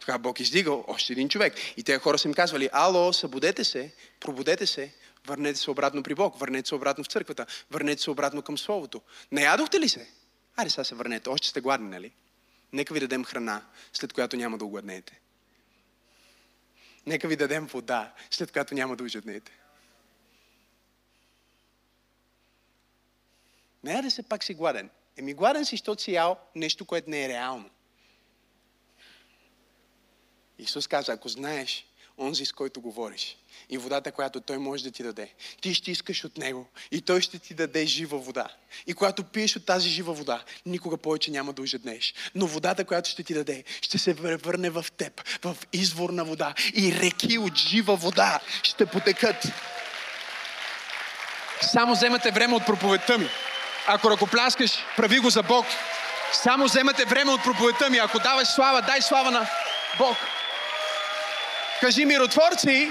Тогава 0.00 0.18
Бог 0.18 0.40
издигал 0.40 0.84
още 0.88 1.12
един 1.12 1.28
човек. 1.28 1.54
И 1.76 1.82
тези 1.82 1.98
хора 1.98 2.18
са 2.18 2.28
им 2.28 2.34
казвали, 2.34 2.68
ало, 2.72 3.12
събудете 3.12 3.64
се, 3.64 3.92
пробудете 4.20 4.66
се, 4.66 4.94
Върнете 5.26 5.58
се 5.58 5.70
обратно 5.70 6.02
при 6.02 6.14
Бог, 6.14 6.38
върнете 6.38 6.68
се 6.68 6.74
обратно 6.74 7.04
в 7.04 7.06
църквата, 7.06 7.46
върнете 7.70 8.02
се 8.02 8.10
обратно 8.10 8.42
към 8.42 8.58
Словото. 8.58 9.02
Наядохте 9.32 9.80
ли 9.80 9.88
се? 9.88 10.10
Айде 10.56 10.70
сега 10.70 10.84
се 10.84 10.94
върнете, 10.94 11.28
още 11.28 11.48
сте 11.48 11.60
гладни, 11.60 11.88
нали? 11.88 12.12
Нека 12.72 12.94
ви 12.94 13.00
дадем 13.00 13.24
храна, 13.24 13.62
след 13.92 14.12
която 14.12 14.36
няма 14.36 14.58
да 14.58 14.64
огладнеете. 14.64 15.20
Нека 17.06 17.28
ви 17.28 17.36
дадем 17.36 17.66
вода, 17.66 18.12
след 18.30 18.52
която 18.52 18.74
няма 18.74 18.96
да 18.96 19.04
ожеднеете. 19.04 19.52
Не 23.84 24.02
да 24.02 24.10
се 24.10 24.22
пак 24.22 24.44
си 24.44 24.54
гладен. 24.54 24.90
Еми 25.16 25.34
гладен 25.34 25.64
си, 25.64 25.76
защото 25.76 26.02
си 26.02 26.12
ял 26.12 26.38
нещо, 26.54 26.84
което 26.84 27.10
не 27.10 27.24
е 27.24 27.28
реално. 27.28 27.70
Исус 30.58 30.86
каза, 30.86 31.12
ако 31.12 31.28
знаеш 31.28 31.87
онзи, 32.18 32.46
с 32.46 32.52
който 32.52 32.80
говориш, 32.80 33.36
и 33.70 33.78
водата, 33.78 34.12
която 34.12 34.40
Той 34.40 34.58
може 34.58 34.84
да 34.84 34.90
ти 34.90 35.02
даде. 35.02 35.32
Ти 35.60 35.74
ще 35.74 35.90
искаш 35.90 36.24
от 36.24 36.38
Него 36.38 36.66
и 36.90 37.00
Той 37.00 37.20
ще 37.20 37.38
ти 37.38 37.54
даде 37.54 37.86
жива 37.86 38.18
вода. 38.18 38.48
И 38.86 38.94
когато 38.94 39.24
пиеш 39.24 39.56
от 39.56 39.66
тази 39.66 39.88
жива 39.88 40.12
вода, 40.12 40.44
никога 40.66 40.96
повече 40.96 41.30
няма 41.30 41.52
да 41.52 41.62
ожеднеш. 41.62 42.14
Но 42.34 42.46
водата, 42.46 42.84
която 42.84 43.10
ще 43.10 43.22
ти 43.22 43.34
даде, 43.34 43.64
ще 43.80 43.98
се 43.98 44.16
превърне 44.16 44.70
в 44.70 44.86
теб, 44.96 45.28
в 45.44 45.56
извор 45.72 46.10
на 46.10 46.24
вода. 46.24 46.54
И 46.74 46.92
реки 46.92 47.38
от 47.38 47.56
жива 47.56 47.96
вода 47.96 48.40
ще 48.62 48.86
потекат. 48.86 49.46
Само 51.62 51.92
вземате 51.92 52.30
време 52.30 52.54
от 52.54 52.66
проповедта 52.66 53.18
ми. 53.18 53.28
Ако 53.86 54.10
ръкопляскаш, 54.10 54.72
прави 54.96 55.18
го 55.18 55.30
за 55.30 55.42
Бог. 55.42 55.66
Само 56.32 56.64
вземате 56.64 57.04
време 57.04 57.30
от 57.30 57.42
проповедта 57.42 57.90
ми. 57.90 57.98
Ако 57.98 58.18
даваш 58.18 58.48
слава, 58.48 58.82
дай 58.82 59.02
слава 59.02 59.30
на 59.30 59.50
Бог. 59.98 60.16
Кажи 61.80 62.04
миротворци, 62.04 62.90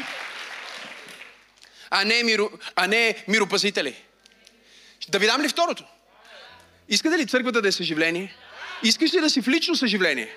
а 1.89 2.05
не, 2.05 2.23
миро, 2.23 2.49
а 2.75 2.87
не 2.87 3.23
миропазители. 3.27 3.95
Да 5.09 5.19
ви 5.19 5.25
дам 5.25 5.41
ли 5.41 5.49
второто? 5.49 5.83
Искате 6.89 7.17
ли 7.17 7.27
църквата 7.27 7.61
да 7.61 7.67
е 7.67 7.71
съживление? 7.71 8.35
Искаш 8.83 9.13
ли 9.13 9.21
да 9.21 9.29
си 9.29 9.41
в 9.41 9.47
лично 9.47 9.75
съживление? 9.75 10.35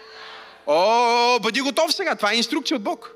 О, 0.67 1.39
бъди 1.41 1.61
готов 1.61 1.95
сега. 1.95 2.17
Това 2.17 2.33
е 2.33 2.37
инструкция 2.37 2.77
от 2.77 2.83
Бог. 2.83 3.15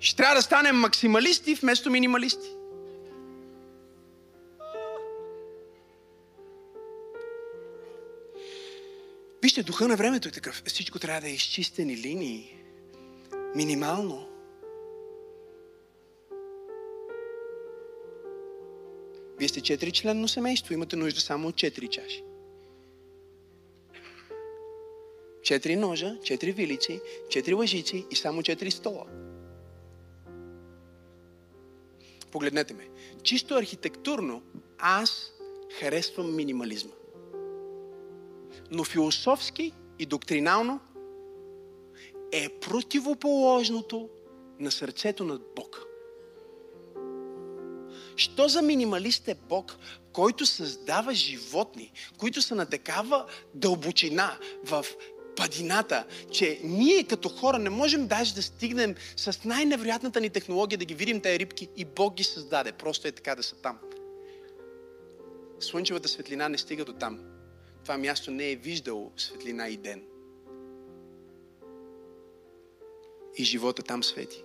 Ще 0.00 0.16
трябва 0.16 0.34
да 0.34 0.42
станем 0.42 0.76
максималисти 0.76 1.54
вместо 1.54 1.90
минималисти. 1.90 2.48
Вижте, 9.42 9.62
духа 9.62 9.88
на 9.88 9.96
времето 9.96 10.28
е 10.28 10.30
такъв. 10.30 10.62
Всичко 10.66 10.98
трябва 10.98 11.20
да 11.20 11.28
е 11.28 11.32
изчистени 11.32 11.96
линии. 11.96 12.63
Минимално. 13.54 14.28
Вие 19.38 19.48
сте 19.48 19.60
четири 19.60 19.92
членно 19.92 20.28
семейство, 20.28 20.74
имате 20.74 20.96
нужда 20.96 21.20
само 21.20 21.48
от 21.48 21.56
четири 21.56 21.88
чаши. 21.88 22.24
Четири 25.42 25.76
ножа, 25.76 26.18
четири 26.22 26.52
вилици, 26.52 27.00
четири 27.28 27.54
лъжици 27.54 28.06
и 28.10 28.16
само 28.16 28.42
четири 28.42 28.70
стола. 28.70 29.06
Погледнете 32.32 32.74
ме. 32.74 32.88
Чисто 33.22 33.54
архитектурно 33.54 34.42
аз 34.78 35.32
харесвам 35.78 36.36
минимализма. 36.36 36.92
Но 38.70 38.84
философски 38.84 39.72
и 39.98 40.06
доктринално 40.06 40.80
е 42.34 42.48
противоположното 42.48 44.08
на 44.60 44.70
сърцето 44.70 45.24
на 45.24 45.40
Бог. 45.56 45.86
Що 48.16 48.48
за 48.48 48.62
минималист 48.62 49.28
е 49.28 49.34
Бог, 49.48 49.76
който 50.12 50.46
създава 50.46 51.14
животни, 51.14 51.92
които 52.18 52.42
са 52.42 52.54
на 52.54 52.66
такава 52.66 53.26
дълбочина 53.54 54.38
в 54.64 54.86
падината, 55.36 56.06
че 56.30 56.60
ние 56.64 57.04
като 57.04 57.28
хора 57.28 57.58
не 57.58 57.70
можем 57.70 58.06
даже 58.06 58.34
да 58.34 58.42
стигнем 58.42 58.94
с 59.16 59.44
най-невероятната 59.44 60.20
ни 60.20 60.30
технология 60.30 60.78
да 60.78 60.84
ги 60.84 60.94
видим 60.94 61.20
тези 61.20 61.38
рибки 61.38 61.68
и 61.76 61.84
Бог 61.84 62.14
ги 62.14 62.24
създаде. 62.24 62.72
Просто 62.72 63.08
е 63.08 63.12
така 63.12 63.34
да 63.34 63.42
са 63.42 63.56
там. 63.56 63.78
Слънчевата 65.60 66.08
светлина 66.08 66.48
не 66.48 66.58
стига 66.58 66.84
до 66.84 66.92
там. 66.92 67.20
Това 67.82 67.98
място 67.98 68.30
не 68.30 68.50
е 68.50 68.56
виждало 68.56 69.12
светлина 69.16 69.68
и 69.68 69.76
ден. 69.76 70.02
И 73.36 73.44
живота 73.44 73.82
там 73.82 74.04
свети. 74.04 74.44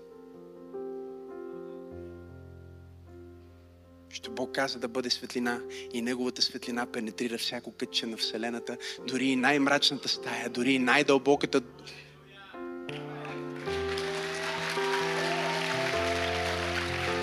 Що 4.09 4.31
Бог 4.31 4.51
каза 4.51 4.79
да 4.79 4.87
бъде 4.87 5.09
светлина 5.09 5.61
и 5.93 6.01
Неговата 6.01 6.41
светлина 6.41 6.85
пенетрира 6.85 7.37
всяко 7.37 7.71
кътче 7.71 8.05
на 8.05 8.17
Вселената, 8.17 8.77
дори 9.07 9.25
и 9.25 9.35
най-мрачната 9.35 10.09
стая, 10.09 10.49
дори 10.49 10.73
и 10.73 10.79
най-дълбоката 10.79 11.61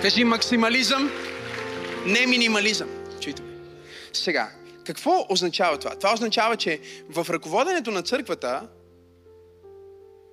Кажи 0.01 0.23
максимализъм, 0.23 1.11
не 2.05 2.25
минимализъм. 2.27 2.89
Чуйте 3.19 3.41
ме. 3.41 3.49
Сега, 4.13 4.51
какво 4.85 5.25
означава 5.29 5.77
това? 5.77 5.95
Това 5.95 6.13
означава, 6.13 6.57
че 6.57 6.79
в 7.09 7.27
ръководенето 7.29 7.91
на 7.91 8.01
църквата, 8.01 8.67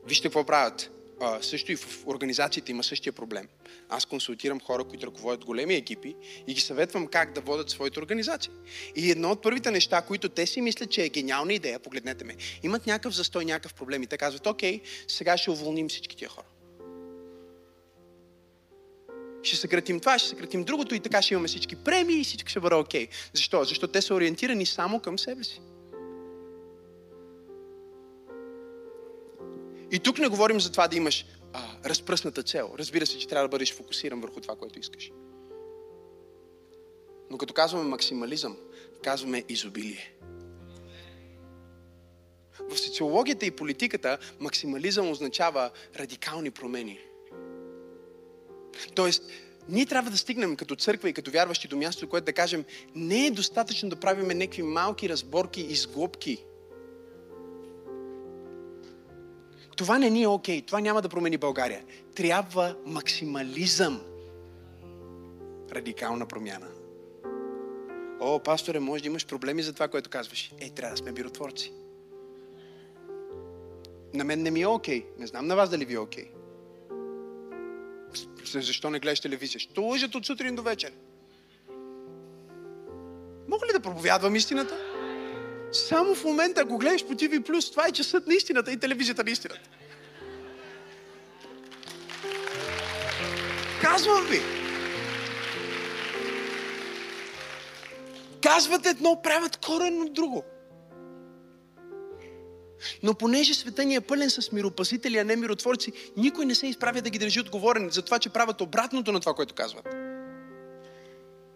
вижте 0.06 0.28
какво 0.28 0.44
правят. 0.44 0.93
Също 1.40 1.72
и 1.72 1.76
в 1.76 2.06
организациите 2.06 2.72
има 2.72 2.84
същия 2.84 3.12
проблем. 3.12 3.48
Аз 3.88 4.04
консултирам 4.04 4.60
хора, 4.60 4.84
които 4.84 5.06
ръководят 5.06 5.44
големи 5.44 5.74
екипи 5.74 6.14
и 6.46 6.54
ги 6.54 6.60
съветвам 6.60 7.06
как 7.06 7.32
да 7.32 7.40
водят 7.40 7.70
своите 7.70 7.98
организации. 7.98 8.52
И 8.96 9.10
едно 9.10 9.30
от 9.30 9.42
първите 9.42 9.70
неща, 9.70 10.02
които 10.02 10.28
те 10.28 10.46
си 10.46 10.60
мислят, 10.60 10.90
че 10.90 11.04
е 11.04 11.08
гениална 11.08 11.52
идея, 11.52 11.78
погледнете 11.78 12.24
ме, 12.24 12.36
имат 12.62 12.86
някакъв 12.86 13.14
застой, 13.14 13.44
някакъв 13.44 13.74
проблем 13.74 14.02
и 14.02 14.06
те 14.06 14.16
казват, 14.16 14.46
окей, 14.46 14.80
сега 15.08 15.36
ще 15.36 15.50
уволним 15.50 15.88
всички 15.88 16.16
тия 16.16 16.28
хора. 16.28 16.46
Ще 19.42 19.56
съкратим 19.56 20.00
това, 20.00 20.18
ще 20.18 20.28
съкратим 20.28 20.64
другото 20.64 20.94
и 20.94 21.00
така 21.00 21.22
ще 21.22 21.34
имаме 21.34 21.48
всички 21.48 21.76
премии 21.76 22.20
и 22.20 22.24
всичко 22.24 22.50
ще 22.50 22.60
бъде 22.60 22.74
окей. 22.74 23.08
Защо? 23.32 23.64
Защото 23.64 23.92
те 23.92 24.02
са 24.02 24.14
ориентирани 24.14 24.66
само 24.66 25.00
към 25.00 25.18
себе 25.18 25.44
си. 25.44 25.60
И 29.90 29.98
тук 29.98 30.18
не 30.18 30.28
говорим 30.28 30.60
за 30.60 30.72
това 30.72 30.88
да 30.88 30.96
имаш 30.96 31.26
а, 31.52 31.62
разпръсната 31.84 32.42
цел. 32.42 32.74
Разбира 32.78 33.06
се, 33.06 33.18
че 33.18 33.28
трябва 33.28 33.48
да 33.48 33.52
бъдеш 33.52 33.74
фокусиран 33.74 34.20
върху 34.20 34.40
това, 34.40 34.56
което 34.56 34.78
искаш. 34.78 35.10
Но 37.30 37.38
като 37.38 37.54
казваме 37.54 37.84
максимализъм, 37.84 38.56
казваме 39.02 39.44
изобилие. 39.48 40.14
В 42.70 42.78
социологията 42.78 43.46
и 43.46 43.50
политиката 43.50 44.18
максимализъм 44.40 45.10
означава 45.10 45.70
радикални 45.96 46.50
промени. 46.50 46.98
Тоест, 48.94 49.22
ние 49.68 49.86
трябва 49.86 50.10
да 50.10 50.18
стигнем 50.18 50.56
като 50.56 50.76
църква 50.76 51.08
и 51.08 51.12
като 51.12 51.30
вярващи 51.30 51.68
до 51.68 51.76
място, 51.76 52.08
което 52.08 52.24
да 52.24 52.32
кажем, 52.32 52.64
не 52.94 53.26
е 53.26 53.30
достатъчно 53.30 53.88
да 53.88 53.96
правим 53.96 54.38
някакви 54.38 54.62
малки 54.62 55.08
разборки 55.08 55.60
и 55.60 55.74
сглобки 55.74 56.44
Това 59.76 59.98
не 59.98 60.10
ни 60.10 60.22
е 60.22 60.28
окей. 60.28 60.60
Okay. 60.60 60.66
Това 60.66 60.80
няма 60.80 61.02
да 61.02 61.08
промени 61.08 61.36
България. 61.36 61.84
Трябва 62.14 62.76
максимализъм. 62.86 64.00
Радикална 65.72 66.26
промяна. 66.26 66.66
О, 68.20 68.38
пасторе, 68.38 68.80
може 68.80 69.02
да 69.02 69.08
имаш 69.08 69.26
проблеми 69.26 69.62
за 69.62 69.72
това, 69.72 69.88
което 69.88 70.10
казваш. 70.10 70.52
Ей, 70.60 70.70
трябва 70.70 70.94
да 70.94 70.96
сме 70.96 71.12
биротворци. 71.12 71.72
На 74.14 74.24
мен 74.24 74.42
не 74.42 74.50
ми 74.50 74.62
е 74.62 74.66
окей. 74.66 75.02
Okay. 75.02 75.18
Не 75.18 75.26
знам 75.26 75.46
на 75.46 75.56
вас 75.56 75.70
дали 75.70 75.84
ви 75.84 75.94
е 75.94 75.98
окей. 75.98 76.24
Okay. 76.24 76.44
Защо 78.60 78.90
не 78.90 79.00
гледаш 79.00 79.20
телевизия? 79.20 79.60
Що 79.60 79.82
лъжат 79.82 80.14
от 80.14 80.26
сутрин 80.26 80.54
до 80.54 80.62
вечер? 80.62 80.92
Мога 83.48 83.66
ли 83.66 83.72
да 83.72 83.80
проповядвам 83.80 84.36
истината? 84.36 84.78
Само 85.74 86.14
в 86.14 86.24
момента, 86.24 86.60
ако 86.60 86.78
гледаш 86.78 87.06
по 87.06 87.12
TV+, 87.12 87.70
това 87.70 87.86
е 87.86 87.92
часът 87.92 88.26
на 88.26 88.34
истината 88.34 88.72
и 88.72 88.76
телевизията 88.76 89.24
на 89.24 89.30
истината. 89.30 89.68
Казвам 93.82 94.26
ви. 94.26 94.40
Казват 98.42 98.86
едно, 98.86 99.22
правят 99.22 99.56
коренно 99.56 100.08
друго. 100.08 100.44
Но 103.02 103.14
понеже 103.14 103.54
света 103.54 103.84
ни 103.84 103.94
е 103.94 104.00
пълен 104.00 104.30
с 104.30 104.52
миропасители, 104.52 105.18
а 105.18 105.24
не 105.24 105.36
миротворци, 105.36 105.92
никой 106.16 106.46
не 106.46 106.54
се 106.54 106.66
изправя 106.66 107.00
да 107.00 107.10
ги 107.10 107.18
държи 107.18 107.40
отговорен 107.40 107.90
за 107.90 108.02
това, 108.02 108.18
че 108.18 108.30
правят 108.30 108.60
обратното 108.60 109.12
на 109.12 109.20
това, 109.20 109.34
което 109.34 109.54
казват. 109.54 109.88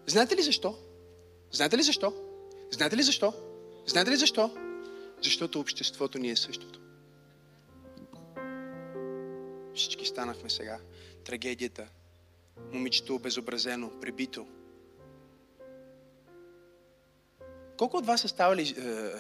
Знаете 0.07 0.37
ли 0.37 0.43
защо? 0.43 0.75
Знаете 1.53 1.79
ли 1.79 1.83
защо? 1.83 2.13
Знаете 2.71 2.97
ли 2.97 3.03
защо? 3.03 3.33
Знаете 3.89 4.11
ли 4.11 4.17
защо? 4.17 4.51
Защото 5.23 5.61
обществото 5.61 6.19
ни 6.19 6.31
е 6.31 6.37
същото. 6.37 6.81
Всички 9.75 10.07
станахме 10.07 10.51
сега. 10.51 10.79
Трагедията. 11.25 11.89
Момичето 12.73 13.15
обезобразено, 13.15 13.91
прибито. 14.01 14.47
Колко 17.79 17.97
от 17.97 18.07
вас 18.07 18.21
са 18.21 18.29
ставали 18.29 18.63
е, 18.63 18.81
е, 18.81 19.11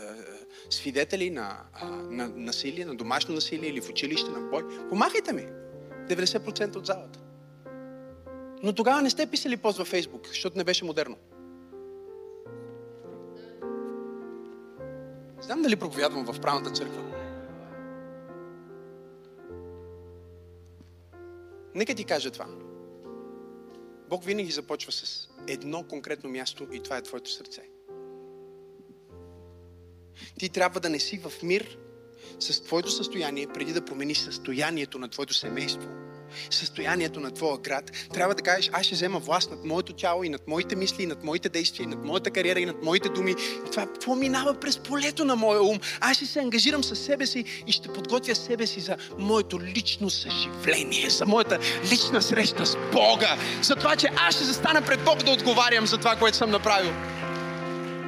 свидетели 0.70 1.30
на, 1.30 1.60
е, 1.82 1.84
на 1.84 2.28
насилие, 2.28 2.84
на 2.84 2.96
домашно 2.96 3.34
насилие 3.34 3.70
или 3.70 3.80
в 3.80 3.88
училище, 3.88 4.30
на 4.30 4.40
бой? 4.40 4.88
Помахайте 4.88 5.32
ми! 5.32 5.46
90% 6.08 6.76
от 6.76 6.86
залата. 6.86 7.18
Но 8.62 8.72
тогава 8.72 9.02
не 9.02 9.10
сте 9.10 9.26
писали 9.26 9.56
пост 9.56 9.78
във 9.78 9.88
Фейсбук, 9.88 10.28
защото 10.28 10.58
не 10.58 10.64
беше 10.64 10.84
модерно. 10.84 11.16
Знам 15.40 15.62
дали 15.62 15.76
проповядвам 15.76 16.24
в 16.24 16.40
правната 16.40 16.70
църква. 16.70 17.02
Нека 21.74 21.94
ти 21.94 22.04
кажа 22.04 22.30
това. 22.30 22.46
Бог 24.08 24.24
винаги 24.24 24.50
започва 24.50 24.92
с 24.92 25.28
едно 25.48 25.82
конкретно 25.82 26.30
място 26.30 26.66
и 26.72 26.82
това 26.82 26.96
е 26.96 27.02
твоето 27.02 27.30
сърце. 27.30 27.62
Ти 30.38 30.48
трябва 30.48 30.80
да 30.80 30.90
не 30.90 30.98
си 30.98 31.18
в 31.18 31.42
мир 31.42 31.78
с 32.40 32.62
твоето 32.62 32.90
състояние, 32.90 33.46
преди 33.54 33.72
да 33.72 33.84
промениш 33.84 34.18
състоянието 34.18 34.98
на 34.98 35.08
твоето 35.08 35.34
семейство 35.34 36.07
състоянието 36.50 37.20
на 37.20 37.30
твоя 37.30 37.58
град, 37.58 37.92
трябва 38.14 38.34
да 38.34 38.42
кажеш, 38.42 38.70
аз 38.72 38.86
ще 38.86 38.94
взема 38.94 39.18
власт 39.18 39.50
над 39.50 39.64
моето 39.64 39.92
тяло 39.92 40.24
и 40.24 40.28
над 40.28 40.48
моите 40.48 40.76
мисли, 40.76 41.02
и 41.02 41.06
над 41.06 41.24
моите 41.24 41.48
действия, 41.48 41.84
и 41.84 41.86
над 41.86 42.04
моята 42.04 42.30
кариера, 42.30 42.60
и 42.60 42.66
над 42.66 42.82
моите 42.82 43.08
думи. 43.08 43.30
И 43.66 43.70
това 43.70 43.86
поминава 44.04 44.54
през 44.54 44.78
полето 44.78 45.24
на 45.24 45.36
моя 45.36 45.62
ум. 45.62 45.78
Аз 46.00 46.16
ще 46.16 46.26
се 46.26 46.38
ангажирам 46.40 46.84
със 46.84 46.98
себе 46.98 47.26
си 47.26 47.44
и 47.66 47.72
ще 47.72 47.88
подготвя 47.88 48.34
себе 48.34 48.66
си 48.66 48.80
за 48.80 48.96
моето 49.18 49.60
лично 49.60 50.10
съживление, 50.10 51.10
за 51.10 51.26
моята 51.26 51.58
лична 51.90 52.22
среща 52.22 52.66
с 52.66 52.76
Бога, 52.92 53.36
за 53.62 53.76
това, 53.76 53.96
че 53.96 54.08
аз 54.16 54.34
ще 54.34 54.44
застана 54.44 54.82
пред 54.82 55.04
Бог 55.04 55.22
да 55.22 55.30
отговарям 55.30 55.86
за 55.86 55.98
това, 55.98 56.16
което 56.16 56.36
съм 56.36 56.50
направил. 56.50 56.92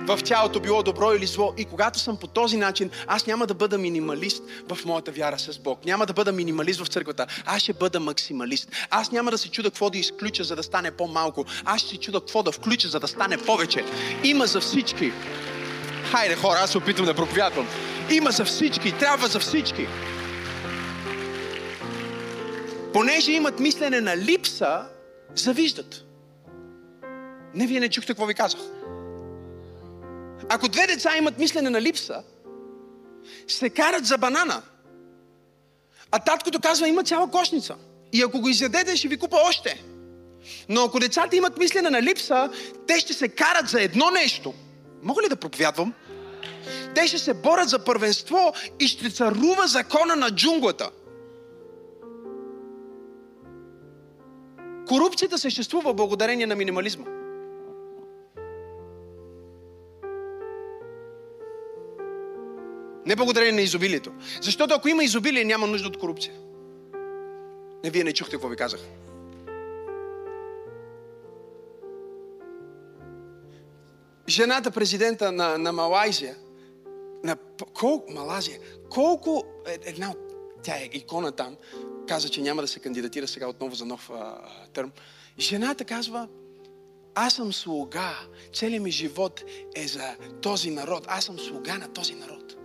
В 0.07 0.19
тялото, 0.25 0.61
било 0.61 0.83
добро 0.83 1.13
или 1.13 1.27
зло. 1.27 1.55
И 1.59 1.65
когато 1.65 1.99
съм 1.99 2.17
по 2.17 2.27
този 2.27 2.57
начин, 2.57 2.91
аз 3.07 3.27
няма 3.27 3.47
да 3.47 3.55
бъда 3.55 3.79
минималист 3.79 4.43
в 4.69 4.85
моята 4.85 5.13
вяра 5.13 5.39
с 5.39 5.59
Бог. 5.59 5.85
Няма 5.85 6.07
да 6.07 6.13
бъда 6.13 6.33
минималист 6.33 6.81
в 6.81 6.87
църквата. 6.87 7.27
Аз 7.47 7.63
ще 7.63 7.73
бъда 7.73 8.01
максималист. 8.01 8.69
Аз 8.91 9.13
няма 9.13 9.31
да 9.31 9.39
се 9.39 9.51
чуда 9.51 9.71
какво 9.71 9.91
да 9.91 9.99
изключа, 9.99 10.45
за 10.45 10.57
да 10.57 10.63
стане 10.63 10.91
по-малко. 10.91 11.45
Аз 11.65 11.81
ще 11.81 11.91
се 11.91 11.97
чуда 11.97 12.21
какво 12.21 12.43
да 12.43 12.53
включа, 12.53 12.89
за 12.89 13.01
да 13.01 13.09
стане 13.09 13.39
повече. 13.39 13.85
Има 14.25 14.47
за 14.47 14.61
всички. 14.61 15.13
Хайде 16.11 16.37
хора, 16.37 16.59
аз 16.63 16.71
се 16.71 16.79
опитвам 16.79 17.07
да 17.07 17.15
проповядвам. 17.15 17.67
Има 18.11 18.31
за 18.31 18.45
всички, 18.45 18.99
трябва 18.99 19.29
за 19.29 19.41
всички. 19.41 19.87
Понеже 22.93 23.33
имат 23.33 23.61
мислене 23.61 24.01
на 24.01 24.17
липса, 24.17 24.83
завиждат. 25.35 26.05
Не, 27.55 27.67
вие 27.67 27.81
не 27.81 27.89
чухте 27.89 28.13
какво 28.13 28.27
ви 28.27 28.35
казах. 28.35 28.61
Ако 30.49 30.69
две 30.69 30.87
деца 30.87 31.17
имат 31.17 31.39
мислене 31.39 31.71
на 31.71 31.83
липса, 31.83 32.23
се 33.49 33.71
карат 33.71 34.07
за 34.07 34.19
банана. 34.19 34.63
А 36.11 36.19
таткото 36.19 36.61
казва, 36.61 36.89
има 36.89 37.05
цяла 37.05 37.31
кошница. 37.31 37.77
И 38.13 38.23
ако 38.23 38.41
го 38.41 38.49
изядете, 38.49 38.97
ще 38.97 39.09
ви 39.09 39.19
купа 39.19 39.37
още. 39.49 39.85
Но 40.69 40.85
ако 40.85 41.01
децата 41.01 41.37
имат 41.37 41.59
мислене 41.59 41.91
на 41.91 42.03
липса, 42.03 42.51
те 42.87 43.01
ще 43.01 43.13
се 43.13 43.29
карат 43.29 43.69
за 43.69 43.83
едно 43.83 44.11
нещо. 44.11 44.55
Мога 45.03 45.23
ли 45.23 45.29
да 45.29 45.37
проповядвам? 45.37 45.95
Те 46.95 47.07
ще 47.07 47.19
се 47.19 47.35
борят 47.35 47.69
за 47.69 47.85
първенство 47.85 48.53
и 48.81 48.89
ще 48.89 49.11
царува 49.11 49.67
закона 49.67 50.17
на 50.17 50.31
джунглата. 50.31 50.91
Корупцията 54.89 55.39
съществува 55.39 55.95
благодарение 55.95 56.47
на 56.47 56.57
минимализма. 56.57 57.20
Не 63.11 63.17
благодарение 63.17 63.53
на 63.53 63.61
изобилието. 63.61 64.13
Защото 64.43 64.75
ако 64.75 64.89
има 64.89 65.05
изобилие, 65.05 65.45
няма 65.45 65.67
нужда 65.67 65.89
от 65.89 65.99
корупция. 65.99 66.35
Не, 67.85 67.91
вие 67.91 68.05
не 68.05 68.13
чухте 68.13 68.33
какво 68.33 68.49
ви 68.49 68.57
казах. 68.57 68.81
Жената 74.29 74.71
президента 74.71 75.33
на, 75.33 75.59
на 75.59 75.73
Малайзия, 75.73 76.37
на 77.25 77.37
колко, 77.75 78.13
Малазия, 78.13 78.61
колко, 78.91 79.45
е, 79.67 79.79
една 79.85 80.11
от, 80.11 80.19
тя 80.63 80.77
е 80.77 80.89
икона 80.93 81.33
там, 81.33 81.57
каза, 82.09 82.29
че 82.29 82.43
няма 82.43 82.63
да 82.63 82.69
се 82.69 82.81
кандидатира 82.81 83.29
сега 83.29 83.49
отново 83.49 83.75
за 83.75 83.87
нов 83.87 84.11
а, 84.11 84.39
търм. 84.73 84.93
Жената 85.39 85.85
казва, 85.85 86.29
аз 87.15 87.35
съм 87.35 87.53
слуга, 87.53 88.19
целият 88.55 88.85
ми 88.85 88.91
живот 88.91 89.45
е 89.77 89.87
за 89.87 90.17
този 90.43 90.71
народ, 90.71 91.05
аз 91.09 91.25
съм 91.25 91.39
слуга 91.39 91.79
на 91.79 91.93
този 91.93 92.15
народ. 92.15 92.60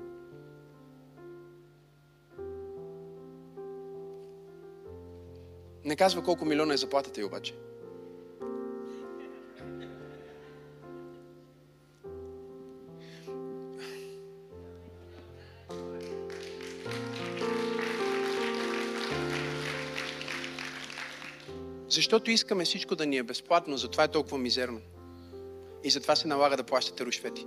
Не 5.86 5.96
казва 5.96 6.24
колко 6.24 6.46
милиона 6.46 6.74
е 6.74 6.78
заплатата 6.78 7.22
й 7.22 7.24
обаче. 7.24 7.54
Защото 21.90 22.32
искаме 22.32 22.66
всичко 22.66 22.96
да 22.96 23.06
ни 23.06 23.18
е 23.18 23.24
безплатно, 23.24 23.78
затова 23.78 24.04
е 24.04 24.08
толкова 24.08 24.38
мизерно. 24.38 24.82
И 25.84 25.90
затова 25.90 26.16
се 26.16 26.28
налага 26.28 26.58
да 26.58 26.64
плащате 26.64 27.06
рушвети. 27.06 27.46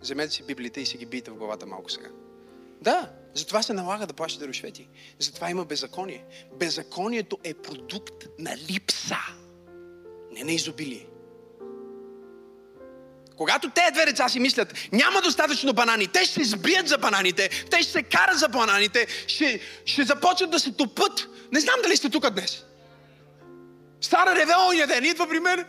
Вземете 0.00 0.34
си 0.34 0.42
Библията 0.42 0.80
и 0.80 0.86
си 0.86 0.96
ги 0.96 1.06
бийте 1.06 1.30
в 1.30 1.34
главата 1.34 1.66
малко 1.66 1.90
сега. 1.90 2.08
Да, 2.80 3.10
затова 3.34 3.62
се 3.62 3.72
налага 3.72 4.06
да 4.06 4.14
плащате 4.14 4.48
рушвети. 4.48 4.88
Затова 5.18 5.50
има 5.50 5.64
беззаконие. 5.64 6.24
Беззаконието 6.58 7.38
е 7.44 7.54
продукт 7.54 8.24
на 8.38 8.56
липса, 8.56 9.18
не 10.32 10.44
на 10.44 10.52
изобилие. 10.52 11.06
Когато 13.36 13.70
те 13.70 13.90
две 13.92 14.04
деца 14.04 14.28
си 14.28 14.40
мислят, 14.40 14.74
няма 14.92 15.22
достатъчно 15.22 15.72
банани, 15.72 16.06
те 16.06 16.24
ще 16.24 16.44
се 16.44 16.50
сбият 16.50 16.88
за 16.88 16.98
бананите, 16.98 17.48
те 17.70 17.82
ще 17.82 17.92
се 17.92 18.02
карат 18.02 18.38
за 18.38 18.48
бананите, 18.48 19.06
ще, 19.26 19.60
ще 19.84 20.04
започнат 20.04 20.50
да 20.50 20.60
се 20.60 20.72
топът. 20.72 21.28
Не 21.52 21.60
знам 21.60 21.74
дали 21.82 21.96
сте 21.96 22.10
тук 22.10 22.30
днес. 22.30 22.64
Стара 24.00 24.34
ревелния 24.34 24.86
ден 24.86 25.04
идва 25.04 25.28
при 25.28 25.40
мен. 25.40 25.64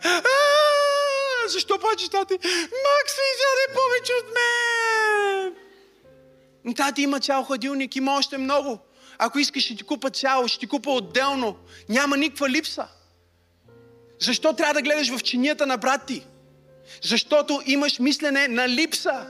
Защо 1.48 1.78
плачеш, 1.78 2.08
тати? 2.08 2.34
Макс 2.84 3.12
изяде 3.32 3.74
повече 3.74 4.12
от 4.20 4.26
мен. 4.34 5.54
Тати 6.74 7.02
има 7.02 7.20
цял 7.20 7.42
хладилник, 7.44 7.96
има 7.96 8.16
още 8.16 8.38
много. 8.38 8.78
Ако 9.18 9.38
искаш, 9.38 9.64
ще 9.64 9.76
ти 9.76 9.82
купа 9.82 10.10
цяло, 10.10 10.48
ще 10.48 10.58
ти 10.58 10.66
купа 10.66 10.90
отделно. 10.90 11.56
Няма 11.88 12.16
никаква 12.16 12.48
липса. 12.48 12.86
Защо 14.20 14.52
трябва 14.52 14.74
да 14.74 14.82
гледаш 14.82 15.10
в 15.10 15.22
чинията 15.22 15.66
на 15.66 15.76
брат 15.76 16.06
ти? 16.06 16.26
Защото 17.02 17.62
имаш 17.66 17.98
мислене 17.98 18.48
на 18.48 18.68
липса. 18.68 19.26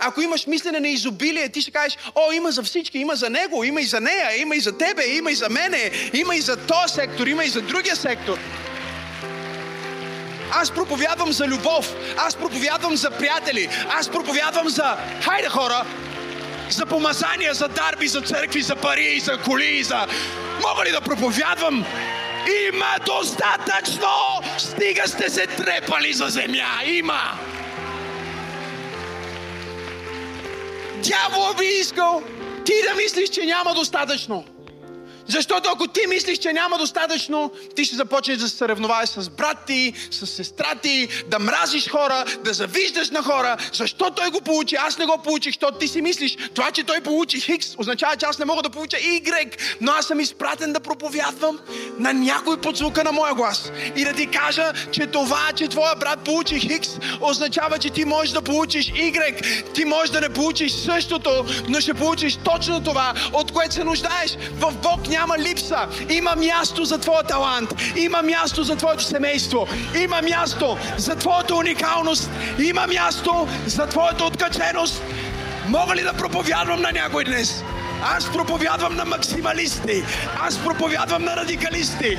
Ако 0.00 0.20
имаш 0.20 0.46
мислене 0.46 0.80
на 0.80 0.88
изобилие, 0.88 1.48
ти 1.48 1.60
ще 1.60 1.70
кажеш, 1.70 1.98
о, 2.14 2.32
има 2.32 2.50
за 2.50 2.62
всички, 2.62 2.98
има 2.98 3.14
за 3.14 3.30
него, 3.30 3.64
има 3.64 3.80
и 3.80 3.84
за 3.84 4.00
нея, 4.00 4.36
има 4.36 4.56
и 4.56 4.60
за 4.60 4.78
тебе, 4.78 5.06
има 5.06 5.30
и 5.30 5.34
за 5.34 5.48
мене, 5.48 5.90
има 6.14 6.36
и 6.36 6.40
за 6.40 6.66
този 6.66 6.94
сектор, 6.94 7.26
има 7.26 7.44
и 7.44 7.48
за 7.48 7.62
другия 7.62 7.96
сектор. 7.96 8.38
Аз 10.52 10.70
проповядвам 10.70 11.32
за 11.32 11.46
любов, 11.46 11.94
аз 12.18 12.36
проповядвам 12.36 12.96
за 12.96 13.10
приятели, 13.10 13.68
аз 13.98 14.08
проповядвам 14.08 14.68
за, 14.68 14.96
хайде 15.22 15.48
хора, 15.48 15.84
за 16.70 16.86
помазания, 16.86 17.54
за 17.54 17.68
дарби, 17.68 18.08
за 18.08 18.20
църкви, 18.20 18.62
за 18.62 18.76
пари, 18.76 19.20
за 19.20 19.38
коли, 19.38 19.82
за... 19.82 20.06
Мога 20.62 20.84
ли 20.84 20.90
да 20.90 21.00
проповядвам 21.00 21.84
има 22.68 22.96
достатъчно! 23.06 24.08
Стига 24.58 25.08
сте 25.08 25.30
се 25.30 25.46
трепали 25.46 26.12
за 26.12 26.26
земя! 26.26 26.82
Има! 26.86 27.20
Дявол 30.96 31.54
би 31.58 31.64
искал 31.64 32.22
ти 32.64 32.72
да 32.88 32.94
мислиш, 33.02 33.28
че 33.28 33.44
няма 33.44 33.74
достатъчно. 33.74 34.44
Защото 35.30 35.70
ако 35.74 35.86
ти 35.86 36.00
мислиш, 36.08 36.38
че 36.38 36.52
няма 36.52 36.78
достатъчно, 36.78 37.52
ти 37.76 37.84
ще 37.84 37.96
започнеш 37.96 38.38
да 38.38 38.48
се 38.48 38.56
съревноваваш 38.56 39.08
с 39.08 39.30
брат 39.30 39.56
ти, 39.66 39.92
с 40.10 40.26
сестра 40.26 40.74
ти, 40.82 41.08
да 41.26 41.38
мразиш 41.38 41.90
хора, 41.90 42.24
да 42.44 42.52
завиждаш 42.52 43.10
на 43.10 43.22
хора. 43.22 43.56
Защо 43.72 44.10
той 44.10 44.30
го 44.30 44.40
получи? 44.40 44.76
Аз 44.76 44.98
не 44.98 45.06
го 45.06 45.18
получих, 45.24 45.54
защото 45.54 45.78
ти 45.78 45.88
си 45.88 46.02
мислиш, 46.02 46.36
това, 46.54 46.70
че 46.70 46.84
той 46.84 47.00
получи 47.00 47.40
Хикс, 47.40 47.74
означава, 47.78 48.16
че 48.16 48.26
аз 48.26 48.38
не 48.38 48.44
мога 48.44 48.62
да 48.62 48.70
получа 48.70 48.96
Y, 48.96 49.60
но 49.80 49.92
аз 49.92 50.06
съм 50.06 50.20
изпратен 50.20 50.72
да 50.72 50.80
проповядвам 50.80 51.58
на 51.98 52.12
някой 52.12 52.60
под 52.60 52.76
звука 52.76 53.04
на 53.04 53.12
моя 53.12 53.34
глас. 53.34 53.72
И 53.96 54.04
да 54.04 54.12
ти 54.12 54.26
кажа, 54.26 54.72
че 54.92 55.06
това, 55.06 55.52
че 55.56 55.68
твоя 55.68 55.96
брат 55.96 56.24
получи 56.24 56.60
Хикс, 56.60 56.88
означава, 57.20 57.78
че 57.78 57.90
ти 57.90 58.04
можеш 58.04 58.32
да 58.32 58.42
получиш 58.42 58.86
Y. 58.86 59.72
Ти 59.74 59.84
можеш 59.84 60.10
да 60.10 60.20
не 60.20 60.28
получиш 60.28 60.72
същото, 60.72 61.44
но 61.68 61.80
ще 61.80 61.94
получиш 61.94 62.36
точно 62.44 62.84
това, 62.84 63.14
от 63.32 63.52
което 63.52 63.74
се 63.74 63.84
нуждаеш. 63.84 64.36
В 64.58 64.74
Бог 64.82 65.08
няма 65.08 65.19
няма 65.20 65.38
липса. 65.38 65.88
Има 66.08 66.36
място 66.36 66.84
за 66.84 66.98
твоя 66.98 67.22
талант. 67.22 67.74
Има 67.96 68.22
място 68.22 68.62
за 68.62 68.76
твоето 68.76 69.04
семейство. 69.04 69.68
Има 70.02 70.22
място 70.22 70.78
за 70.96 71.16
твоята 71.16 71.54
уникалност. 71.54 72.30
Има 72.58 72.86
място 72.86 73.48
за 73.66 73.86
твоята 73.86 74.24
откаченост. 74.24 75.02
Мога 75.68 75.96
ли 75.96 76.02
да 76.02 76.12
проповядвам 76.12 76.80
на 76.80 76.92
някой 76.92 77.24
днес? 77.24 77.64
Аз 78.02 78.32
проповядвам 78.32 78.96
на 78.96 79.04
максималисти. 79.04 80.04
Аз 80.40 80.58
проповядвам 80.58 81.24
на 81.24 81.36
радикалисти. 81.36 82.18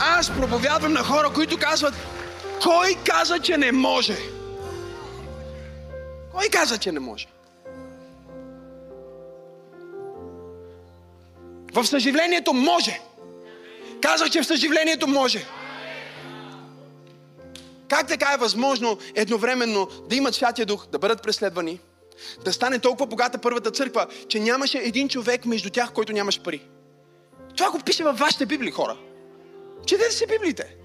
Аз 0.00 0.30
проповядвам 0.30 0.92
на 0.92 1.02
хора, 1.02 1.30
които 1.34 1.58
казват, 1.58 1.94
кой 2.62 2.96
каза, 3.04 3.38
че 3.38 3.56
не 3.56 3.72
може? 3.72 4.16
Кой 6.32 6.48
каза, 6.48 6.78
че 6.78 6.92
не 6.92 7.00
може? 7.00 7.31
В 11.72 11.84
съживлението 11.86 12.52
може. 12.52 13.00
Казах, 14.00 14.30
че 14.30 14.42
в 14.42 14.46
съживлението 14.46 15.06
може. 15.06 15.44
Как 17.88 18.08
така 18.08 18.32
е 18.34 18.36
възможно 18.36 18.98
едновременно 19.14 19.88
да 20.08 20.16
имат 20.16 20.34
Святия 20.34 20.66
Дух, 20.66 20.86
да 20.86 20.98
бъдат 20.98 21.22
преследвани, 21.22 21.80
да 22.44 22.52
стане 22.52 22.78
толкова 22.78 23.06
богата 23.06 23.38
първата 23.38 23.70
църква, 23.70 24.06
че 24.28 24.40
нямаше 24.40 24.78
един 24.78 25.08
човек 25.08 25.44
между 25.46 25.70
тях, 25.70 25.92
който 25.92 26.12
нямаше 26.12 26.42
пари? 26.42 26.62
Това 27.56 27.70
го 27.70 27.78
пише 27.78 28.04
във 28.04 28.18
вашите 28.18 28.46
Библии, 28.46 28.70
хора. 28.70 28.96
Четете 29.86 30.12
си 30.12 30.26
Библиите. 30.26 30.76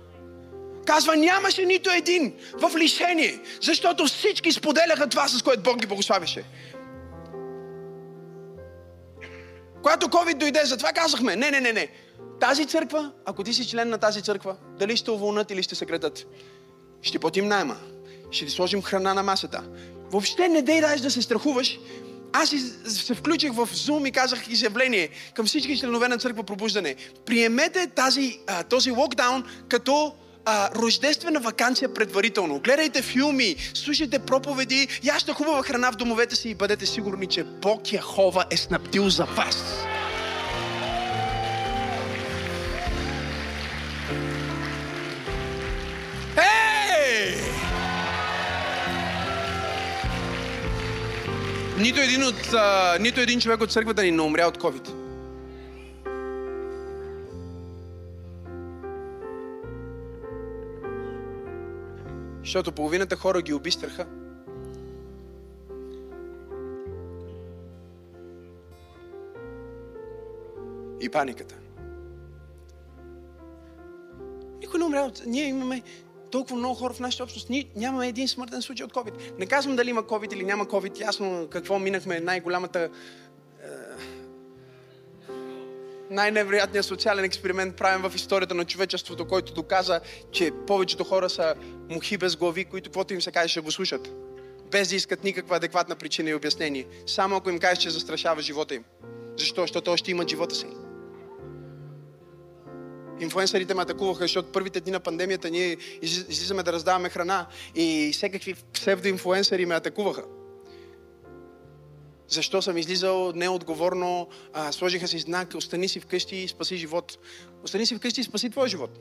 Казва, 0.85 1.15
нямаше 1.15 1.65
нито 1.65 1.89
един 1.89 2.33
в 2.53 2.71
лишение, 2.77 3.39
защото 3.61 4.05
всички 4.05 4.51
споделяха 4.51 5.09
това, 5.09 5.27
с 5.27 5.41
което 5.41 5.61
Бог 5.61 5.77
ги 5.77 5.87
благославяше. 5.87 6.43
Когато 9.87 10.07
COVID 10.07 10.35
дойде, 10.35 10.61
затова 10.65 10.91
казахме, 10.91 11.35
не, 11.35 11.51
не, 11.51 11.61
не, 11.61 11.73
не. 11.73 11.87
Тази 12.39 12.65
църква, 12.65 13.11
ако 13.25 13.43
ти 13.43 13.53
си 13.53 13.67
член 13.67 13.89
на 13.89 13.97
тази 13.97 14.21
църква, 14.21 14.55
дали 14.79 14.97
ще 14.97 15.11
уволнат 15.11 15.51
или 15.51 15.63
ще 15.63 15.75
съкретат, 15.75 16.25
ще 17.01 17.19
платим 17.19 17.47
найма, 17.47 17.77
ще 18.31 18.45
ти 18.45 18.51
сложим 18.51 18.81
храна 18.81 19.13
на 19.13 19.23
масата. 19.23 19.63
Въобще 20.11 20.49
не 20.49 20.61
дей 20.61 20.81
да 20.81 21.11
се 21.11 21.21
страхуваш. 21.21 21.79
Аз 22.33 22.49
се 22.87 23.15
включих 23.15 23.53
в 23.53 23.67
Zoom 23.67 24.07
и 24.07 24.11
казах 24.11 24.47
изявление 24.47 25.09
към 25.33 25.45
всички 25.45 25.79
членове 25.79 26.07
на 26.07 26.17
църква 26.17 26.43
пробуждане. 26.43 26.95
Приемете 27.25 27.87
тази, 27.87 28.39
този 28.69 28.91
локдаун 28.91 29.43
като 29.69 30.13
а, 30.49 30.69
рождествена 30.75 31.39
вакансия 31.39 31.93
предварително. 31.93 32.59
Гледайте 32.59 33.01
филми, 33.01 33.55
слушайте 33.73 34.19
проповеди, 34.19 34.87
яща 35.03 35.33
хубава 35.33 35.63
храна 35.63 35.91
в 35.91 35.95
домовете 35.95 36.35
си 36.35 36.49
и 36.49 36.55
бъдете 36.55 36.85
сигурни, 36.85 37.27
че 37.27 37.43
Бог 37.43 37.93
Яхова 37.93 38.45
е 38.51 38.57
снабдил 38.57 39.09
за 39.09 39.25
вас. 39.25 39.83
Нито 51.77 52.01
един, 52.01 52.23
от, 52.23 52.53
а, 52.53 52.97
нито 52.99 53.21
един 53.21 53.39
човек 53.39 53.61
от 53.61 53.71
църквата 53.71 54.03
ни 54.03 54.11
не 54.11 54.21
умря 54.21 54.47
от 54.47 54.57
COVID. 54.57 54.96
Защото 62.47 62.71
половината 62.71 63.15
хора 63.15 63.41
ги 63.41 63.53
уби 63.53 63.71
страха. 63.71 64.07
И 71.01 71.09
паниката. 71.09 71.55
Никой 74.59 74.79
не 74.79 74.85
умря. 74.85 75.11
Ние 75.25 75.47
имаме 75.47 75.81
толкова 76.31 76.55
много 76.55 76.75
хора 76.75 76.93
в 76.93 76.99
нашата 76.99 77.23
общност. 77.23 77.49
Ние 77.49 77.69
нямаме 77.75 78.07
един 78.07 78.27
смъртен 78.27 78.61
случай 78.61 78.85
от 78.85 78.93
COVID. 78.93 79.39
Не 79.39 79.45
казвам 79.45 79.75
дали 79.75 79.89
има 79.89 80.03
COVID 80.03 80.33
или 80.33 80.45
няма 80.45 80.65
COVID. 80.65 81.01
Ясно 81.01 81.47
какво 81.49 81.79
минахме 81.79 82.19
най-голямата 82.19 82.89
най-невероятният 86.09 86.85
социален 86.85 87.25
експеримент 87.25 87.75
правим 87.75 88.09
в 88.09 88.15
историята 88.15 88.55
на 88.55 88.65
човечеството, 88.65 89.25
който 89.25 89.53
доказа, 89.53 89.99
че 90.31 90.51
повечето 90.67 91.03
хора 91.03 91.29
са 91.29 91.55
мухи 91.89 92.17
без 92.17 92.35
глави, 92.35 92.65
които 92.65 92.89
каквото 92.89 93.13
им 93.13 93.21
се 93.21 93.31
каже 93.31 93.47
ще 93.47 93.59
го 93.59 93.71
слушат. 93.71 94.09
Без 94.71 94.89
да 94.89 94.95
искат 94.95 95.23
никаква 95.23 95.55
адекватна 95.55 95.95
причина 95.95 96.29
и 96.29 96.35
обяснение. 96.35 96.87
Само 97.07 97.35
ако 97.35 97.49
им 97.49 97.59
кажеш, 97.59 97.83
че 97.83 97.89
застрашава 97.89 98.41
живота 98.41 98.75
им. 98.75 98.83
Защо? 99.37 99.61
Защото 99.61 99.91
още 99.91 100.11
имат 100.11 100.29
живота 100.29 100.55
си. 100.55 100.65
Инфуенсърите 103.19 103.73
ме 103.73 103.81
атакуваха, 103.81 104.23
защото 104.23 104.51
първите 104.51 104.79
дни 104.79 104.91
на 104.91 104.99
пандемията 104.99 105.49
ние 105.49 105.77
излизаме 106.01 106.63
да 106.63 106.73
раздаваме 106.73 107.09
храна 107.09 107.45
и 107.75 108.11
всекакви 108.13 108.55
псевдоинфуенсъри 108.73 109.65
ме 109.65 109.75
атакуваха. 109.75 110.23
Защо 112.29 112.61
съм 112.61 112.77
излизал 112.77 113.31
неотговорно, 113.35 114.27
а, 114.53 114.71
сложиха 114.71 115.07
си 115.07 115.19
знак, 115.19 115.55
остани 115.55 115.89
си 115.89 115.99
вкъщи 115.99 116.35
и 116.35 116.47
спаси 116.47 116.77
живот. 116.77 117.17
Остани 117.63 117.85
си 117.85 117.95
вкъщи 117.95 118.21
и 118.21 118.23
спаси 118.23 118.49
твой 118.49 118.69
живот. 118.69 118.99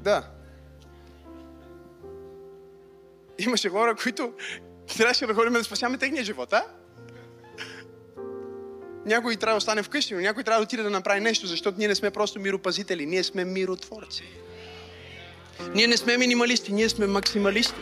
Да. 0.00 0.30
Имаше 3.38 3.68
хора, 3.68 3.96
които 4.02 4.32
трябваше 4.96 5.26
да 5.26 5.34
ходим 5.34 5.52
да 5.52 5.64
спасяваме 5.64 5.98
техния 5.98 6.24
живот, 6.24 6.52
а? 6.52 6.64
Някой 9.06 9.36
трябва 9.36 9.54
да 9.54 9.58
остане 9.58 9.82
вкъщи, 9.82 10.14
но 10.14 10.20
някой 10.20 10.44
трябва 10.44 10.60
да 10.60 10.64
отиде 10.64 10.82
да 10.82 10.90
направи 10.90 11.20
нещо, 11.20 11.46
защото 11.46 11.78
ние 11.78 11.88
не 11.88 11.94
сме 11.94 12.10
просто 12.10 12.40
миропазители, 12.40 13.06
ние 13.06 13.24
сме 13.24 13.44
миротворци. 13.44 14.24
Ние 15.74 15.86
не 15.86 15.96
сме 15.96 16.18
минималисти, 16.18 16.72
ние 16.72 16.88
сме 16.88 17.06
максималисти. 17.06 17.80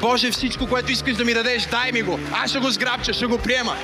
Боже, 0.00 0.30
всичко, 0.30 0.66
което 0.68 0.92
искаш 0.92 1.16
да 1.16 1.24
ми 1.24 1.34
дадеш, 1.34 1.66
дай 1.66 1.92
ми 1.92 2.02
го. 2.02 2.18
Аз 2.32 2.50
ще 2.50 2.58
го 2.58 2.70
сграбча, 2.70 3.12
ще 3.12 3.26
го 3.26 3.38
приема. 3.38 3.76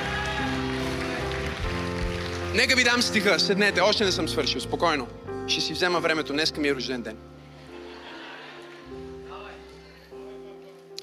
Нека 2.55 2.77
ви 2.77 2.85
дам 2.85 3.03
стиха. 3.03 3.41
Седнете, 3.41 3.81
още 3.81 4.05
не 4.05 4.13
съм 4.13 4.29
свършил. 4.29 4.61
Спокойно. 4.61 5.09
Ще 5.47 5.61
си 5.61 5.73
взема 5.73 6.01
времето. 6.01 6.33
Днеска 6.33 6.61
ми 6.61 6.69
е 6.69 6.75
рожден 6.75 7.03
ден. 7.03 7.17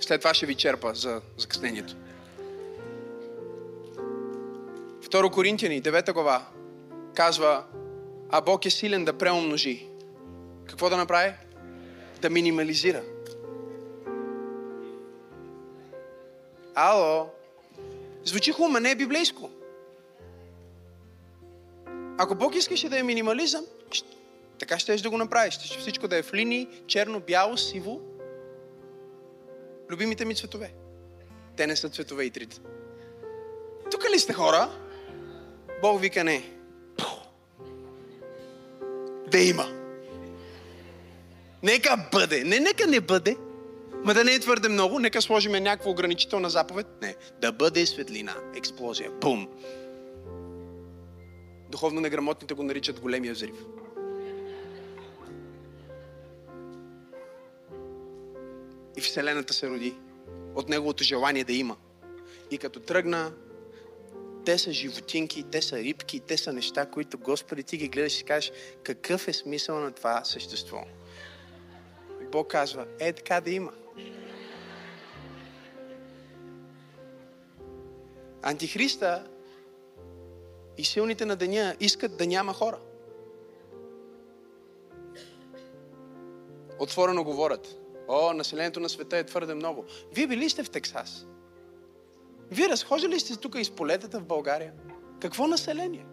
След 0.01 0.22
това 0.22 0.34
ще 0.34 0.45
ви 0.45 0.55
черпа 0.55 0.91
за 0.93 1.22
закъснението. 1.38 1.95
Второ 5.01 5.30
Коринтияни, 5.30 5.82
9 5.82 6.14
глава, 6.14 6.45
казва, 7.16 7.64
а 8.30 8.41
Бог 8.41 8.66
е 8.66 8.70
силен 8.70 9.05
да 9.05 9.18
преумножи. 9.18 9.88
Какво 10.70 10.89
да 10.89 10.97
направи? 10.97 11.34
Да 12.22 12.30
минимализира. 12.30 13.01
Ало? 16.76 17.30
Звучи 18.26 18.51
хубаво, 18.51 18.80
не 18.80 18.91
е 18.91 18.95
библейско. 18.95 19.49
Ако 22.17 22.36
Бог 22.36 22.55
искаше 22.55 22.89
да 22.89 22.99
е 22.99 23.03
минимализъм, 23.03 23.65
така 24.59 24.80
ще 24.80 24.95
да 24.95 25.09
го 25.09 25.17
направиш. 25.17 25.53
Ще 25.53 25.80
всичко 25.80 26.07
да 26.07 26.17
е 26.17 26.24
в 26.24 26.34
линии, 26.34 26.67
черно, 26.88 27.19
бяло, 27.19 27.57
сиво. 27.57 28.01
Любимите 29.89 30.26
ми 30.26 30.36
цветове. 30.36 30.74
Те 31.57 31.67
не 31.67 31.76
са 31.76 31.89
цветове 31.89 32.24
и 32.24 32.32
трите. 32.32 32.59
Тук 33.91 34.05
ли 34.13 34.19
сте 34.19 34.34
хора? 34.34 34.69
Бог 35.82 36.01
вика 36.01 36.24
не. 36.24 36.49
Да 39.28 39.39
има. 39.39 39.65
Нека 41.63 42.09
бъде. 42.11 42.43
Не, 42.43 42.59
нека 42.59 42.88
не 42.88 43.01
бъде. 43.01 43.38
Ма 44.06 44.14
да 44.14 44.24
не 44.24 44.34
е 44.34 44.39
твърде 44.39 44.70
много, 44.70 44.99
нека 44.99 45.22
сложим 45.22 45.51
някаква 45.51 45.91
ограничителна 45.91 46.49
заповед. 46.49 46.88
Не, 47.01 47.16
да 47.41 47.51
бъде 47.51 47.86
светлина, 47.86 48.36
експлозия, 48.56 49.12
бум. 49.12 49.47
Духовно 51.70 52.01
неграмотните 52.01 52.54
го 52.54 52.64
наричат 52.64 52.99
големия 52.99 53.34
взрив. 53.34 53.56
И 58.97 59.01
Вселената 59.01 59.54
се 59.54 59.70
роди 59.70 59.93
от 60.56 60.70
неговото 60.70 61.04
желание 61.04 61.43
да 61.43 61.54
има. 61.54 61.78
И 62.51 62.58
като 62.58 62.80
тръгна, 62.80 63.32
те 64.45 64.58
са 64.58 64.72
животинки, 64.72 65.43
те 65.51 65.62
са 65.62 65.78
рибки, 65.78 66.20
те 66.20 66.38
са 66.38 66.54
неща, 66.54 66.86
които 66.86 67.18
Господи 67.18 67.64
ти 67.64 67.78
ги 67.78 67.88
гледаш 67.88 68.22
и 68.22 68.24
кажеш, 68.24 68.51
какъв 68.84 69.28
е 69.28 69.34
смисъл 69.34 69.80
на 69.80 69.91
това 69.91 70.24
същество? 70.24 70.86
Бог 72.32 72.51
казва, 72.51 72.86
е 72.99 73.14
така 73.14 73.41
да 73.41 73.51
има. 73.51 73.72
Антихриста 78.43 79.27
и 80.77 80.85
силните 80.85 81.25
на 81.25 81.35
деня 81.35 81.75
искат 81.79 82.17
да 82.17 82.27
няма 82.27 82.53
хора. 82.53 82.79
Отворено 86.79 87.23
говорят. 87.23 87.75
О, 88.07 88.33
населението 88.33 88.79
на 88.79 88.89
света 88.89 89.17
е 89.17 89.23
твърде 89.23 89.53
много. 89.53 89.85
Вие 90.11 90.27
били 90.27 90.49
сте 90.49 90.63
в 90.63 90.69
Тексас? 90.69 91.25
Вие 92.51 92.69
разхождали 92.69 93.19
сте 93.19 93.37
тук 93.37 93.55
из 93.55 93.71
полетата 93.71 94.19
в 94.19 94.25
България? 94.25 94.73
Какво 95.21 95.47
население? 95.47 96.05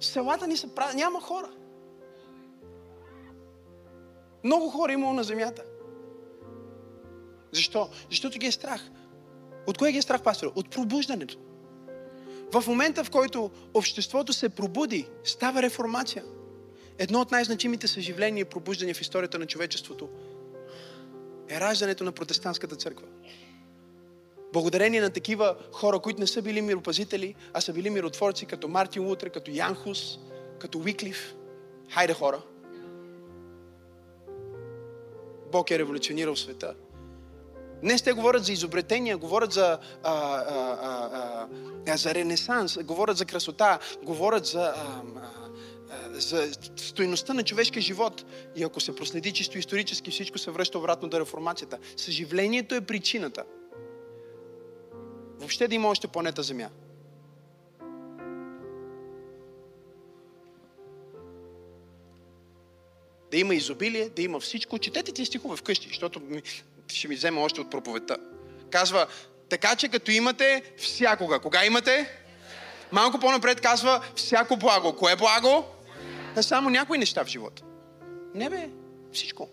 Селата 0.00 0.46
ни 0.46 0.56
са 0.56 0.74
празни, 0.74 1.02
няма 1.02 1.20
хора. 1.20 1.50
Много 4.44 4.70
хора 4.70 4.92
имало 4.92 5.12
на 5.12 5.24
земята. 5.24 5.64
Защо? 7.52 7.88
Защото 8.10 8.38
ги 8.38 8.46
е 8.46 8.52
страх. 8.52 8.90
От 9.66 9.78
кое 9.78 9.92
ги 9.92 9.98
е 9.98 10.02
страх, 10.02 10.22
пастор? 10.22 10.52
От 10.54 10.70
пробуждането. 10.70 11.38
В 12.52 12.64
момента, 12.66 13.04
в 13.04 13.10
който 13.10 13.50
обществото 13.74 14.32
се 14.32 14.48
пробуди, 14.48 15.08
става 15.24 15.62
реформация. 15.62 16.24
Едно 16.98 17.20
от 17.20 17.30
най-значимите 17.30 17.88
съживления 17.88 18.42
и 18.42 18.44
пробуждания 18.44 18.94
в 18.94 19.00
историята 19.00 19.38
на 19.38 19.46
човечеството 19.46 20.08
е 21.48 21.60
раждането 21.60 22.04
на 22.04 22.12
протестантската 22.12 22.76
църква. 22.76 23.06
Благодарение 24.52 25.00
на 25.00 25.10
такива 25.10 25.56
хора, 25.72 25.98
които 25.98 26.20
не 26.20 26.26
са 26.26 26.42
били 26.42 26.62
миропазители, 26.62 27.34
а 27.52 27.60
са 27.60 27.72
били 27.72 27.90
миротворци, 27.90 28.46
като 28.46 28.68
Мартин 28.68 29.06
Лутер, 29.06 29.30
като 29.30 29.50
Ян 29.50 29.74
Хус, 29.74 30.18
като 30.58 30.78
Уиклиф. 30.78 31.34
Хайде 31.90 32.14
хора! 32.14 32.42
Бог 35.52 35.70
е 35.70 35.78
революционирал 35.78 36.36
света. 36.36 36.74
Днес 37.82 38.02
те 38.02 38.12
говорят 38.12 38.44
за 38.44 38.52
изобретения, 38.52 39.16
говорят 39.16 39.52
за, 39.52 39.78
а, 40.02 40.12
а, 40.12 41.48
а, 41.86 41.96
за 41.96 42.14
ренесанс, 42.14 42.78
говорят 42.82 43.16
за 43.16 43.24
красота, 43.24 43.78
говорят 44.02 44.46
за, 44.46 44.74
за 46.12 46.52
стоеността 46.76 47.34
на 47.34 47.42
човешкия 47.42 47.82
живот. 47.82 48.24
И 48.56 48.62
ако 48.62 48.80
се 48.80 48.96
проследи 48.96 49.32
чисто 49.32 49.58
исторически, 49.58 50.10
всичко 50.10 50.38
се 50.38 50.50
връща 50.50 50.78
обратно 50.78 51.08
до 51.08 51.20
реформацията. 51.20 51.78
Съживлението 51.96 52.74
е 52.74 52.80
причината. 52.80 53.44
Въобще 55.38 55.68
да 55.68 55.74
има 55.74 55.88
още 55.88 56.08
планета 56.08 56.42
Земя. 56.42 56.68
да 63.30 63.38
има 63.38 63.54
изобилие, 63.54 64.08
да 64.08 64.22
има 64.22 64.40
всичко. 64.40 64.78
Четете 64.78 65.12
ти 65.12 65.26
стихове 65.26 65.56
вкъщи, 65.56 65.88
защото 65.88 66.20
ще 66.94 67.08
ми 67.08 67.14
взема 67.14 67.40
още 67.40 67.60
от 67.60 67.70
проповедта. 67.70 68.16
Казва, 68.70 69.06
така 69.48 69.76
че 69.76 69.88
като 69.88 70.10
имате 70.10 70.62
всякога. 70.78 71.40
Кога 71.40 71.64
имате? 71.64 72.10
Малко 72.92 73.18
по-напред 73.18 73.60
казва 73.60 74.00
всяко 74.16 74.56
благо. 74.56 74.96
Кое 74.96 75.16
благо? 75.16 75.64
Да 76.34 76.42
само 76.42 76.70
някои 76.70 76.98
неща 76.98 77.24
в 77.24 77.28
живота. 77.28 77.62
Не 78.34 78.50
бе, 78.50 78.68
всичко. 79.12 79.48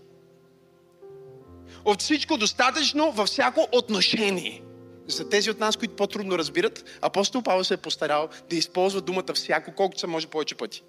От 1.85 2.01
всичко 2.01 2.38
достатъчно 2.38 3.11
във 3.11 3.27
всяко 3.27 3.67
отношение. 3.71 4.61
За 5.07 5.29
тези 5.29 5.51
от 5.51 5.59
нас, 5.59 5.77
които 5.77 5.95
по-трудно 5.95 6.38
разбират, 6.38 6.99
апостол 7.01 7.41
Павел 7.41 7.63
се 7.63 7.73
е 7.73 7.77
постарал 7.77 8.29
да 8.49 8.55
използва 8.55 9.01
думата 9.01 9.33
всяко, 9.33 9.71
колкото 9.75 9.99
се 9.99 10.07
може 10.07 10.27
повече 10.27 10.55
пъти. 10.55 10.83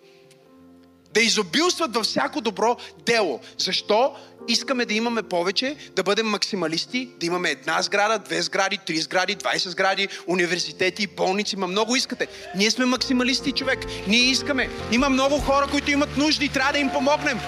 Да 1.15 1.21
изобилстват 1.21 1.95
във 1.95 2.07
всяко 2.07 2.41
добро 2.41 2.77
дело. 3.07 3.41
Защо? 3.59 4.15
Искаме 4.49 4.85
да 4.85 4.95
имаме 4.95 5.23
повече, 5.23 5.77
да 5.97 6.03
бъдем 6.03 6.27
максималисти, 6.27 7.09
да 7.21 7.27
имаме 7.27 7.51
една 7.51 7.83
сграда, 7.83 8.19
две 8.19 8.43
сгради, 8.43 8.79
три 8.87 8.97
сгради, 8.97 9.37
20 9.37 9.69
сгради, 9.69 10.09
университети, 10.27 11.07
болници, 11.07 11.57
има 11.57 11.67
много 11.67 11.97
искате. 11.97 12.27
Ние 12.57 12.71
сме 12.71 12.85
максималисти, 12.85 13.53
човек. 13.53 13.79
Ние 14.07 14.21
искаме. 14.21 14.69
Има 14.93 15.09
много 15.09 15.39
хора, 15.39 15.67
които 15.71 15.91
имат 15.91 16.17
нужди 16.17 16.45
и 16.45 16.49
трябва 16.49 16.73
да 16.73 16.79
им 16.79 16.91
помогнем. 16.91 17.41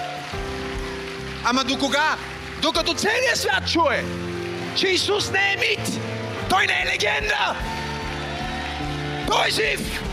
Ама 1.43 1.63
до 1.63 1.79
кога? 1.79 2.17
Докато 2.61 2.93
целият 2.93 3.37
свят 3.37 3.71
чуе, 3.71 4.03
че 4.75 4.87
Исус 4.87 5.31
не 5.31 5.53
е 5.53 5.57
мит. 5.57 5.99
Той 6.49 6.67
не 6.67 6.73
е 6.73 6.93
легенда. 6.93 7.55
Той 9.27 9.47
е 9.47 9.51
жив. 9.51 10.03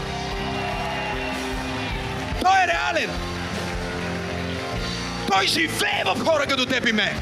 Той 2.42 2.56
е 2.64 2.66
реален. 2.66 3.27
Той 5.32 5.46
живее 5.46 6.02
в 6.04 6.24
хора 6.24 6.46
като 6.46 6.66
теб 6.66 6.88
и 6.88 6.92
ме. 6.92 7.16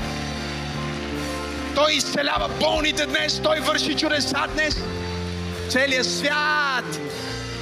Той 1.75 1.93
изцелява 1.93 2.49
болните 2.61 3.07
днес, 3.07 3.41
Той 3.43 3.61
върши 3.61 3.97
чудеса 3.97 4.47
днес. 4.55 4.77
Целият 5.69 6.07
свят 6.07 7.01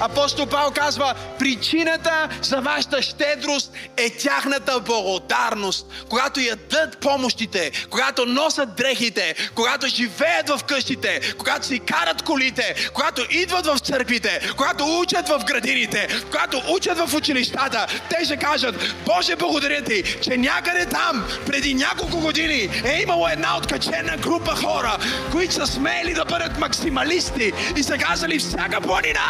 Апостол 0.01 0.47
Павел 0.47 0.70
казва, 0.70 1.14
причината 1.38 2.28
за 2.42 2.61
вашата 2.61 3.03
щедрост 3.03 3.72
е 3.97 4.11
тяхната 4.11 4.80
благодарност. 4.80 5.86
Когато 6.09 6.40
ядат 6.40 6.99
помощите, 6.99 7.70
когато 7.90 8.26
носят 8.26 8.76
дрехите, 8.76 9.34
когато 9.55 9.86
живеят 9.86 10.49
в 10.49 10.61
къщите, 10.64 11.34
когато 11.38 11.66
си 11.66 11.78
карат 11.78 12.22
колите, 12.22 12.74
когато 12.95 13.22
идват 13.30 13.66
в 13.66 13.78
църквите, 13.78 14.40
когато 14.57 15.01
учат 15.01 15.28
в 15.28 15.45
градините, 15.45 16.09
когато 16.30 16.62
учат 16.68 16.99
в 16.99 17.14
училищата, 17.14 17.86
те 18.11 18.24
ще 18.24 18.36
кажат, 18.36 18.95
Боже, 19.07 19.36
благодаря 19.36 19.82
ти, 19.82 20.18
че 20.22 20.36
някъде 20.36 20.86
там, 20.86 21.24
преди 21.47 21.74
няколко 21.74 22.20
години, 22.20 22.70
е 22.84 23.01
имало 23.03 23.28
една 23.28 23.57
откачена 23.57 24.16
група 24.16 24.57
хора, 24.57 24.99
които 25.32 25.55
са 25.55 25.66
смели 25.66 26.14
да 26.14 26.24
бъдат 26.24 26.59
максималисти 26.59 27.53
и 27.76 27.82
са 27.82 27.99
казали 27.99 28.38
всяка 28.38 28.80
планина 28.80 29.20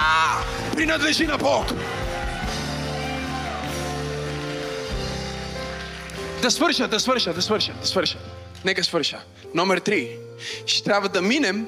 принадлежи 0.76 1.26
на 1.26 1.38
Бог. 1.38 1.64
Да 6.42 6.50
свърша, 6.50 6.88
да 6.88 7.00
свърша, 7.00 7.34
да 7.34 7.42
свърша, 7.42 7.74
да 7.80 7.86
свърша. 7.86 8.18
Нека 8.64 8.84
свърша. 8.84 9.24
Номер 9.55 9.78
три. 9.78 10.18
Ще 10.66 10.84
трябва 10.84 11.09
да 11.09 11.22
минем 11.22 11.66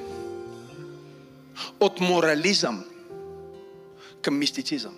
от 1.79 1.99
морализъм 1.99 2.85
към 4.21 4.37
мистицизъм. 4.37 4.95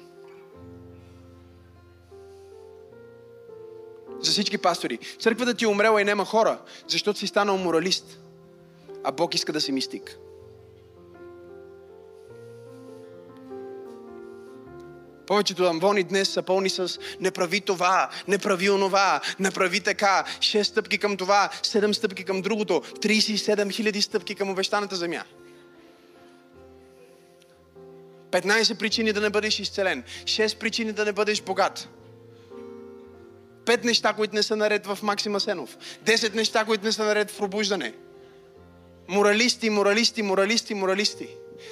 За 4.22 4.32
всички 4.32 4.58
пастори. 4.58 5.00
Църквата 5.20 5.54
ти 5.54 5.66
е 5.66 5.68
умрела 5.68 6.02
и 6.02 6.06
няма 6.06 6.26
хора, 6.26 6.60
защото 6.88 7.20
си 7.20 7.28
станал 7.28 7.58
моралист. 7.58 8.20
А 9.04 9.12
Бог 9.12 9.36
иска 9.36 9.54
да 9.54 9.62
си 9.62 9.72
мистик. 9.72 10.18
Повечето 15.30 15.64
амвони 15.64 16.04
днес 16.04 16.30
са 16.30 16.42
пълни 16.42 16.70
с 16.70 17.00
не 17.20 17.32
прави 17.32 17.62
това, 17.62 18.10
не 18.28 18.38
прави 18.38 18.70
онова, 18.70 19.22
не 19.40 19.52
прави 19.52 19.80
така, 19.80 20.26
6 20.40 20.64
стъпки 20.64 20.98
към 20.98 21.18
това, 21.18 21.50
7 21.64 21.92
стъпки 21.92 22.24
към 22.24 22.42
другото, 22.42 22.74
37 22.74 23.72
хиляди 23.72 24.02
стъпки 24.02 24.36
към 24.36 24.50
обещаната 24.50 24.96
земя. 24.96 25.24
15 28.32 28.80
причини 28.80 29.14
да 29.14 29.22
не 29.22 29.30
бъдеш 29.30 29.60
изцелен, 29.60 30.04
6 30.24 30.58
причини 30.58 30.92
да 30.92 31.06
не 31.06 31.12
бъдеш 31.12 31.42
богат. 31.42 31.90
5 33.66 33.86
неща, 33.86 34.14
които 34.14 34.36
не 34.36 34.44
са 34.44 34.56
наред 34.56 34.88
в 34.88 35.00
Максима 35.04 35.40
Сенов. 35.40 35.78
10 36.06 36.36
неща, 36.36 36.66
които 36.66 36.86
не 36.86 36.92
са 36.92 37.04
наред 37.04 37.32
в 37.32 37.38
пробуждане. 37.38 37.94
Моралисти, 39.08 39.70
моралисти, 39.70 40.22
моралисти, 40.22 40.74
моралисти. 40.74 41.28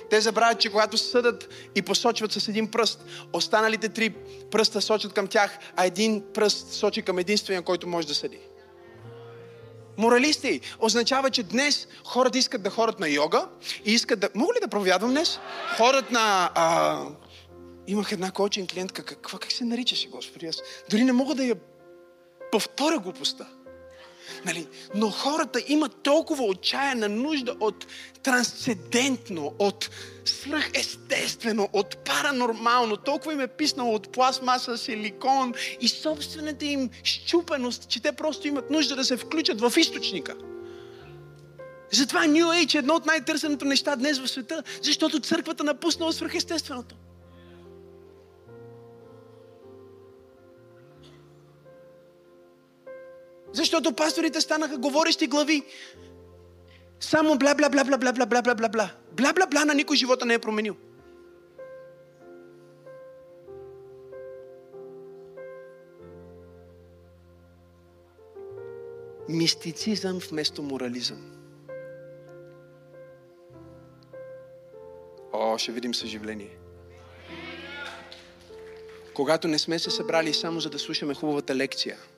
Те 0.09 0.21
забравят, 0.21 0.59
че 0.59 0.69
когато 0.69 0.97
съдат 0.97 1.49
и 1.75 1.81
посочват 1.81 2.31
с 2.31 2.47
един 2.47 2.71
пръст, 2.71 3.05
останалите 3.33 3.89
три 3.89 4.09
пръста 4.51 4.81
сочат 4.81 5.13
към 5.13 5.27
тях, 5.27 5.59
а 5.75 5.85
един 5.85 6.23
пръст 6.33 6.73
сочи 6.73 7.01
към 7.01 7.19
единствения, 7.19 7.61
който 7.61 7.87
може 7.87 8.07
да 8.07 8.15
съди. 8.15 8.39
Моралисти 9.97 10.61
означава, 10.79 11.29
че 11.29 11.43
днес 11.43 11.87
хората 12.05 12.37
искат 12.37 12.61
да 12.61 12.69
ходят 12.69 12.99
на 12.99 13.09
йога 13.09 13.47
и 13.85 13.93
искат 13.93 14.19
да... 14.19 14.29
Мога 14.35 14.53
ли 14.53 14.59
да 14.61 14.67
провядвам 14.67 15.11
днес? 15.11 15.39
Ходят 15.77 16.11
на... 16.11 16.51
А... 16.55 17.03
Имах 17.87 18.11
една 18.11 18.31
коучинг 18.31 18.71
клиентка. 18.71 19.03
Каква, 19.03 19.39
как 19.39 19.51
се 19.51 19.63
наричаше, 19.63 20.09
Господи? 20.09 20.45
Аз 20.45 20.57
дори 20.89 21.03
не 21.03 21.11
мога 21.11 21.35
да 21.35 21.43
я 21.45 21.55
повторя 22.51 22.99
глупостта. 22.99 23.47
Нали? 24.45 24.67
Но 24.95 25.09
хората 25.09 25.61
имат 25.67 26.03
толкова 26.03 26.43
отчаяна 26.43 27.09
нужда 27.09 27.55
от 27.59 27.87
трансцендентно, 28.23 29.53
от 29.59 29.89
свръхестествено, 30.25 31.69
от 31.73 31.97
паранормално. 31.97 32.97
Толкова 32.97 33.33
им 33.33 33.39
е 33.39 33.47
писнало 33.47 33.95
от 33.95 34.11
пластмаса, 34.11 34.77
силикон 34.77 35.53
и 35.81 35.87
собствената 35.87 36.65
им 36.65 36.89
щупеност, 37.03 37.89
че 37.89 38.01
те 38.01 38.11
просто 38.11 38.47
имат 38.47 38.69
нужда 38.69 38.95
да 38.95 39.05
се 39.05 39.17
включат 39.17 39.61
в 39.61 39.73
източника. 39.77 40.35
Затова 41.91 42.19
New 42.19 42.45
Age 42.45 42.75
е 42.75 42.77
едно 42.77 42.93
от 42.93 43.05
най-търсеното 43.05 43.65
неща 43.65 43.95
днес 43.95 44.19
в 44.19 44.27
света, 44.27 44.63
защото 44.81 45.19
църквата 45.19 45.63
напуснала 45.63 46.13
свръхестественото. 46.13 46.95
Защото 53.53 53.93
пасторите 53.93 54.41
станаха 54.41 54.77
говорещи 54.77 55.27
глави. 55.27 55.63
Само 56.99 57.37
бла 57.37 57.55
бла 57.55 57.69
бла 57.69 57.83
бла 57.83 57.97
бла 57.97 58.11
бла 58.13 58.25
бла 58.25 58.41
бла 58.41 58.55
бла 58.55 58.69
бла. 58.69 58.89
Бла 59.11 59.33
бла 59.33 59.45
бла 59.47 59.65
на 59.65 59.73
никой 59.73 59.97
живота 59.97 60.25
не 60.25 60.33
е 60.33 60.39
променил. 60.39 60.75
Мистицизъм 69.29 70.19
вместо 70.19 70.63
морализъм. 70.63 71.31
О, 75.33 75.57
ще 75.57 75.71
видим 75.71 75.95
съживление. 75.95 76.57
Когато 79.13 79.47
не 79.47 79.59
сме 79.59 79.79
се 79.79 79.89
събрали 79.89 80.33
само 80.33 80.59
за 80.59 80.69
да 80.69 80.79
слушаме 80.79 81.13
хубавата 81.13 81.55
лекция– 81.55 81.97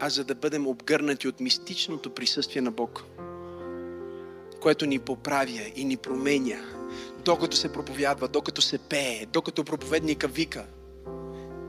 а 0.00 0.08
за 0.10 0.24
да 0.24 0.34
бъдем 0.34 0.66
обгърнати 0.66 1.28
от 1.28 1.40
мистичното 1.40 2.10
присъствие 2.14 2.62
на 2.62 2.70
Бог, 2.70 3.04
което 4.60 4.86
ни 4.86 4.98
поправя 4.98 5.72
и 5.76 5.84
ни 5.84 5.96
променя, 5.96 6.60
докато 7.24 7.56
се 7.56 7.72
проповядва, 7.72 8.28
докато 8.28 8.62
се 8.62 8.78
пее, 8.78 9.26
докато 9.32 9.64
проповедника 9.64 10.28
вика. 10.28 10.66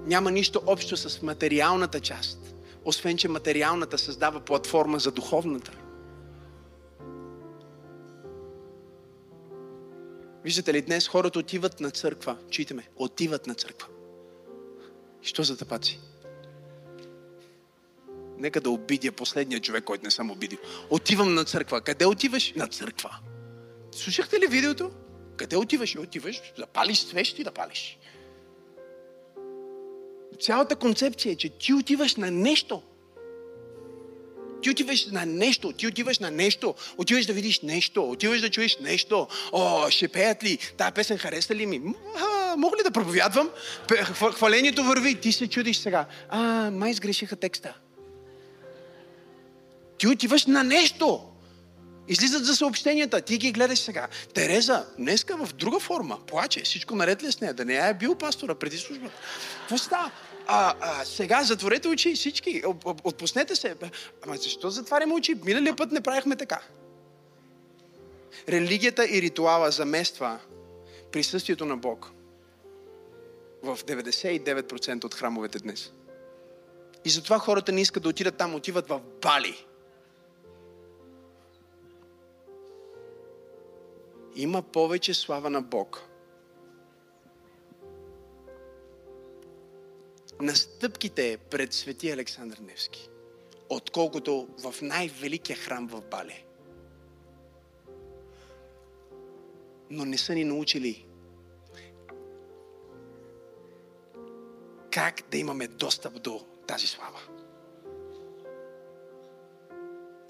Няма 0.06 0.32
нищо 0.32 0.62
общо 0.66 0.98
с 0.98 1.22
материалната 1.22 2.00
част, 2.00 2.56
освен 2.86 3.18
че 3.18 3.28
материалната 3.28 3.98
създава 3.98 4.40
платформа 4.40 5.00
за 5.00 5.12
духовната. 5.12 5.72
Виждате 10.44 10.74
ли, 10.74 10.82
днес 10.82 11.08
хората 11.08 11.40
отиват 11.40 11.80
на 11.80 11.92
църква. 11.92 12.38
Чуйте 12.50 12.74
ме, 12.74 12.88
отиват 12.96 13.48
на 13.48 13.56
църква. 13.56 13.88
Що 15.22 15.44
за 15.44 15.58
тъпаци? 15.58 16.00
Нека 18.42 18.62
да 18.62 18.70
обидя 18.70 19.12
последния 19.12 19.60
човек, 19.60 19.84
който 19.84 20.04
не 20.04 20.12
съм 20.12 20.32
обидил. 20.32 20.60
Отивам 20.90 21.34
на 21.34 21.44
църква. 21.46 21.82
Къде 21.82 22.06
отиваш? 22.06 22.54
На 22.56 22.68
църква. 22.68 23.20
Слушахте 23.92 24.40
ли 24.40 24.48
видеото? 24.48 24.92
Къде 25.38 25.58
отиваш? 25.58 25.96
Отиваш 25.96 26.42
да 26.58 26.66
палиш 26.68 27.00
свещи, 27.00 27.44
да 27.44 27.52
палиш. 27.52 27.98
Цялата 30.42 30.76
концепция 30.76 31.32
е, 31.32 31.36
че 31.36 31.50
ти 31.50 31.74
отиваш 31.74 32.16
на 32.16 32.32
нещо. 32.32 32.82
Ти 34.62 34.70
отиваш 34.70 35.06
на 35.06 35.26
нещо, 35.26 35.74
ти 35.74 35.88
отиваш 35.88 36.20
на 36.20 36.32
нещо, 36.32 36.76
отиваш 36.98 37.26
да 37.26 37.34
видиш 37.34 37.62
нещо, 37.62 38.10
отиваш 38.10 38.42
да 38.42 38.50
чуеш 38.50 38.78
нещо. 38.78 39.28
О, 39.52 39.90
ще 39.90 40.08
пеят 40.08 40.44
ли? 40.44 40.58
Тая 40.78 40.92
песен 40.92 41.18
хареса 41.18 41.56
ли 41.56 41.66
ми? 41.66 41.82
мога 42.58 42.78
ли 42.78 42.84
да 42.84 42.92
проповядвам? 42.92 43.50
Хвалението 44.34 44.84
върви. 44.84 45.16
Ти 45.16 45.32
се 45.32 45.48
чудиш 45.48 45.78
сега. 45.78 46.06
А, 46.30 46.72
май 46.72 46.94
сгрешиха 46.94 47.36
текста. 47.36 47.74
Ти 50.02 50.08
отиваш 50.08 50.46
на 50.46 50.64
нещо. 50.64 51.28
Излизат 52.08 52.46
за 52.46 52.56
съобщенията, 52.56 53.22
ти 53.22 53.38
ги 53.38 53.52
гледаш 53.52 53.80
сега. 53.80 54.08
Тереза, 54.34 54.86
днеска 54.98 55.46
в 55.46 55.54
друга 55.54 55.80
форма, 55.80 56.20
плаче. 56.28 56.62
Всичко 56.62 56.96
наред 56.96 57.24
ли 57.24 57.28
е 57.28 57.32
с 57.32 57.42
нея? 57.42 57.54
Да 57.54 57.66
не 57.66 57.74
я 57.74 57.88
е 57.88 57.94
бил 57.94 58.16
пастора 58.16 58.56
преди 58.56 58.78
службата. 58.78 59.16
Какво 59.60 59.78
става? 59.78 60.12
А, 60.48 60.74
а, 60.82 61.06
сега 61.06 61.44
затворете 61.44 61.88
очи 61.88 62.16
всички. 62.16 62.62
От- 62.66 62.86
от- 62.86 63.02
Отпуснете 63.04 63.56
се. 63.56 63.76
Ама 64.22 64.38
защо 64.38 64.70
затваряме 64.70 65.14
очи? 65.14 65.36
Миналия 65.46 65.76
път 65.76 65.92
не 65.92 66.02
правихме 66.02 66.36
така. 66.36 66.62
Религията 68.50 69.06
и 69.06 69.22
ритуала 69.22 69.72
замества 69.72 70.40
присъствието 71.12 71.66
на 71.66 71.78
Бог 71.78 72.12
в 73.64 73.80
99% 73.86 75.04
от 75.04 75.16
храмовете 75.16 75.60
днес. 75.60 75.92
И 77.06 77.10
затова 77.10 77.40
хората 77.40 77.72
не 77.72 77.82
искат 77.82 78.04
да 78.04 78.10
отидат 78.10 78.36
там, 78.38 78.56
отиват 78.56 78.88
в 78.90 79.02
Бали. 79.22 79.66
Има 84.36 84.62
повече 84.62 85.14
слава 85.14 85.50
на 85.50 85.62
Бог. 85.62 86.04
На 90.42 90.56
стъпките 90.56 91.38
пред 91.50 91.74
свети 91.74 92.12
Александър 92.12 92.58
Невски, 92.58 93.10
отколкото 93.70 94.48
в 94.64 94.76
най-великия 94.82 95.56
храм 95.56 95.88
в 95.88 96.02
Бали. 96.02 96.46
Но 99.90 100.06
не 100.06 100.18
са 100.18 100.34
ни 100.34 100.44
научили 100.44 101.06
как 104.92 105.22
да 105.32 105.38
имаме 105.38 105.68
достъп 105.68 106.22
до 106.22 106.46
тази 106.68 106.88
слава. 106.88 107.20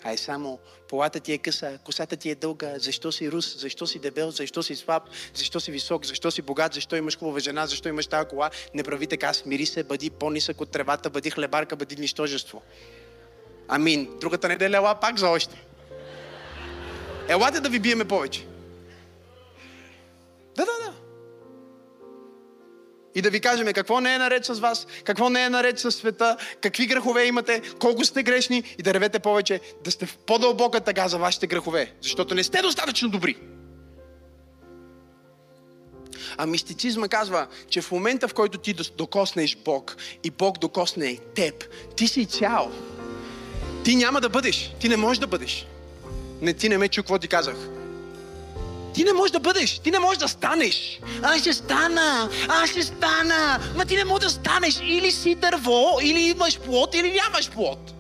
А 0.04 0.12
е 0.12 0.18
само, 0.18 0.60
полата 0.90 1.20
ти 1.20 1.34
е 1.34 1.38
къса, 1.38 1.80
косата 1.84 2.18
ти 2.18 2.30
е 2.30 2.36
дълга, 2.36 2.80
защо 2.80 3.12
си 3.12 3.32
рус, 3.32 3.58
защо 3.58 3.88
си 3.88 4.00
дебел, 4.00 4.32
защо 4.32 4.64
си 4.64 4.76
слаб, 4.76 5.04
защо 5.34 5.60
си 5.60 5.72
висок, 5.72 6.06
защо 6.06 6.32
си 6.32 6.42
богат, 6.42 6.74
защо 6.74 6.96
имаш 6.96 7.18
хубава 7.18 7.40
жена, 7.40 7.68
защо 7.68 7.90
имаш 7.90 8.08
тази 8.08 8.28
кола. 8.28 8.50
Не 8.74 8.84
прави 8.84 9.08
така, 9.08 9.34
смири 9.34 9.66
се, 9.66 9.84
бъди 9.84 10.10
по-нисък 10.10 10.62
от 10.62 10.72
тревата, 10.72 11.10
бъди 11.10 11.30
хлебарка, 11.30 11.76
бъди 11.76 11.96
нищожество. 11.96 12.62
Амин. 13.68 14.10
Другата 14.22 14.48
неделя 14.48 14.78
ела 14.78 14.96
пак 14.96 15.20
за 15.20 15.30
още. 15.30 15.66
Елате 17.28 17.60
да 17.60 17.70
ви 17.70 17.80
биеме 17.80 18.06
повече. 18.06 18.51
И 23.16 23.22
да 23.22 23.30
ви 23.30 23.40
кажем 23.40 23.74
какво 23.74 24.00
не 24.00 24.16
е 24.16 24.18
наред 24.18 24.46
с 24.46 24.60
вас, 24.60 24.88
какво 25.04 25.30
не 25.30 25.44
е 25.44 25.50
наред 25.50 25.80
с 25.80 25.92
света, 25.92 26.38
какви 26.62 26.88
грехове 26.88 27.26
имате, 27.26 27.62
колко 27.80 28.06
сте 28.06 28.24
грешни 28.24 28.64
и 28.78 28.84
да 28.84 28.94
ревете 28.94 29.20
повече, 29.20 29.60
да 29.84 29.92
сте 29.92 30.06
в 30.06 30.18
по-дълбока 30.18 30.80
тъга 30.80 31.08
за 31.08 31.18
вашите 31.18 31.48
грехове, 31.48 31.94
защото 32.02 32.36
не 32.36 32.44
сте 32.44 32.62
достатъчно 32.62 33.10
добри. 33.10 33.38
А 36.38 36.46
мистицизма 36.46 37.08
казва, 37.08 37.48
че 37.70 37.82
в 37.82 37.92
момента, 37.92 38.28
в 38.28 38.34
който 38.34 38.58
ти 38.58 38.76
докоснеш 38.98 39.58
Бог 39.66 39.98
и 40.24 40.32
Бог 40.32 40.58
докосне 40.58 41.18
теб, 41.36 41.66
ти 41.96 42.08
си 42.08 42.26
цял. 42.26 42.72
Ти 43.84 43.96
няма 43.96 44.22
да 44.22 44.30
бъдеш. 44.30 44.74
Ти 44.80 44.90
не 44.90 44.98
можеш 44.98 45.20
да 45.20 45.28
бъдеш. 45.28 45.68
Не, 46.42 46.54
ти 46.54 46.70
не 46.70 46.78
ме 46.78 46.88
чу 46.88 47.02
какво 47.02 47.20
ти 47.20 47.28
казах. 47.28 47.81
Ти 48.94 49.04
не 49.04 49.14
можеш 49.14 49.32
да 49.32 49.40
бъдеш, 49.40 49.80
ти 49.80 49.92
не 49.92 50.00
можеш 50.00 50.18
да 50.18 50.28
станеш. 50.28 51.00
Аз 51.24 51.42
ще 51.42 51.54
стана, 51.54 52.30
аз 52.48 52.70
ще 52.70 52.84
стана. 52.84 53.60
Ма 53.76 53.86
ти 53.86 53.96
не 53.96 54.04
можеш 54.06 54.24
да 54.24 54.30
станеш. 54.30 54.80
Или 54.84 55.12
си 55.12 55.36
дърво, 55.36 55.98
или 56.02 56.20
имаш 56.20 56.60
плод, 56.60 56.96
или 56.96 57.12
нямаш 57.12 57.50
плод. 57.50 57.94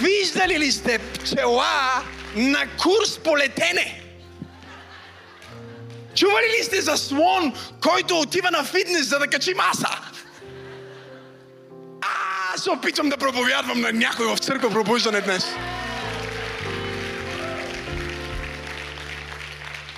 Виждали 0.00 0.58
ли 0.58 0.72
сте 0.72 0.98
пчела 0.98 2.02
на 2.36 2.66
курс 2.82 3.18
по 3.18 3.38
летене? 3.38 4.02
Чували 6.14 6.46
ли 6.58 6.64
сте 6.64 6.80
за 6.80 6.96
слон, 6.96 7.52
който 7.82 8.18
отива 8.18 8.50
на 8.50 8.64
фитнес, 8.64 9.08
за 9.08 9.18
да 9.18 9.26
качи 9.26 9.54
маса? 9.54 9.88
Аз 12.02 12.62
се 12.62 12.70
опитвам 12.70 13.08
да 13.08 13.16
проповядвам 13.16 13.80
на 13.80 13.92
някой 13.92 14.26
в 14.26 14.38
църква 14.38 14.70
пробуждане 14.70 15.20
днес. 15.20 15.44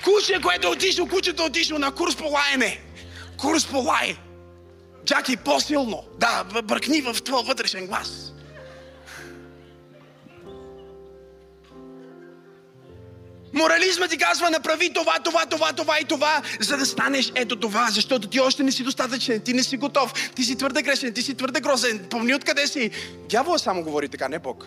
Куче, 0.03 0.41
което 0.41 0.67
е 0.67 0.71
отишло, 0.71 1.07
кучето 1.07 1.43
е 1.43 1.45
отишло 1.45 1.79
на 1.79 1.91
курс 1.91 2.15
по 2.15 2.23
лаене. 2.23 2.81
Курс 3.37 3.65
по 3.65 3.77
лай. 3.77 4.17
Джаки, 5.05 5.37
по-силно. 5.37 6.03
Да, 6.19 6.43
бръкни 6.63 7.01
в 7.01 7.23
твоя 7.23 7.43
вътрешен 7.43 7.87
глас. 7.87 8.32
Морализма 13.53 14.07
ти 14.07 14.17
казва, 14.17 14.49
направи 14.49 14.93
това, 14.93 15.19
това, 15.23 15.45
това, 15.45 15.73
това 15.73 15.99
и 15.99 16.05
това, 16.05 16.41
за 16.59 16.77
да 16.77 16.85
станеш 16.85 17.31
ето 17.35 17.55
това, 17.59 17.89
защото 17.89 18.27
ти 18.27 18.39
още 18.39 18.63
не 18.63 18.71
си 18.71 18.83
достатъчен, 18.83 19.39
ти 19.39 19.53
не 19.53 19.63
си 19.63 19.77
готов, 19.77 20.13
ти 20.35 20.43
си 20.43 20.55
твърде 20.55 20.81
грешен, 20.81 21.13
ти 21.13 21.21
си 21.21 21.35
твърде 21.35 21.61
грозен, 21.61 22.05
помни 22.09 22.35
откъде 22.35 22.67
си. 22.67 22.91
Дявола 23.29 23.57
само 23.57 23.83
говори 23.83 24.09
така, 24.09 24.27
не 24.27 24.39
Бог. 24.39 24.65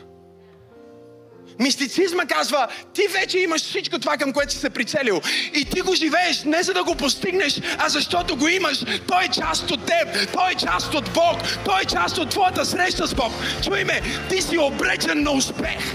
Мистицизма 1.61 2.27
казва, 2.27 2.69
ти 2.95 3.03
вече 3.21 3.39
имаш 3.39 3.63
всичко 3.63 3.99
това, 3.99 4.17
към 4.17 4.33
което 4.33 4.53
си 4.53 4.59
се 4.59 4.71
прицелил. 4.71 5.21
И 5.55 5.65
ти 5.65 5.81
го 5.81 5.95
живееш 5.95 6.43
не 6.45 6.63
за 6.63 6.75
да 6.75 6.85
го 6.85 6.95
постигнеш, 6.95 7.61
а 7.79 7.89
защото 7.89 8.37
го 8.37 8.49
имаш. 8.49 8.85
Той 9.09 9.25
е 9.25 9.29
част 9.29 9.71
от 9.71 9.87
теб, 9.87 10.33
той 10.33 10.51
е 10.51 10.55
част 10.55 10.95
от 10.95 11.11
Бог, 11.13 11.37
той 11.65 11.81
е 11.81 11.85
част 11.85 12.19
от 12.19 12.31
твоята 12.31 12.65
среща 12.65 13.07
с 13.07 13.15
Бог. 13.15 13.33
Чуй 13.65 13.85
ме, 13.85 14.01
ти 14.31 14.43
си 14.43 14.59
обречен 14.59 15.23
на 15.23 15.31
успех. 15.31 15.95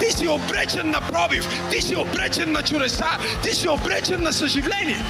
Ти 0.00 0.12
си 0.12 0.28
обречен 0.28 0.90
на 0.90 1.00
пробив, 1.00 1.48
ти 1.70 1.82
си 1.82 1.96
обречен 1.96 2.52
на 2.52 2.62
чудеса, 2.62 3.18
ти 3.42 3.54
си 3.54 3.68
обречен 3.68 4.22
на 4.22 4.32
съживление. 4.32 5.04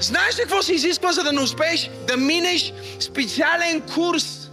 Знаеш 0.00 0.38
ли 0.38 0.42
какво 0.42 0.62
се 0.62 0.72
изисква, 0.72 1.12
за 1.12 1.22
да 1.22 1.32
не 1.32 1.40
успееш 1.40 1.90
да 2.06 2.16
минеш 2.16 2.72
специален 3.00 3.82
курс 3.94 4.50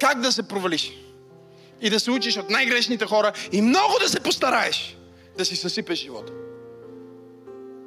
как 0.00 0.20
да 0.20 0.32
се 0.32 0.42
провалиш? 0.42 0.92
И 1.80 1.90
да 1.90 2.00
се 2.00 2.10
учиш 2.10 2.36
от 2.36 2.50
най-грешните 2.50 3.06
хора 3.06 3.32
и 3.52 3.62
много 3.62 3.94
да 4.00 4.08
се 4.08 4.20
постараеш 4.20 4.96
да 5.38 5.44
си 5.44 5.56
съсипеш 5.56 5.98
живота. 5.98 6.32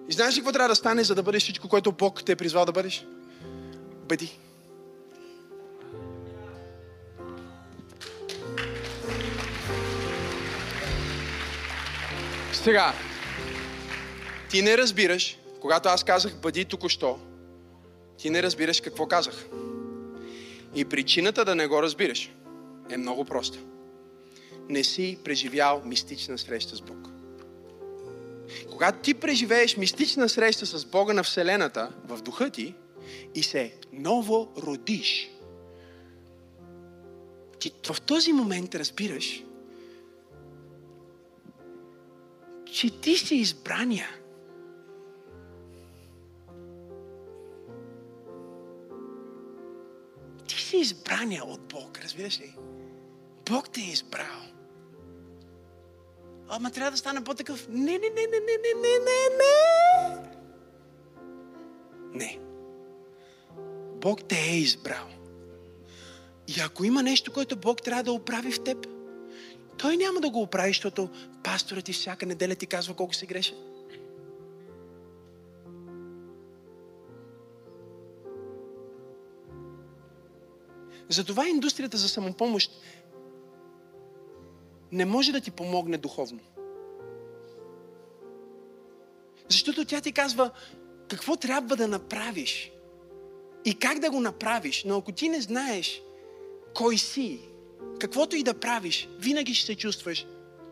И 0.10 0.14
знаеш 0.14 0.36
ли 0.36 0.39
какво 0.39 0.52
трябва 0.52 0.70
да 0.70 0.76
стане, 0.76 1.04
за 1.04 1.16
да 1.16 1.24
бъдеш 1.24 1.44
всичко, 1.44 1.68
което 1.68 1.92
Бог 1.92 2.24
те 2.26 2.32
е 2.32 2.36
призвал 2.36 2.66
да 2.66 2.72
бъдеш? 2.72 3.06
Бъди. 4.10 4.39
Сега, 12.64 12.93
ти 14.49 14.62
не 14.62 14.78
разбираш, 14.78 15.38
когато 15.62 15.89
аз 15.89 16.03
казах 16.03 16.36
бъди 16.36 16.66
току-що, 16.66 17.20
ти 18.18 18.30
не 18.30 18.43
разбираш 18.43 18.82
какво 18.82 19.07
казах. 19.07 19.45
И 20.76 20.86
причината 20.86 21.45
да 21.45 21.55
не 21.55 21.68
го 21.68 21.84
разбираш 21.84 22.32
е 22.89 22.97
много 22.97 23.26
проста. 23.26 23.59
Не 24.70 24.84
си 24.84 25.18
преживял 25.24 25.82
мистична 25.86 26.38
среща 26.38 26.76
с 26.76 26.82
Бог. 26.82 27.07
Когато 28.72 28.99
ти 28.99 29.14
преживееш 29.14 29.78
мистична 29.78 30.30
среща 30.30 30.66
с 30.66 30.86
Бога 30.86 31.14
на 31.14 31.24
Вселената 31.24 31.91
в 32.05 32.22
духа 32.22 32.49
ти 32.49 32.76
и 33.36 33.43
се 33.43 33.74
ново 33.93 34.51
родиш, 34.57 35.30
ти 37.59 37.72
в 37.91 38.01
този 38.01 38.34
момент 38.34 38.76
разбираш, 38.76 39.43
че 42.72 43.02
ти 43.02 43.18
си 43.18 43.36
избрания. 43.36 44.10
Ти 50.48 50.62
си 50.62 50.78
избрания 50.78 51.46
от 51.46 51.62
Бог, 51.62 52.00
разбираш 52.04 52.40
ли? 52.40 52.56
Бог 53.50 53.70
те 53.70 53.82
е 53.82 53.92
избрал. 53.92 54.42
Ама 56.50 56.72
трябва 56.72 56.92
да 56.92 56.98
стане 56.98 57.24
по-такъв. 57.24 57.68
Не, 57.70 57.92
не, 57.92 57.98
не, 57.98 58.28
не, 58.28 58.40
не, 58.40 58.58
не, 58.58 58.74
не, 58.76 59.00
не, 59.00 59.30
не. 59.38 60.32
Не. 62.14 62.40
Бог 64.02 64.24
те 64.24 64.36
е 64.36 64.58
избрал. 64.58 65.08
И 66.48 66.62
ако 66.62 66.84
има 66.84 67.04
нещо, 67.04 67.34
което 67.34 67.56
Бог 67.56 67.82
трябва 67.82 68.04
да 68.04 68.12
оправи 68.12 68.52
в 68.52 68.64
теб, 68.64 68.88
той 69.78 69.98
няма 69.98 70.20
да 70.20 70.30
го 70.30 70.42
оправи, 70.42 70.70
защото 70.70 71.10
пасторът 71.44 71.86
ти 71.86 71.94
всяка 71.94 72.26
неделя 72.26 72.56
ти 72.56 72.66
казва 72.66 72.94
колко 72.94 73.14
си 73.14 73.26
грешен. 73.26 73.58
Затова 81.10 81.48
индустрията 81.48 81.98
за 81.98 82.10
самопомощ 82.10 82.72
не 84.92 85.06
може 85.06 85.32
да 85.32 85.42
ти 85.42 85.52
помогне 85.52 85.98
духовно. 85.98 86.40
Защото 89.50 89.86
тя 89.86 90.02
ти 90.02 90.12
казва 90.12 90.52
какво 91.08 91.36
трябва 91.36 91.76
да 91.76 91.88
направиш 91.88 92.72
и 93.66 93.76
как 93.76 94.00
да 94.00 94.12
го 94.12 94.20
направиш. 94.20 94.84
Но 94.84 94.98
ако 94.98 95.12
ти 95.12 95.30
не 95.30 95.42
знаеш 95.42 96.02
кой 96.74 96.98
си, 96.98 97.40
каквото 98.02 98.36
и 98.36 98.43
да 98.43 98.54
правиш, 98.54 99.10
винаги 99.20 99.54
ще 99.54 99.66
се 99.66 99.76
чувстваш 99.76 100.26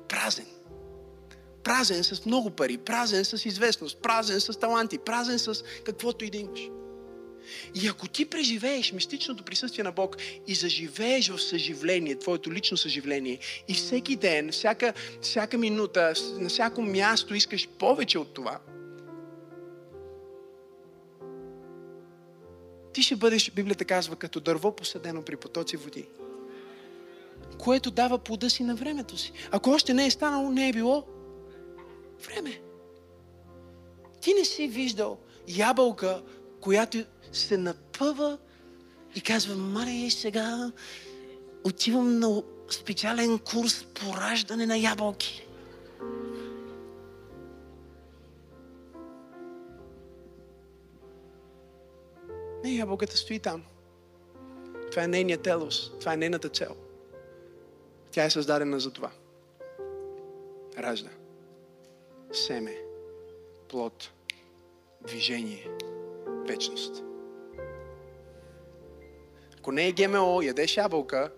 празен. 0.07 0.45
Празен 1.63 2.03
с 2.03 2.25
много 2.25 2.49
пари, 2.49 2.77
празен 2.77 3.25
с 3.25 3.45
известност, 3.45 4.01
празен 4.01 4.41
с 4.41 4.59
таланти, 4.59 4.97
празен 4.97 5.39
с 5.39 5.63
каквото 5.85 6.25
и 6.25 6.29
да 6.29 6.37
имаш. 6.37 6.59
И 7.75 7.87
ако 7.87 8.07
ти 8.07 8.25
преживееш 8.25 8.91
мистичното 8.91 9.43
присъствие 9.43 9.83
на 9.83 9.91
Бог 9.91 10.17
и 10.47 10.55
заживееш 10.55 11.29
в 11.29 11.41
съживление, 11.41 12.19
твоето 12.19 12.53
лично 12.53 12.77
съживление, 12.77 13.39
и 13.67 13.73
всеки 13.73 14.15
ден, 14.15 14.51
всяка, 14.51 14.93
всяка 15.21 15.57
минута, 15.57 16.13
на 16.39 16.49
всяко 16.49 16.81
място 16.81 17.35
искаш 17.35 17.67
повече 17.67 18.19
от 18.19 18.33
това, 18.33 18.59
ти 22.93 23.01
ще 23.03 23.15
бъдеш, 23.15 23.51
Библията 23.51 23.85
казва, 23.85 24.15
като 24.15 24.39
дърво 24.39 24.75
посадено 24.75 25.21
при 25.21 25.35
потоци 25.35 25.77
води, 25.77 26.05
което 27.57 27.91
дава 27.91 28.17
плода 28.17 28.49
си 28.49 28.63
на 28.63 28.75
времето 28.75 29.17
си. 29.17 29.31
Ако 29.51 29.69
още 29.69 29.93
не 29.93 30.05
е 30.05 30.11
станало, 30.11 30.51
не 30.51 30.69
е 30.69 30.73
било 30.73 31.03
време. 32.25 32.61
Ти 34.21 34.33
не 34.33 34.45
си 34.45 34.67
виждал 34.67 35.17
ябълка, 35.47 36.23
която 36.61 37.05
се 37.31 37.57
напъва 37.57 38.37
и 39.15 39.21
казва, 39.21 39.55
Мария, 39.55 40.11
сега 40.11 40.71
отивам 41.63 42.19
на 42.19 42.43
специален 42.69 43.39
курс 43.39 43.85
по 43.93 44.17
раждане 44.17 44.65
на 44.65 44.77
ябълки. 44.77 45.47
Не, 52.63 52.75
ябълката 52.75 53.17
стои 53.17 53.39
там. 53.39 53.63
Това 54.91 55.03
е 55.03 55.07
нейният 55.07 55.41
телос. 55.41 55.91
Това 55.99 56.13
е 56.13 56.17
нейната 56.17 56.49
цел. 56.49 56.75
Тя 58.11 58.23
е 58.25 58.29
създадена 58.29 58.79
за 58.79 58.93
това. 58.93 59.11
Ражда. 60.77 61.09
Семе. 62.31 62.75
Плод. 63.69 64.11
Движение. 65.01 65.67
Вечност. 66.47 67.03
Ако 69.59 69.71
не 69.71 69.87
е 69.87 69.91
ГМО, 69.91 70.41
ядеш 70.41 70.77
ябълка, 70.77 71.31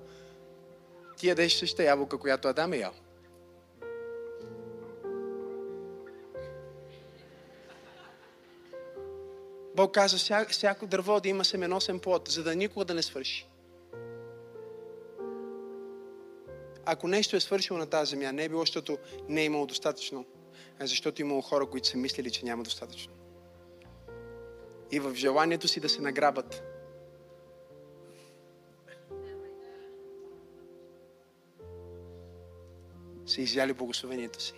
ти 1.17 1.27
ядеш 1.27 1.53
същата 1.53 1.83
ябълка, 1.83 2.17
която 2.17 2.47
Адам 2.47 2.73
е 2.73 2.77
ял. 2.77 2.93
Бог 9.75 9.93
каза, 9.93 10.19
ся, 10.19 10.45
всяко 10.49 10.87
дърво 10.87 11.19
да 11.19 11.29
има 11.29 11.45
семеносен 11.45 11.99
плод, 11.99 12.27
за 12.27 12.43
да 12.43 12.55
никога 12.55 12.85
да 12.85 12.93
не 12.93 13.01
свърши. 13.01 13.47
Ако 16.85 17.07
нещо 17.07 17.35
е 17.35 17.39
свършило 17.39 17.79
на 17.79 17.85
тази 17.85 18.09
земя, 18.09 18.31
не 18.31 18.43
е 18.43 18.49
било, 18.49 18.61
защото 18.61 18.97
не 19.29 19.41
е 19.41 19.45
имало 19.45 19.65
достатъчно, 19.65 20.25
а 20.79 20.87
защото 20.87 21.21
е 21.21 21.25
имало 21.25 21.41
хора, 21.41 21.65
които 21.65 21.87
са 21.87 21.97
мислили, 21.97 22.31
че 22.31 22.45
няма 22.45 22.63
достатъчно. 22.63 23.13
И 24.91 24.99
в 24.99 25.15
желанието 25.15 25.67
си 25.67 25.79
да 25.79 25.89
се 25.89 26.01
награбат, 26.01 26.63
са 33.25 33.41
изяли 33.41 33.73
благословението 33.73 34.43
си. 34.43 34.53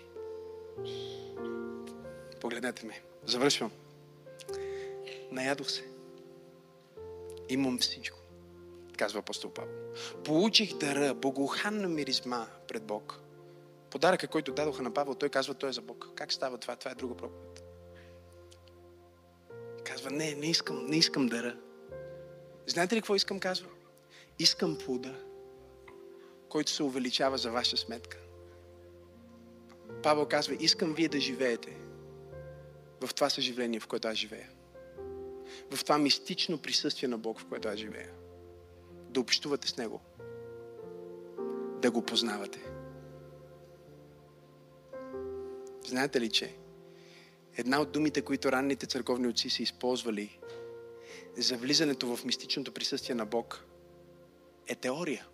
Погледнете 2.42 2.86
ме. 2.86 3.02
Завършвам. 3.26 3.72
Наядох 5.32 5.70
се. 5.70 5.84
Имам 7.50 7.78
всичко, 7.78 8.18
казва 8.98 9.20
апостол 9.20 9.52
Павел. 9.52 9.74
Получих 10.26 10.78
дара, 10.78 11.14
богоханна 11.14 11.90
миризма 11.90 12.48
пред 12.68 12.84
Бог. 12.84 13.20
Подаръка, 13.90 14.28
който 14.28 14.54
дадоха 14.54 14.84
на 14.84 14.94
Павел, 14.94 15.16
той 15.16 15.30
казва, 15.30 15.54
той 15.54 15.70
е 15.70 15.74
за 15.74 15.82
Бог. 15.82 16.10
Как 16.16 16.34
става 16.34 16.58
това? 16.58 16.76
Това 16.76 16.92
е 16.92 16.96
друга 16.96 17.18
проповед. 17.18 17.64
Казва, 19.84 20.12
не, 20.12 20.36
не 20.36 20.46
искам, 20.46 20.86
не 20.86 20.98
искам 20.98 21.28
дара. 21.28 21.58
Знаете 22.68 22.96
ли 22.96 23.00
какво 23.00 23.16
искам, 23.16 23.40
казва? 23.40 23.68
Искам 24.40 24.78
плода, 24.86 25.16
който 26.50 26.72
се 26.72 26.84
увеличава 26.84 27.38
за 27.38 27.52
ваша 27.52 27.78
сметка. 27.78 28.18
Павел 30.04 30.26
казва, 30.26 30.58
искам 30.60 30.94
вие 30.94 31.08
да 31.08 31.20
живеете 31.20 31.78
в 33.02 33.14
това 33.14 33.30
съживление, 33.30 33.80
в 33.80 33.88
което 33.88 34.08
аз 34.08 34.16
живея 34.18 34.50
в 35.72 35.84
това 35.84 35.98
мистично 35.98 36.58
присъствие 36.58 37.10
на 37.10 37.18
Бог, 37.18 37.40
в 37.40 37.46
което 37.46 37.68
аз 37.68 37.76
живея. 37.76 38.10
Да 39.14 39.20
общувате 39.20 39.68
с 39.68 39.78
Него. 39.78 40.02
Да 41.82 41.92
го 41.92 42.02
познавате. 42.02 42.64
Знаете 45.86 46.22
ли, 46.22 46.30
че 46.30 46.56
една 47.58 47.82
от 47.82 47.92
думите, 47.92 48.22
които 48.22 48.52
ранните 48.52 48.86
църковни 48.86 49.28
отци 49.28 49.50
са 49.50 49.64
използвали 49.64 50.40
за 51.38 51.58
влизането 51.58 52.16
в 52.16 52.26
мистичното 52.26 52.72
присъствие 52.72 53.16
на 53.16 53.26
Бог, 53.26 53.66
е 54.68 54.76
теория. 54.76 55.28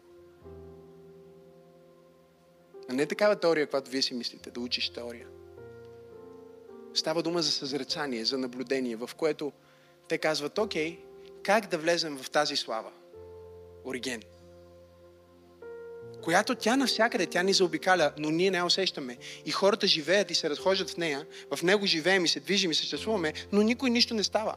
А 2.90 2.94
не 2.94 3.06
такава 3.06 3.40
теория, 3.40 3.70
която 3.70 3.92
вие 3.92 4.02
си 4.02 4.14
мислите, 4.14 4.52
да 4.52 4.60
учиш 4.60 4.90
теория. 4.90 5.28
Става 6.94 7.24
дума 7.24 7.42
за 7.42 7.52
съзрецание, 7.52 8.26
за 8.26 8.38
наблюдение, 8.38 8.96
в 8.96 9.10
което 9.18 9.52
те 10.08 10.18
казват, 10.18 10.58
окей, 10.58 11.00
как 11.44 11.68
да 11.68 11.78
влезем 11.78 12.18
в 12.18 12.30
тази 12.30 12.56
слава? 12.56 12.92
Ориген. 13.90 14.22
Която 16.24 16.56
тя 16.56 16.76
навсякъде, 16.76 17.26
тя 17.26 17.44
ни 17.44 17.54
заобикаля, 17.54 18.12
но 18.18 18.30
ние 18.30 18.52
не 18.52 18.58
я 18.58 18.66
усещаме. 18.66 19.18
И 19.46 19.52
хората 19.52 19.88
живеят 19.88 20.32
и 20.32 20.36
се 20.36 20.49
разхождат 20.49 20.90
в 20.90 20.98
нея, 20.98 21.26
в 21.56 21.64
него 21.64 21.86
живеем 21.86 22.26
и 22.26 22.28
се 22.28 22.40
движим 22.40 22.72
и 22.72 22.76
съществуваме, 22.76 23.34
но 23.52 23.61
никой 23.61 23.90
нищо 23.90 24.14
не 24.14 24.24
става. 24.24 24.56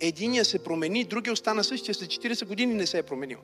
Единия 0.00 0.44
се 0.44 0.64
промени, 0.64 1.04
другия 1.04 1.32
остана 1.32 1.64
същия, 1.64 1.94
след 1.94 2.10
40 2.10 2.44
години 2.44 2.74
не 2.74 2.86
се 2.86 2.98
е 2.98 3.02
променил. 3.02 3.38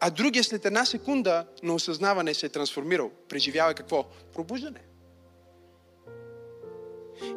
А 0.00 0.10
другия 0.10 0.44
след 0.44 0.64
една 0.64 0.84
секунда 0.84 1.46
на 1.62 1.74
осъзнаване 1.74 2.34
се 2.34 2.46
е 2.46 2.48
трансформирал. 2.48 3.10
Преживява 3.28 3.74
какво? 3.74 4.04
Пробуждане. 4.34 4.80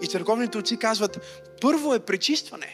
И 0.02 0.08
църковните 0.08 0.58
отци 0.58 0.78
казват, 0.78 1.20
първо 1.62 1.94
е 1.94 2.00
пречистване. 2.00 2.68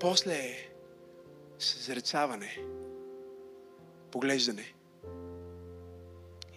После 0.00 0.32
е 0.32 0.68
съзрецаване, 1.58 2.58
поглеждане. 4.10 4.74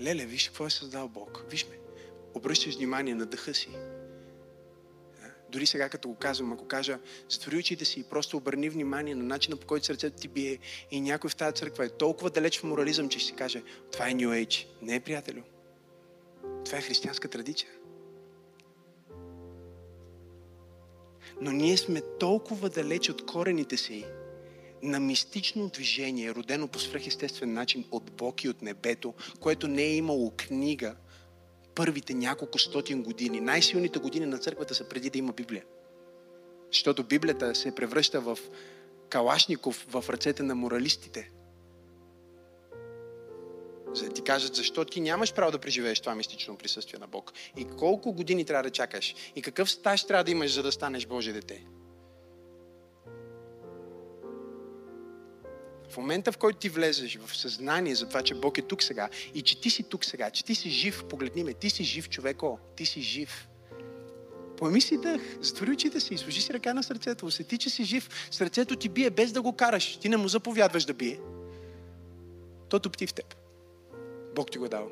Леле, 0.01 0.26
виж 0.26 0.47
какво 0.47 0.65
е 0.65 0.69
създал 0.69 1.07
Бог. 1.07 1.45
Виж 1.49 1.68
ме. 1.69 1.77
Обръщаш 2.34 2.76
внимание 2.76 3.15
на 3.15 3.26
дъха 3.26 3.53
си. 3.53 3.69
Дори 5.49 5.65
сега, 5.65 5.89
като 5.89 6.07
го 6.07 6.15
казвам, 6.15 6.53
ако 6.53 6.68
кажа, 6.68 6.99
затвори 7.30 7.57
очите 7.57 7.85
си 7.85 7.99
и 7.99 8.03
просто 8.03 8.38
обърни 8.38 8.69
внимание 8.69 9.15
на 9.15 9.23
начина 9.23 9.57
по 9.57 9.68
който 9.68 9.85
сърцето 9.85 10.22
ти 10.22 10.27
бие 10.27 10.59
и 10.91 11.01
някой 11.01 11.30
в 11.30 11.35
тази 11.35 11.55
църква 11.55 11.85
е 11.85 11.89
толкова 11.89 12.30
далеч 12.30 12.59
в 12.59 12.63
морализъм, 12.63 13.09
че 13.09 13.19
ще 13.19 13.27
си 13.27 13.35
каже, 13.35 13.63
това 13.91 14.07
е 14.07 14.11
New 14.11 14.45
Age. 14.45 14.68
Не 14.81 14.95
е, 14.95 14.99
приятелю. 14.99 15.41
Това 16.65 16.77
е 16.77 16.81
християнска 16.81 17.27
традиция. 17.27 17.69
Но 21.41 21.51
ние 21.51 21.77
сме 21.77 22.01
толкова 22.19 22.69
далеч 22.69 23.09
от 23.09 23.26
корените 23.26 23.77
си 23.77 24.05
на 24.84 24.99
мистично 24.99 25.69
движение, 25.69 26.34
родено 26.34 26.68
по 26.68 26.80
свръхестествен 26.80 27.53
начин 27.53 27.85
от 27.91 28.11
Бог 28.11 28.43
и 28.43 28.49
от 28.49 28.61
небето, 28.61 29.13
което 29.39 29.68
не 29.68 29.84
е 29.84 29.95
имало 29.95 30.31
книга 30.38 30.95
първите 31.76 32.13
няколко 32.13 32.59
стотин 32.59 33.03
години. 33.03 33.41
Най-силните 33.41 33.99
години 33.99 34.26
на 34.26 34.38
църквата 34.38 34.76
са 34.76 34.89
преди 34.89 35.09
да 35.09 35.18
има 35.18 35.34
Библия. 35.34 35.63
Защото 36.72 37.03
Библията 37.03 37.55
се 37.55 37.76
превръща 37.76 38.22
в 38.22 38.38
Калашников 39.09 39.88
в 39.89 40.05
ръцете 40.09 40.43
на 40.43 40.55
моралистите– 40.55 41.31
за 43.93 44.05
да 44.05 44.13
ти 44.13 44.22
кажат 44.22 44.55
защо 44.55 44.85
ти 44.85 45.01
нямаш 45.01 45.34
право 45.34 45.51
да 45.51 45.59
преживееш 45.59 45.99
това 45.99 46.15
мистично 46.15 46.57
присъствие 46.57 46.99
на 46.99 47.07
Бог. 47.07 47.34
И 47.57 47.65
колко 47.65 48.13
години 48.13 48.45
трябва 48.45 48.63
да 48.63 48.69
чакаш. 48.69 49.15
И 49.35 49.41
какъв 49.41 49.72
стаж 49.72 50.03
трябва 50.03 50.23
да 50.23 50.31
имаш, 50.31 50.53
за 50.53 50.63
да 50.63 50.72
станеш 50.72 51.05
Божие 51.05 51.34
дете. 51.34 51.65
В 55.89 55.97
момента, 55.97 56.31
в 56.31 56.38
който 56.38 56.59
ти 56.59 56.69
влезеш 56.69 57.18
в 57.18 57.38
съзнание 57.38 57.95
за 57.95 58.07
това, 58.07 58.22
че 58.22 58.35
Бог 58.35 58.57
е 58.57 58.61
тук 58.61 58.84
сега 58.84 59.09
и 59.34 59.41
че 59.41 59.61
ти 59.61 59.69
си 59.69 59.84
тук 59.84 60.05
сега, 60.05 60.30
че 60.30 60.45
ти 60.45 60.55
си 60.55 60.69
жив, 60.69 61.03
погледни 61.09 61.43
ме, 61.43 61.53
ти 61.53 61.69
си 61.69 61.84
жив, 61.84 62.09
човеко, 62.09 62.59
ти 62.76 62.85
си 62.85 63.01
жив. 63.01 63.47
Поеми 64.57 64.81
си 64.81 64.97
дъх, 64.97 65.22
затвори 65.41 65.72
очите 65.72 65.99
си 65.99 66.18
сложи 66.18 66.41
си 66.41 66.53
ръка 66.53 66.73
на 66.73 66.84
сърцето. 66.84 67.26
Усети, 67.26 67.57
че 67.57 67.69
си 67.69 67.84
жив. 67.84 68.09
Сърцето 68.31 68.76
ти 68.76 68.89
бие 68.89 69.09
без 69.09 69.31
да 69.31 69.41
го 69.41 69.53
караш. 69.53 69.97
Ти 69.97 70.09
не 70.09 70.18
му 70.18 70.27
заповядваш 70.27 70.85
да 70.85 70.93
бие. 70.93 71.19
То 72.69 72.80
топти 72.80 73.07
в 73.07 73.13
теб. 73.13 73.40
Бог 74.36 74.52
ти 74.52 74.58
го 74.58 74.66
е 74.66 74.70
дал. 74.70 74.91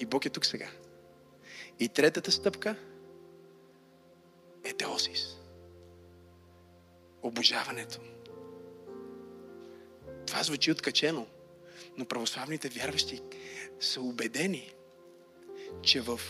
И 0.00 0.06
Бог 0.06 0.26
е 0.26 0.30
тук 0.30 0.46
сега. 0.46 0.68
И 1.80 1.88
третата 1.88 2.32
стъпка 2.32 2.76
е 4.64 4.72
теосис. 4.72 5.36
Обожаването. 7.22 8.00
Това 10.26 10.42
звучи 10.42 10.72
откачено, 10.72 11.26
но 11.96 12.04
православните 12.04 12.68
вярващи 12.68 13.22
са 13.80 14.00
убедени, 14.00 14.74
че 15.82 16.00
в 16.00 16.20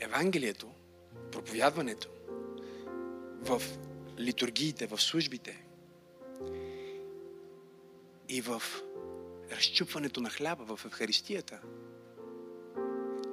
Евангелието, 0.00 0.70
проповядването, 1.32 2.08
в 3.42 3.62
литургиите, 4.18 4.86
в 4.86 5.02
службите 5.02 5.62
и 8.28 8.40
в 8.40 8.62
разчупването 9.52 10.20
на 10.20 10.30
хляба 10.30 10.76
в 10.76 10.84
Евхаристията, 10.84 11.60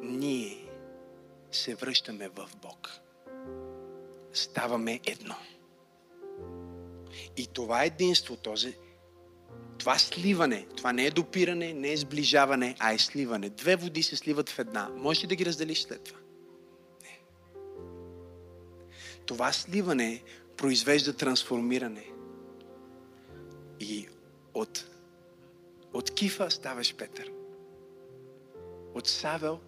ние 0.02 0.70
се 1.52 1.76
връщаме 1.76 2.30
в 2.30 2.50
Бог. 2.62 2.90
Ставаме 4.34 5.00
едно. 5.06 5.36
И 7.38 7.48
това 7.48 7.84
единство, 7.84 8.36
този, 8.36 8.78
това 9.78 9.98
сливане, 9.98 10.68
това 10.78 10.94
не 10.94 11.06
е 11.06 11.12
допиране, 11.12 11.74
не 11.74 11.92
е 11.92 11.98
сближаване, 11.98 12.76
а 12.80 12.94
е 12.94 12.98
сливане. 12.98 13.50
Две 13.50 13.76
води 13.76 14.04
се 14.04 14.16
сливат 14.16 14.50
в 14.50 14.60
една. 14.60 14.90
Можеш 14.90 15.24
ли 15.24 15.28
да 15.28 15.36
ги 15.36 15.46
разделиш 15.46 15.84
след 15.84 16.04
това? 16.04 16.20
Не. 17.04 17.20
Това 19.26 19.54
сливане 19.54 20.24
произвежда 20.58 21.14
трансформиране. 21.14 22.06
И 23.80 24.08
от, 24.54 24.86
от 25.94 26.12
Кифа 26.12 26.52
ставаш 26.52 26.96
Петър. 26.96 27.32
От 28.96 29.08
Савел 29.08 29.60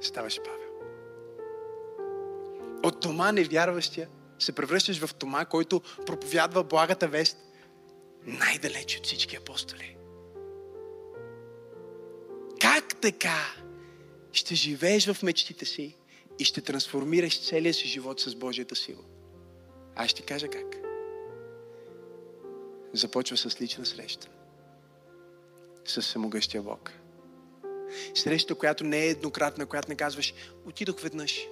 ставаш 0.00 0.40
Павел. 0.44 0.68
От 2.82 3.00
Тома 3.00 3.32
невярващия 3.32 4.08
се 4.38 4.52
превръщаш 4.52 5.04
в 5.04 5.14
Тома, 5.14 5.44
който 5.44 5.80
проповядва 6.06 6.64
благата 6.64 7.08
вест 7.08 7.38
най-далеч 8.26 8.98
от 8.98 9.06
всички 9.06 9.36
апостоли. 9.36 9.96
Как 12.60 13.00
така 13.00 13.54
ще 14.32 14.54
живееш 14.54 15.12
в 15.12 15.22
мечтите 15.22 15.64
си 15.64 15.96
и 16.38 16.44
ще 16.44 16.60
трансформираш 16.60 17.46
целия 17.46 17.74
си 17.74 17.88
живот 17.88 18.20
с 18.20 18.34
Божията 18.34 18.76
сила? 18.76 19.04
Аз 19.96 20.10
ще 20.10 20.22
кажа 20.22 20.48
как. 20.48 20.76
Започва 22.92 23.36
с 23.36 23.60
лична 23.60 23.86
среща. 23.86 24.28
С 25.88 26.02
самогъщия 26.02 26.62
Бог. 26.62 26.92
Среща, 28.14 28.54
която 28.54 28.84
не 28.84 28.98
е 28.98 29.08
еднократна, 29.08 29.66
която 29.66 29.88
не 29.88 29.96
казваш, 29.96 30.34
отидох 30.66 31.00
веднъж. 31.00 31.46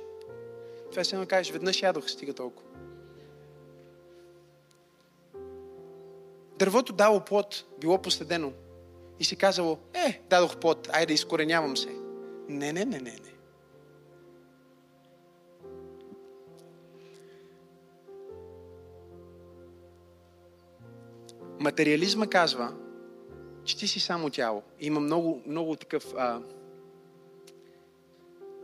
Това 0.90 1.00
е 1.00 1.04
само 1.04 1.26
кажеш, 1.26 1.52
веднъж 1.52 1.82
ядох, 1.82 2.10
стига 2.10 2.34
толкова. 2.34 2.68
Дървото 6.58 6.92
дало 6.92 7.24
плод, 7.24 7.64
било 7.80 8.02
последено. 8.02 8.52
И 9.20 9.24
си 9.24 9.36
казало, 9.36 9.78
е, 9.94 10.22
дадох 10.30 10.56
плод, 10.56 10.88
айде 10.92 11.14
изкоренявам 11.14 11.76
се. 11.76 11.88
Не, 12.48 12.72
не, 12.72 12.84
не, 12.84 12.98
не, 12.98 13.10
не. 13.10 13.32
Материализма 21.60 22.26
казва, 22.26 22.72
че 23.66 23.76
ти 23.76 23.88
си 23.88 24.01
само 24.01 24.30
тяло. 24.30 24.62
Има 24.80 25.01
много, 25.01 25.43
много 25.47 25.76
такъв 25.76 26.14
а, 26.16 26.40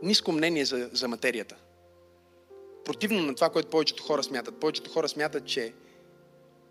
ниско 0.01 0.31
мнение 0.31 0.65
за, 0.65 0.89
за 0.93 1.07
материята. 1.07 1.55
Противно 2.85 3.21
на 3.21 3.35
това, 3.35 3.49
което 3.49 3.69
повечето 3.69 4.03
хора 4.03 4.23
смятат. 4.23 4.59
Повечето 4.59 4.91
хора 4.91 5.09
смятат, 5.09 5.45
че 5.45 5.73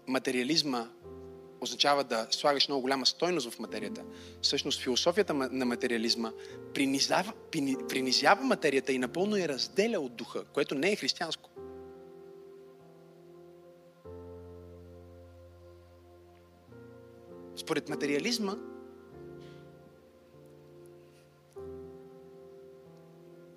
материализма 0.06 0.88
означава 1.60 2.04
да 2.04 2.26
слагаш 2.30 2.68
много 2.68 2.82
голяма 2.82 3.06
стойност 3.06 3.50
в 3.50 3.58
материята. 3.58 4.02
Всъщност 4.42 4.82
философията 4.82 5.34
на 5.34 5.64
материализма 5.64 6.32
принизява, 6.74 7.32
принизява 7.88 8.44
материята 8.44 8.92
и 8.92 8.98
напълно 8.98 9.36
я 9.36 9.48
разделя 9.48 10.00
от 10.00 10.16
духа, 10.16 10.44
което 10.44 10.74
не 10.74 10.92
е 10.92 10.96
християнско. 10.96 11.51
Според 17.62 17.88
материализма, 17.88 18.56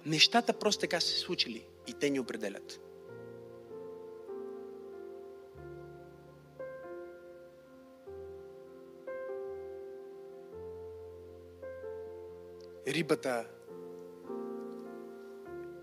нещата 0.06 0.60
просто 0.60 0.82
така 0.82 1.00
се 1.00 1.20
случили 1.20 1.66
и 1.88 1.94
те 1.94 2.10
ни 2.10 2.20
определят. 2.20 2.80
рибата 12.88 13.46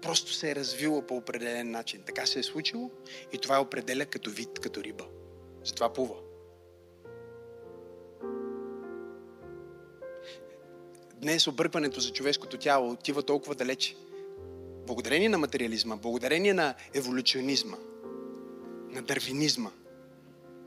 просто 0.02 0.32
се 0.32 0.50
е 0.50 0.54
развила 0.54 1.06
по 1.06 1.16
определен 1.16 1.70
начин. 1.70 2.02
Така 2.06 2.26
се 2.26 2.38
е 2.38 2.42
случило 2.42 2.90
и 3.32 3.38
това 3.38 3.56
е 3.56 3.60
определя 3.60 4.06
като 4.06 4.30
вид, 4.30 4.58
като 4.60 4.82
риба. 4.82 5.04
Затова 5.64 5.92
плува. 5.92 6.21
Днес 11.22 11.46
объркването 11.46 12.00
за 12.00 12.12
човешкото 12.12 12.58
тяло 12.58 12.90
отива 12.90 13.22
толкова 13.22 13.54
далече. 13.54 13.96
Благодарение 14.86 15.28
на 15.28 15.38
материализма, 15.38 15.96
благодарение 15.96 16.54
на 16.54 16.74
еволюционизма, 16.94 17.76
на 18.88 19.02
дървинизма, 19.02 19.70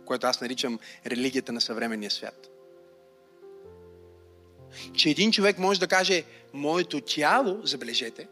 което 0.06 0.28
аз 0.28 0.42
наричам 0.42 0.80
религията 1.06 1.52
на 1.52 1.62
съвременния 1.62 2.12
свят– 2.12 2.50
че 4.94 5.10
един 5.10 5.32
човек 5.32 5.58
може 5.58 5.80
да 5.80 5.88
каже, 5.88 6.24
моето 6.54 7.02
тяло, 7.02 7.60
забележете, 7.64 8.28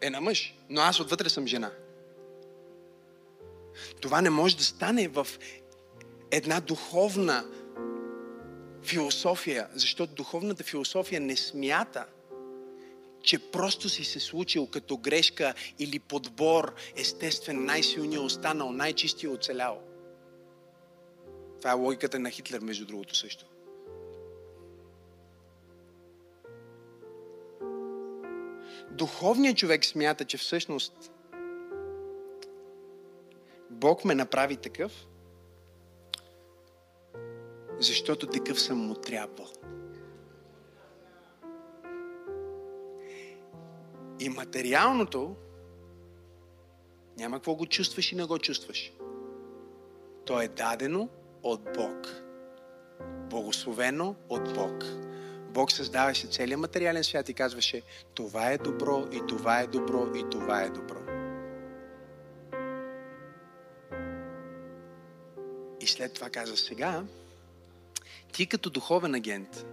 е 0.00 0.10
на 0.10 0.20
мъж, 0.20 0.54
но 0.68 0.80
аз 0.80 1.00
отвътре 1.00 1.28
съм 1.28 1.46
жена. 1.46 1.70
Това 4.00 4.20
не 4.20 4.30
може 4.30 4.56
да 4.56 4.64
стане 4.64 5.08
в 5.08 5.26
една 6.30 6.60
духовна 6.60 7.44
философия, 8.82 9.68
защото 9.74 10.14
духовната 10.14 10.64
философия 10.64 11.20
не 11.20 11.36
смята, 11.36 12.06
че 13.22 13.38
просто 13.38 13.88
си 13.88 14.04
се 14.04 14.20
случил 14.20 14.66
като 14.66 14.96
грешка 14.96 15.54
или 15.78 15.98
подбор, 15.98 16.74
естествен, 16.96 17.64
най-силният 17.64 18.24
останал, 18.24 18.72
най-чистия 18.72 19.30
оцелял. 19.30 19.82
Това 21.58 21.70
е 21.70 21.74
логиката 21.74 22.18
на 22.18 22.30
Хитлер, 22.30 22.60
между 22.60 22.86
другото 22.86 23.14
също. 23.16 23.44
духовният 28.92 29.56
човек 29.56 29.84
смята, 29.84 30.24
че 30.24 30.36
всъщност 30.38 31.12
Бог 33.70 34.04
ме 34.04 34.14
направи 34.14 34.56
такъв, 34.56 35.06
защото 37.82 38.26
такъв 38.26 38.60
съм 38.60 38.78
му 38.78 38.94
трябвал. 38.94 39.48
И 44.20 44.28
материалното 44.28 45.36
няма 47.18 47.36
какво 47.36 47.54
го 47.54 47.66
чувстваш 47.66 48.12
и 48.12 48.16
не 48.16 48.24
го 48.24 48.38
чувстваш. 48.38 48.92
То 50.24 50.40
е 50.40 50.48
дадено 50.48 51.08
от 51.42 51.64
Бог. 51.64 52.08
Благословено 53.30 54.14
от 54.28 54.54
Бог. 54.54 54.84
Бог 55.50 55.72
създаваше 55.72 56.26
целият 56.26 56.60
материален 56.60 57.04
свят 57.04 57.28
и 57.28 57.34
казваше, 57.34 57.82
това 58.14 58.50
е 58.50 58.58
добро, 58.58 59.08
и 59.12 59.20
това 59.28 59.60
е 59.60 59.66
добро, 59.66 60.06
и 60.16 60.30
това 60.30 60.62
е 60.62 60.70
добро. 60.70 60.98
И 65.80 65.86
след 65.86 66.14
това 66.14 66.30
каза, 66.30 66.56
сега, 66.56 67.04
ти 68.32 68.46
като 68.46 68.70
духовен 68.70 69.14
агент 69.14 69.66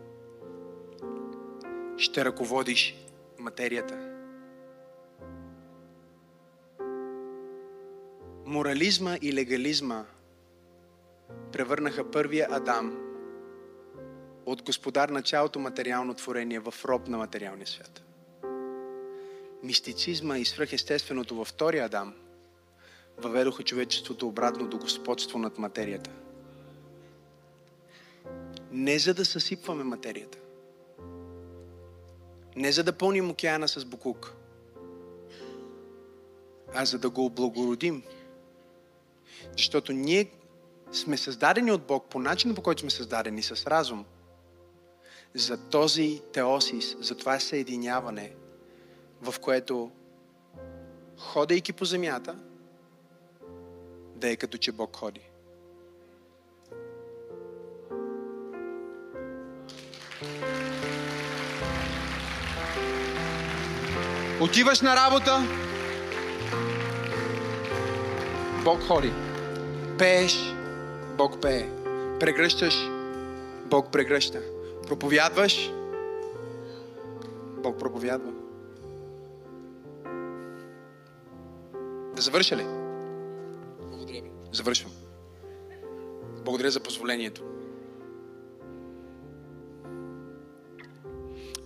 ще 1.97 2.25
ръководиш 2.25 2.95
материята. 3.39 4.09
Морализма 8.45 9.17
и 9.21 9.33
легализма 9.33 10.05
превърнаха 11.51 12.11
първия 12.11 12.47
Адам 12.51 12.97
от 14.45 14.63
господар 14.63 15.09
на 15.09 15.21
цялото 15.21 15.59
материално 15.59 16.13
творение 16.13 16.59
в 16.59 16.73
роб 16.85 17.07
на 17.07 17.17
материалния 17.17 17.67
свят. 17.67 18.01
мистицизма 19.63 20.37
и 20.37 20.45
свръхестественото 20.45 21.35
във 21.35 21.47
втория 21.47 21.85
Адам 21.85 22.13
въведоха 23.17 23.63
човечеството 23.63 24.27
обратно 24.27 24.67
до 24.67 24.77
господство 24.77 25.39
над 25.39 25.57
материята. 25.57 26.11
Не 28.71 28.99
за 28.99 29.13
да 29.13 29.25
съсипваме 29.25 29.83
материята. 29.83 30.37
Не 32.55 32.71
за 32.71 32.83
да 32.83 32.93
пълним 32.93 33.29
океана 33.29 33.67
с 33.67 33.85
букук, 33.85 34.35
а 36.73 36.85
за 36.85 36.99
да 36.99 37.09
го 37.09 37.25
облагородим. 37.25 38.03
Защото 39.57 39.93
ние 39.93 40.31
сме 40.91 41.17
създадени 41.17 41.71
от 41.71 41.83
Бог 41.83 42.05
по 42.09 42.19
начина, 42.19 42.55
по 42.55 42.61
който 42.61 42.81
сме 42.81 42.89
създадени 42.89 43.43
с 43.43 43.67
разум. 43.67 44.05
За 45.33 45.69
този 45.69 46.21
теосис, 46.33 46.97
за 46.99 47.17
това 47.17 47.39
съединяване, 47.39 48.33
в 49.21 49.39
което, 49.39 49.91
ходейки 51.17 51.73
по 51.73 51.85
земята, 51.85 52.39
да 54.15 54.29
е 54.29 54.35
като 54.35 54.57
че 54.57 54.71
Бог 54.71 54.95
ходи. 54.95 55.28
Отиваш 64.41 64.81
на 64.81 64.95
работа, 64.95 65.43
Бог 68.63 68.81
ходи. 68.81 69.13
Пееш, 69.97 70.53
Бог 71.17 71.41
пее. 71.41 71.69
Прегръщаш, 72.19 72.89
Бог 73.65 73.91
прегръща. 73.91 74.41
Проповядваш, 74.87 75.71
Бог 77.63 77.79
проповядва. 77.79 78.31
Да 82.15 82.21
завърша 82.21 82.57
ли? 82.57 82.65
Благодаря 83.89 84.21
ви. 84.21 84.31
Завършвам. 84.51 84.91
Благодаря 86.45 86.71
за 86.71 86.79
позволението. 86.79 87.43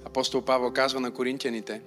Апостол 0.06 0.42
Павел 0.42 0.72
казва 0.72 1.00
на 1.00 1.12
коринтияните, 1.12 1.82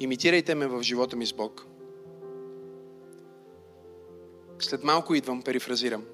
Имитирайте 0.00 0.54
ме 0.54 0.66
в 0.66 0.82
живота 0.82 1.16
ми 1.16 1.26
с 1.26 1.32
Бог. 1.32 1.66
След 4.58 4.84
малко 4.84 5.14
идвам, 5.14 5.42
перифразирам. 5.42 6.04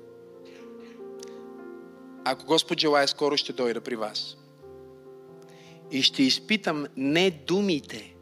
Ако 2.24 2.46
Господ 2.46 2.80
желая, 2.80 3.08
скоро 3.08 3.36
ще 3.36 3.52
дойда 3.52 3.80
при 3.80 3.96
вас. 3.96 4.36
И 5.90 6.02
ще 6.02 6.22
изпитам 6.22 6.86
не 6.96 7.30
думите, 7.30 8.16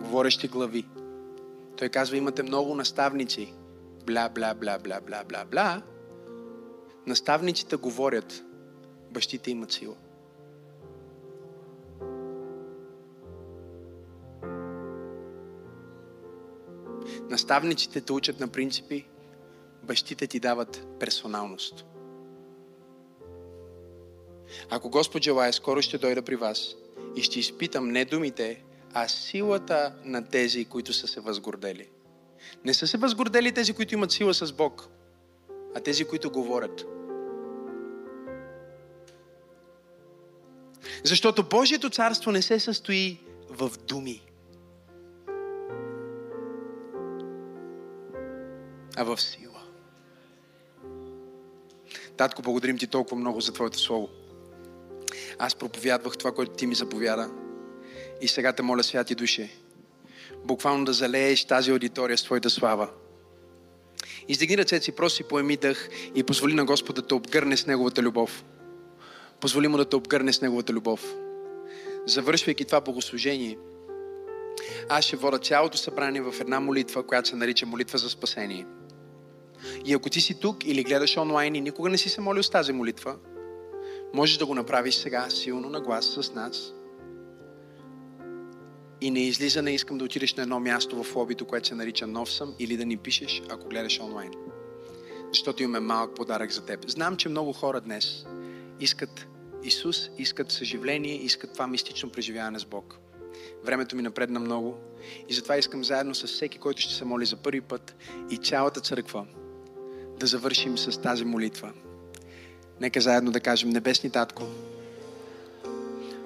говорещи 0.00 0.48
глави. 0.48 0.86
Той 1.76 1.88
казва, 1.88 2.16
имате 2.16 2.42
много 2.42 2.74
наставници. 2.74 3.54
Бла, 4.06 4.28
бла, 4.28 4.54
бла, 4.54 4.78
бла, 4.78 5.00
бла, 5.00 5.24
бла, 5.28 5.44
бла. 5.44 5.82
Наставниците 7.06 7.76
говорят, 7.76 8.42
бащите 9.10 9.50
имат 9.50 9.72
сила. 9.72 9.96
Наставниците 17.30 18.00
те 18.00 18.12
учат 18.12 18.40
на 18.40 18.48
принципи, 18.48 19.06
бащите 19.82 20.26
ти 20.26 20.40
дават 20.40 20.86
персоналност. 21.00 21.84
Ако 24.70 24.90
Господ 24.90 25.22
желая, 25.22 25.52
скоро 25.52 25.82
ще 25.82 25.98
дойда 25.98 26.22
при 26.22 26.36
вас 26.36 26.74
и 27.16 27.22
ще 27.22 27.38
изпитам 27.38 27.88
не 27.88 28.04
думите, 28.04 28.64
а 28.92 29.08
силата 29.08 29.94
на 30.04 30.28
тези, 30.28 30.64
които 30.64 30.92
са 30.92 31.08
се 31.08 31.20
възгордели. 31.20 31.88
Не 32.64 32.74
са 32.74 32.86
се 32.86 32.98
възгордели 32.98 33.52
тези, 33.52 33.72
които 33.72 33.94
имат 33.94 34.12
сила 34.12 34.34
с 34.34 34.52
Бог, 34.52 34.88
а 35.74 35.80
тези, 35.80 36.04
които 36.04 36.30
говорят. 36.30 36.84
Защото 41.04 41.48
Божието 41.48 41.90
царство 41.90 42.32
не 42.32 42.42
се 42.42 42.60
състои 42.60 43.20
в 43.50 43.70
думи. 43.88 44.29
А 48.96 49.04
в 49.04 49.20
сила. 49.20 49.62
Татко, 52.16 52.42
благодарим 52.42 52.78
ти 52.78 52.86
толкова 52.86 53.16
много 53.16 53.40
за 53.40 53.52
Твоето 53.52 53.78
Слово. 53.78 54.08
Аз 55.38 55.54
проповядвах 55.54 56.18
това, 56.18 56.32
което 56.32 56.52
ти 56.52 56.66
ми 56.66 56.74
заповяда. 56.74 57.30
И 58.20 58.28
сега 58.28 58.52
те 58.52 58.62
моля, 58.62 58.82
святи 58.82 59.14
душе, 59.14 59.50
буквално 60.44 60.84
да 60.84 60.92
залееш 60.92 61.44
тази 61.44 61.70
аудитория 61.70 62.18
с 62.18 62.24
Твоята 62.24 62.50
слава. 62.50 62.90
Издигни 64.28 64.58
ръцете 64.58 64.84
си, 64.84 64.92
проси, 64.92 65.22
поеми 65.22 65.56
дъх 65.56 65.88
и 66.14 66.22
позволи 66.22 66.54
на 66.54 66.64
Господа 66.64 67.02
да 67.02 67.08
те 67.08 67.14
обгърне 67.14 67.56
с 67.56 67.66
Неговата 67.66 68.02
любов. 68.02 68.44
Позволи 69.40 69.68
му 69.68 69.76
да 69.76 69.88
те 69.88 69.96
обгърне 69.96 70.32
с 70.32 70.40
Неговата 70.40 70.72
любов. 70.72 71.14
Завършвайки 72.06 72.64
това 72.64 72.80
богослужение, 72.80 73.58
аз 74.88 75.04
ще 75.04 75.16
вода 75.16 75.38
цялото 75.38 75.78
събрание 75.78 76.20
в 76.20 76.34
една 76.40 76.60
молитва, 76.60 77.02
която 77.02 77.28
се 77.28 77.36
нарича 77.36 77.66
молитва 77.66 77.98
за 77.98 78.10
спасение– 78.10 78.66
и 79.84 79.94
ако 79.94 80.10
ти 80.10 80.20
си 80.20 80.40
тук 80.40 80.64
или 80.64 80.84
гледаш 80.84 81.16
онлайн 81.16 81.54
и 81.54 81.60
никога 81.60 81.90
не 81.90 81.98
си 81.98 82.08
се 82.08 82.20
молил 82.20 82.42
с 82.42 82.50
тази 82.50 82.72
молитва, 82.72 83.16
можеш 84.14 84.36
да 84.36 84.46
го 84.46 84.54
направиш 84.54 84.94
сега 84.94 85.30
силно 85.30 85.68
на 85.70 85.80
глас 85.80 86.06
с 86.06 86.34
нас. 86.34 86.72
И 89.00 89.10
не 89.10 89.26
излиза, 89.26 89.62
не 89.62 89.74
искам 89.74 89.98
да 89.98 90.04
отидеш 90.04 90.34
на 90.34 90.42
едно 90.42 90.60
място 90.60 91.02
в 91.02 91.16
лобито, 91.16 91.46
което 91.46 91.68
се 91.68 91.74
нарича 91.74 92.06
Нов 92.06 92.32
съм, 92.32 92.54
или 92.58 92.76
да 92.76 92.86
ни 92.86 92.96
пишеш, 92.96 93.42
ако 93.48 93.68
гледаш 93.68 94.00
онлайн. 94.00 94.30
Защото 95.28 95.62
имаме 95.62 95.80
малък 95.80 96.16
подарък 96.16 96.50
за 96.50 96.66
теб. 96.66 96.90
Знам, 96.90 97.16
че 97.16 97.28
много 97.28 97.52
хора 97.52 97.80
днес 97.80 98.26
искат 98.80 99.26
Исус, 99.62 100.10
искат 100.18 100.50
съживление, 100.50 101.14
искат 101.14 101.52
това 101.52 101.66
мистично 101.66 102.10
преживяване 102.10 102.58
с 102.58 102.64
Бог. 102.64 102.98
Времето 103.64 103.96
ми 103.96 104.02
напредна 104.02 104.40
много 104.40 104.76
и 105.28 105.34
затова 105.34 105.56
искам 105.56 105.84
заедно 105.84 106.14
с 106.14 106.26
всеки, 106.26 106.58
който 106.58 106.80
ще 106.80 106.94
се 106.94 107.04
моли 107.04 107.26
за 107.26 107.36
първи 107.36 107.60
път 107.60 107.96
и 108.30 108.36
цялата 108.36 108.80
църква 108.80 109.26
да 110.20 110.26
завършим 110.26 110.78
с 110.78 111.00
тази 111.00 111.24
молитва. 111.24 111.72
Нека 112.80 113.00
заедно 113.00 113.30
да 113.30 113.40
кажем, 113.40 113.70
Небесни 113.70 114.10
Татко, 114.10 114.42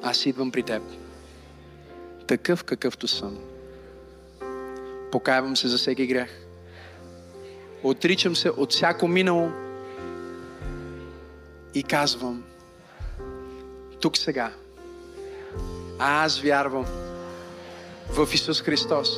аз 0.02 0.26
идвам 0.26 0.50
при 0.50 0.62
Теб, 0.62 0.82
такъв 2.26 2.64
какъвто 2.64 3.08
съм. 3.08 3.38
Покаявам 5.12 5.56
се 5.56 5.68
за 5.68 5.78
всеки 5.78 6.06
грях. 6.06 6.30
Отричам 7.82 8.36
се 8.36 8.50
от 8.50 8.72
всяко 8.72 9.08
минало 9.08 9.50
и 11.74 11.82
казвам, 11.82 12.44
тук 14.00 14.16
сега, 14.16 14.52
аз 15.98 16.40
вярвам 16.40 16.86
в 18.10 18.28
Исус 18.34 18.62
Христос. 18.62 19.08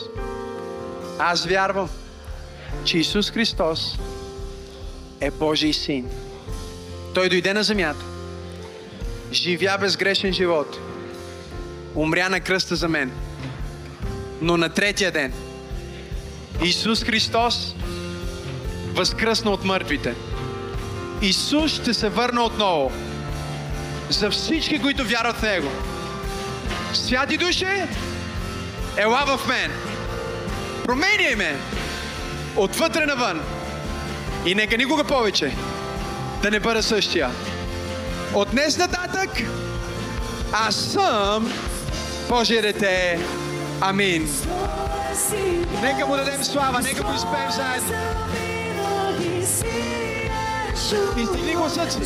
Аз 1.18 1.46
вярвам, 1.46 1.88
че 2.84 2.98
Исус 2.98 3.30
Христос 3.30 3.98
е 5.20 5.30
Божий 5.30 5.72
син. 5.72 6.10
Той 7.14 7.28
дойде 7.28 7.54
на 7.54 7.62
земята, 7.62 8.04
живя 9.32 9.78
безгрешен 9.80 10.32
живот, 10.32 10.78
умря 11.94 12.28
на 12.28 12.40
кръста 12.40 12.76
за 12.76 12.88
мен. 12.88 13.12
Но 14.40 14.56
на 14.56 14.68
третия 14.68 15.10
ден 15.10 15.32
Исус 16.64 17.04
Христос 17.04 17.74
възкръсна 18.92 19.50
от 19.50 19.64
мъртвите. 19.64 20.14
Исус 21.22 21.72
ще 21.72 21.94
се 21.94 22.08
върне 22.08 22.40
отново 22.40 22.92
за 24.10 24.30
всички, 24.30 24.82
които 24.82 25.04
вярват 25.04 25.36
в 25.36 25.42
Него. 25.42 25.70
Святи 26.94 27.36
душе, 27.36 27.88
ела 28.96 29.24
в 29.26 29.48
мен. 29.48 29.72
Променяй 30.84 31.36
ме 31.36 31.56
отвътре 32.56 33.06
навън. 33.06 33.55
И 34.46 34.54
нека 34.54 34.76
никога 34.76 35.04
повече 35.04 35.54
да 36.42 36.50
не 36.50 36.60
бъда 36.60 36.82
същия. 36.82 37.30
От 38.34 38.50
днес 38.50 38.78
нататък 38.78 39.30
аз 40.52 40.76
съм 40.76 41.52
Божие 42.28 42.62
дете. 42.62 43.18
Амин. 43.80 44.28
Нека 45.82 46.06
му 46.06 46.16
дадем 46.16 46.44
слава, 46.44 46.80
нека 46.80 47.02
го 47.02 47.12
изпеем 47.14 47.50
заедно. 47.50 47.92
Издигни 51.16 51.54
гласът 51.54 51.92
си. 51.92 52.00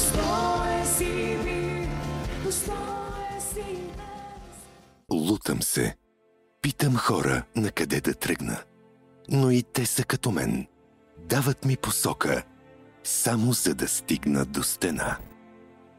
Лутам 5.12 5.62
се. 5.62 5.94
Питам 6.62 6.96
хора 6.96 7.42
на 7.56 7.70
къде 7.70 8.00
да 8.00 8.14
тръгна. 8.14 8.56
Но 9.28 9.50
и 9.50 9.62
те 9.62 9.86
са 9.86 10.04
като 10.04 10.30
мен– 10.30 10.66
дават 11.30 11.64
ми 11.64 11.76
посока, 11.76 12.42
само 13.04 13.52
за 13.52 13.74
да 13.74 13.88
стигна 13.88 14.44
до 14.44 14.62
стена. 14.62 15.16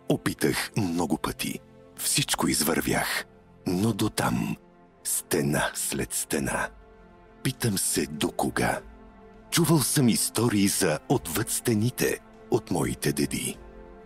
Опитах 0.10 0.72
много 0.78 1.18
пъти. 1.18 1.60
Всичко 1.98 2.48
извървях, 2.48 3.26
но 3.68 3.94
до 3.94 4.10
там, 4.10 4.56
стена 5.04 5.72
след 5.74 6.14
стена. 6.14 6.70
Питам 7.44 7.78
се 7.78 8.06
до 8.06 8.32
кога. 8.32 8.80
Чувал 9.52 9.80
съм 9.80 10.10
истории 10.10 10.68
за 10.68 11.00
отвъд 11.10 11.50
стените 11.50 12.20
от 12.52 12.72
моите 12.72 13.14
деди. 13.14 13.58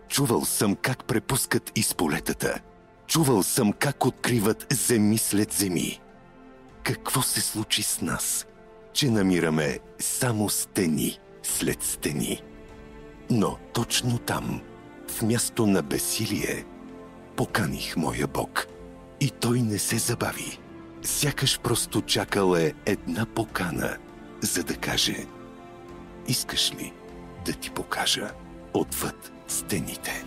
Чувал 0.08 0.44
съм 0.44 0.76
как 0.76 1.04
препускат 1.04 1.72
из 1.74 1.94
полетата. 1.94 2.60
Чувал 3.06 3.42
съм 3.42 3.72
как 3.72 4.06
откриват 4.06 4.66
земи 4.72 5.18
след 5.18 5.52
земи. 5.52 6.00
Какво 6.82 7.22
се 7.22 7.40
случи 7.40 7.82
с 7.82 8.00
нас? 8.00 8.46
Че 8.96 9.10
намираме 9.10 9.78
само 9.98 10.48
стени 10.48 11.18
след 11.42 11.82
стени. 11.82 12.42
Но 13.30 13.56
точно 13.72 14.18
там, 14.18 14.60
в 15.08 15.22
място 15.22 15.66
на 15.66 15.82
бесилие, 15.82 16.64
поканих 17.36 17.96
моя 17.96 18.26
Бог. 18.26 18.66
И 19.20 19.30
той 19.30 19.60
не 19.60 19.78
се 19.78 19.98
забави. 19.98 20.58
Сякаш 21.02 21.60
просто 21.60 22.02
чакал 22.02 22.56
е 22.56 22.74
една 22.86 23.26
покана, 23.26 23.96
за 24.40 24.64
да 24.64 24.76
каже 24.76 25.26
Искаш 26.28 26.72
ли 26.72 26.92
да 27.46 27.52
ти 27.52 27.70
покажа 27.70 28.30
отвъд 28.74 29.32
стените? 29.48 30.24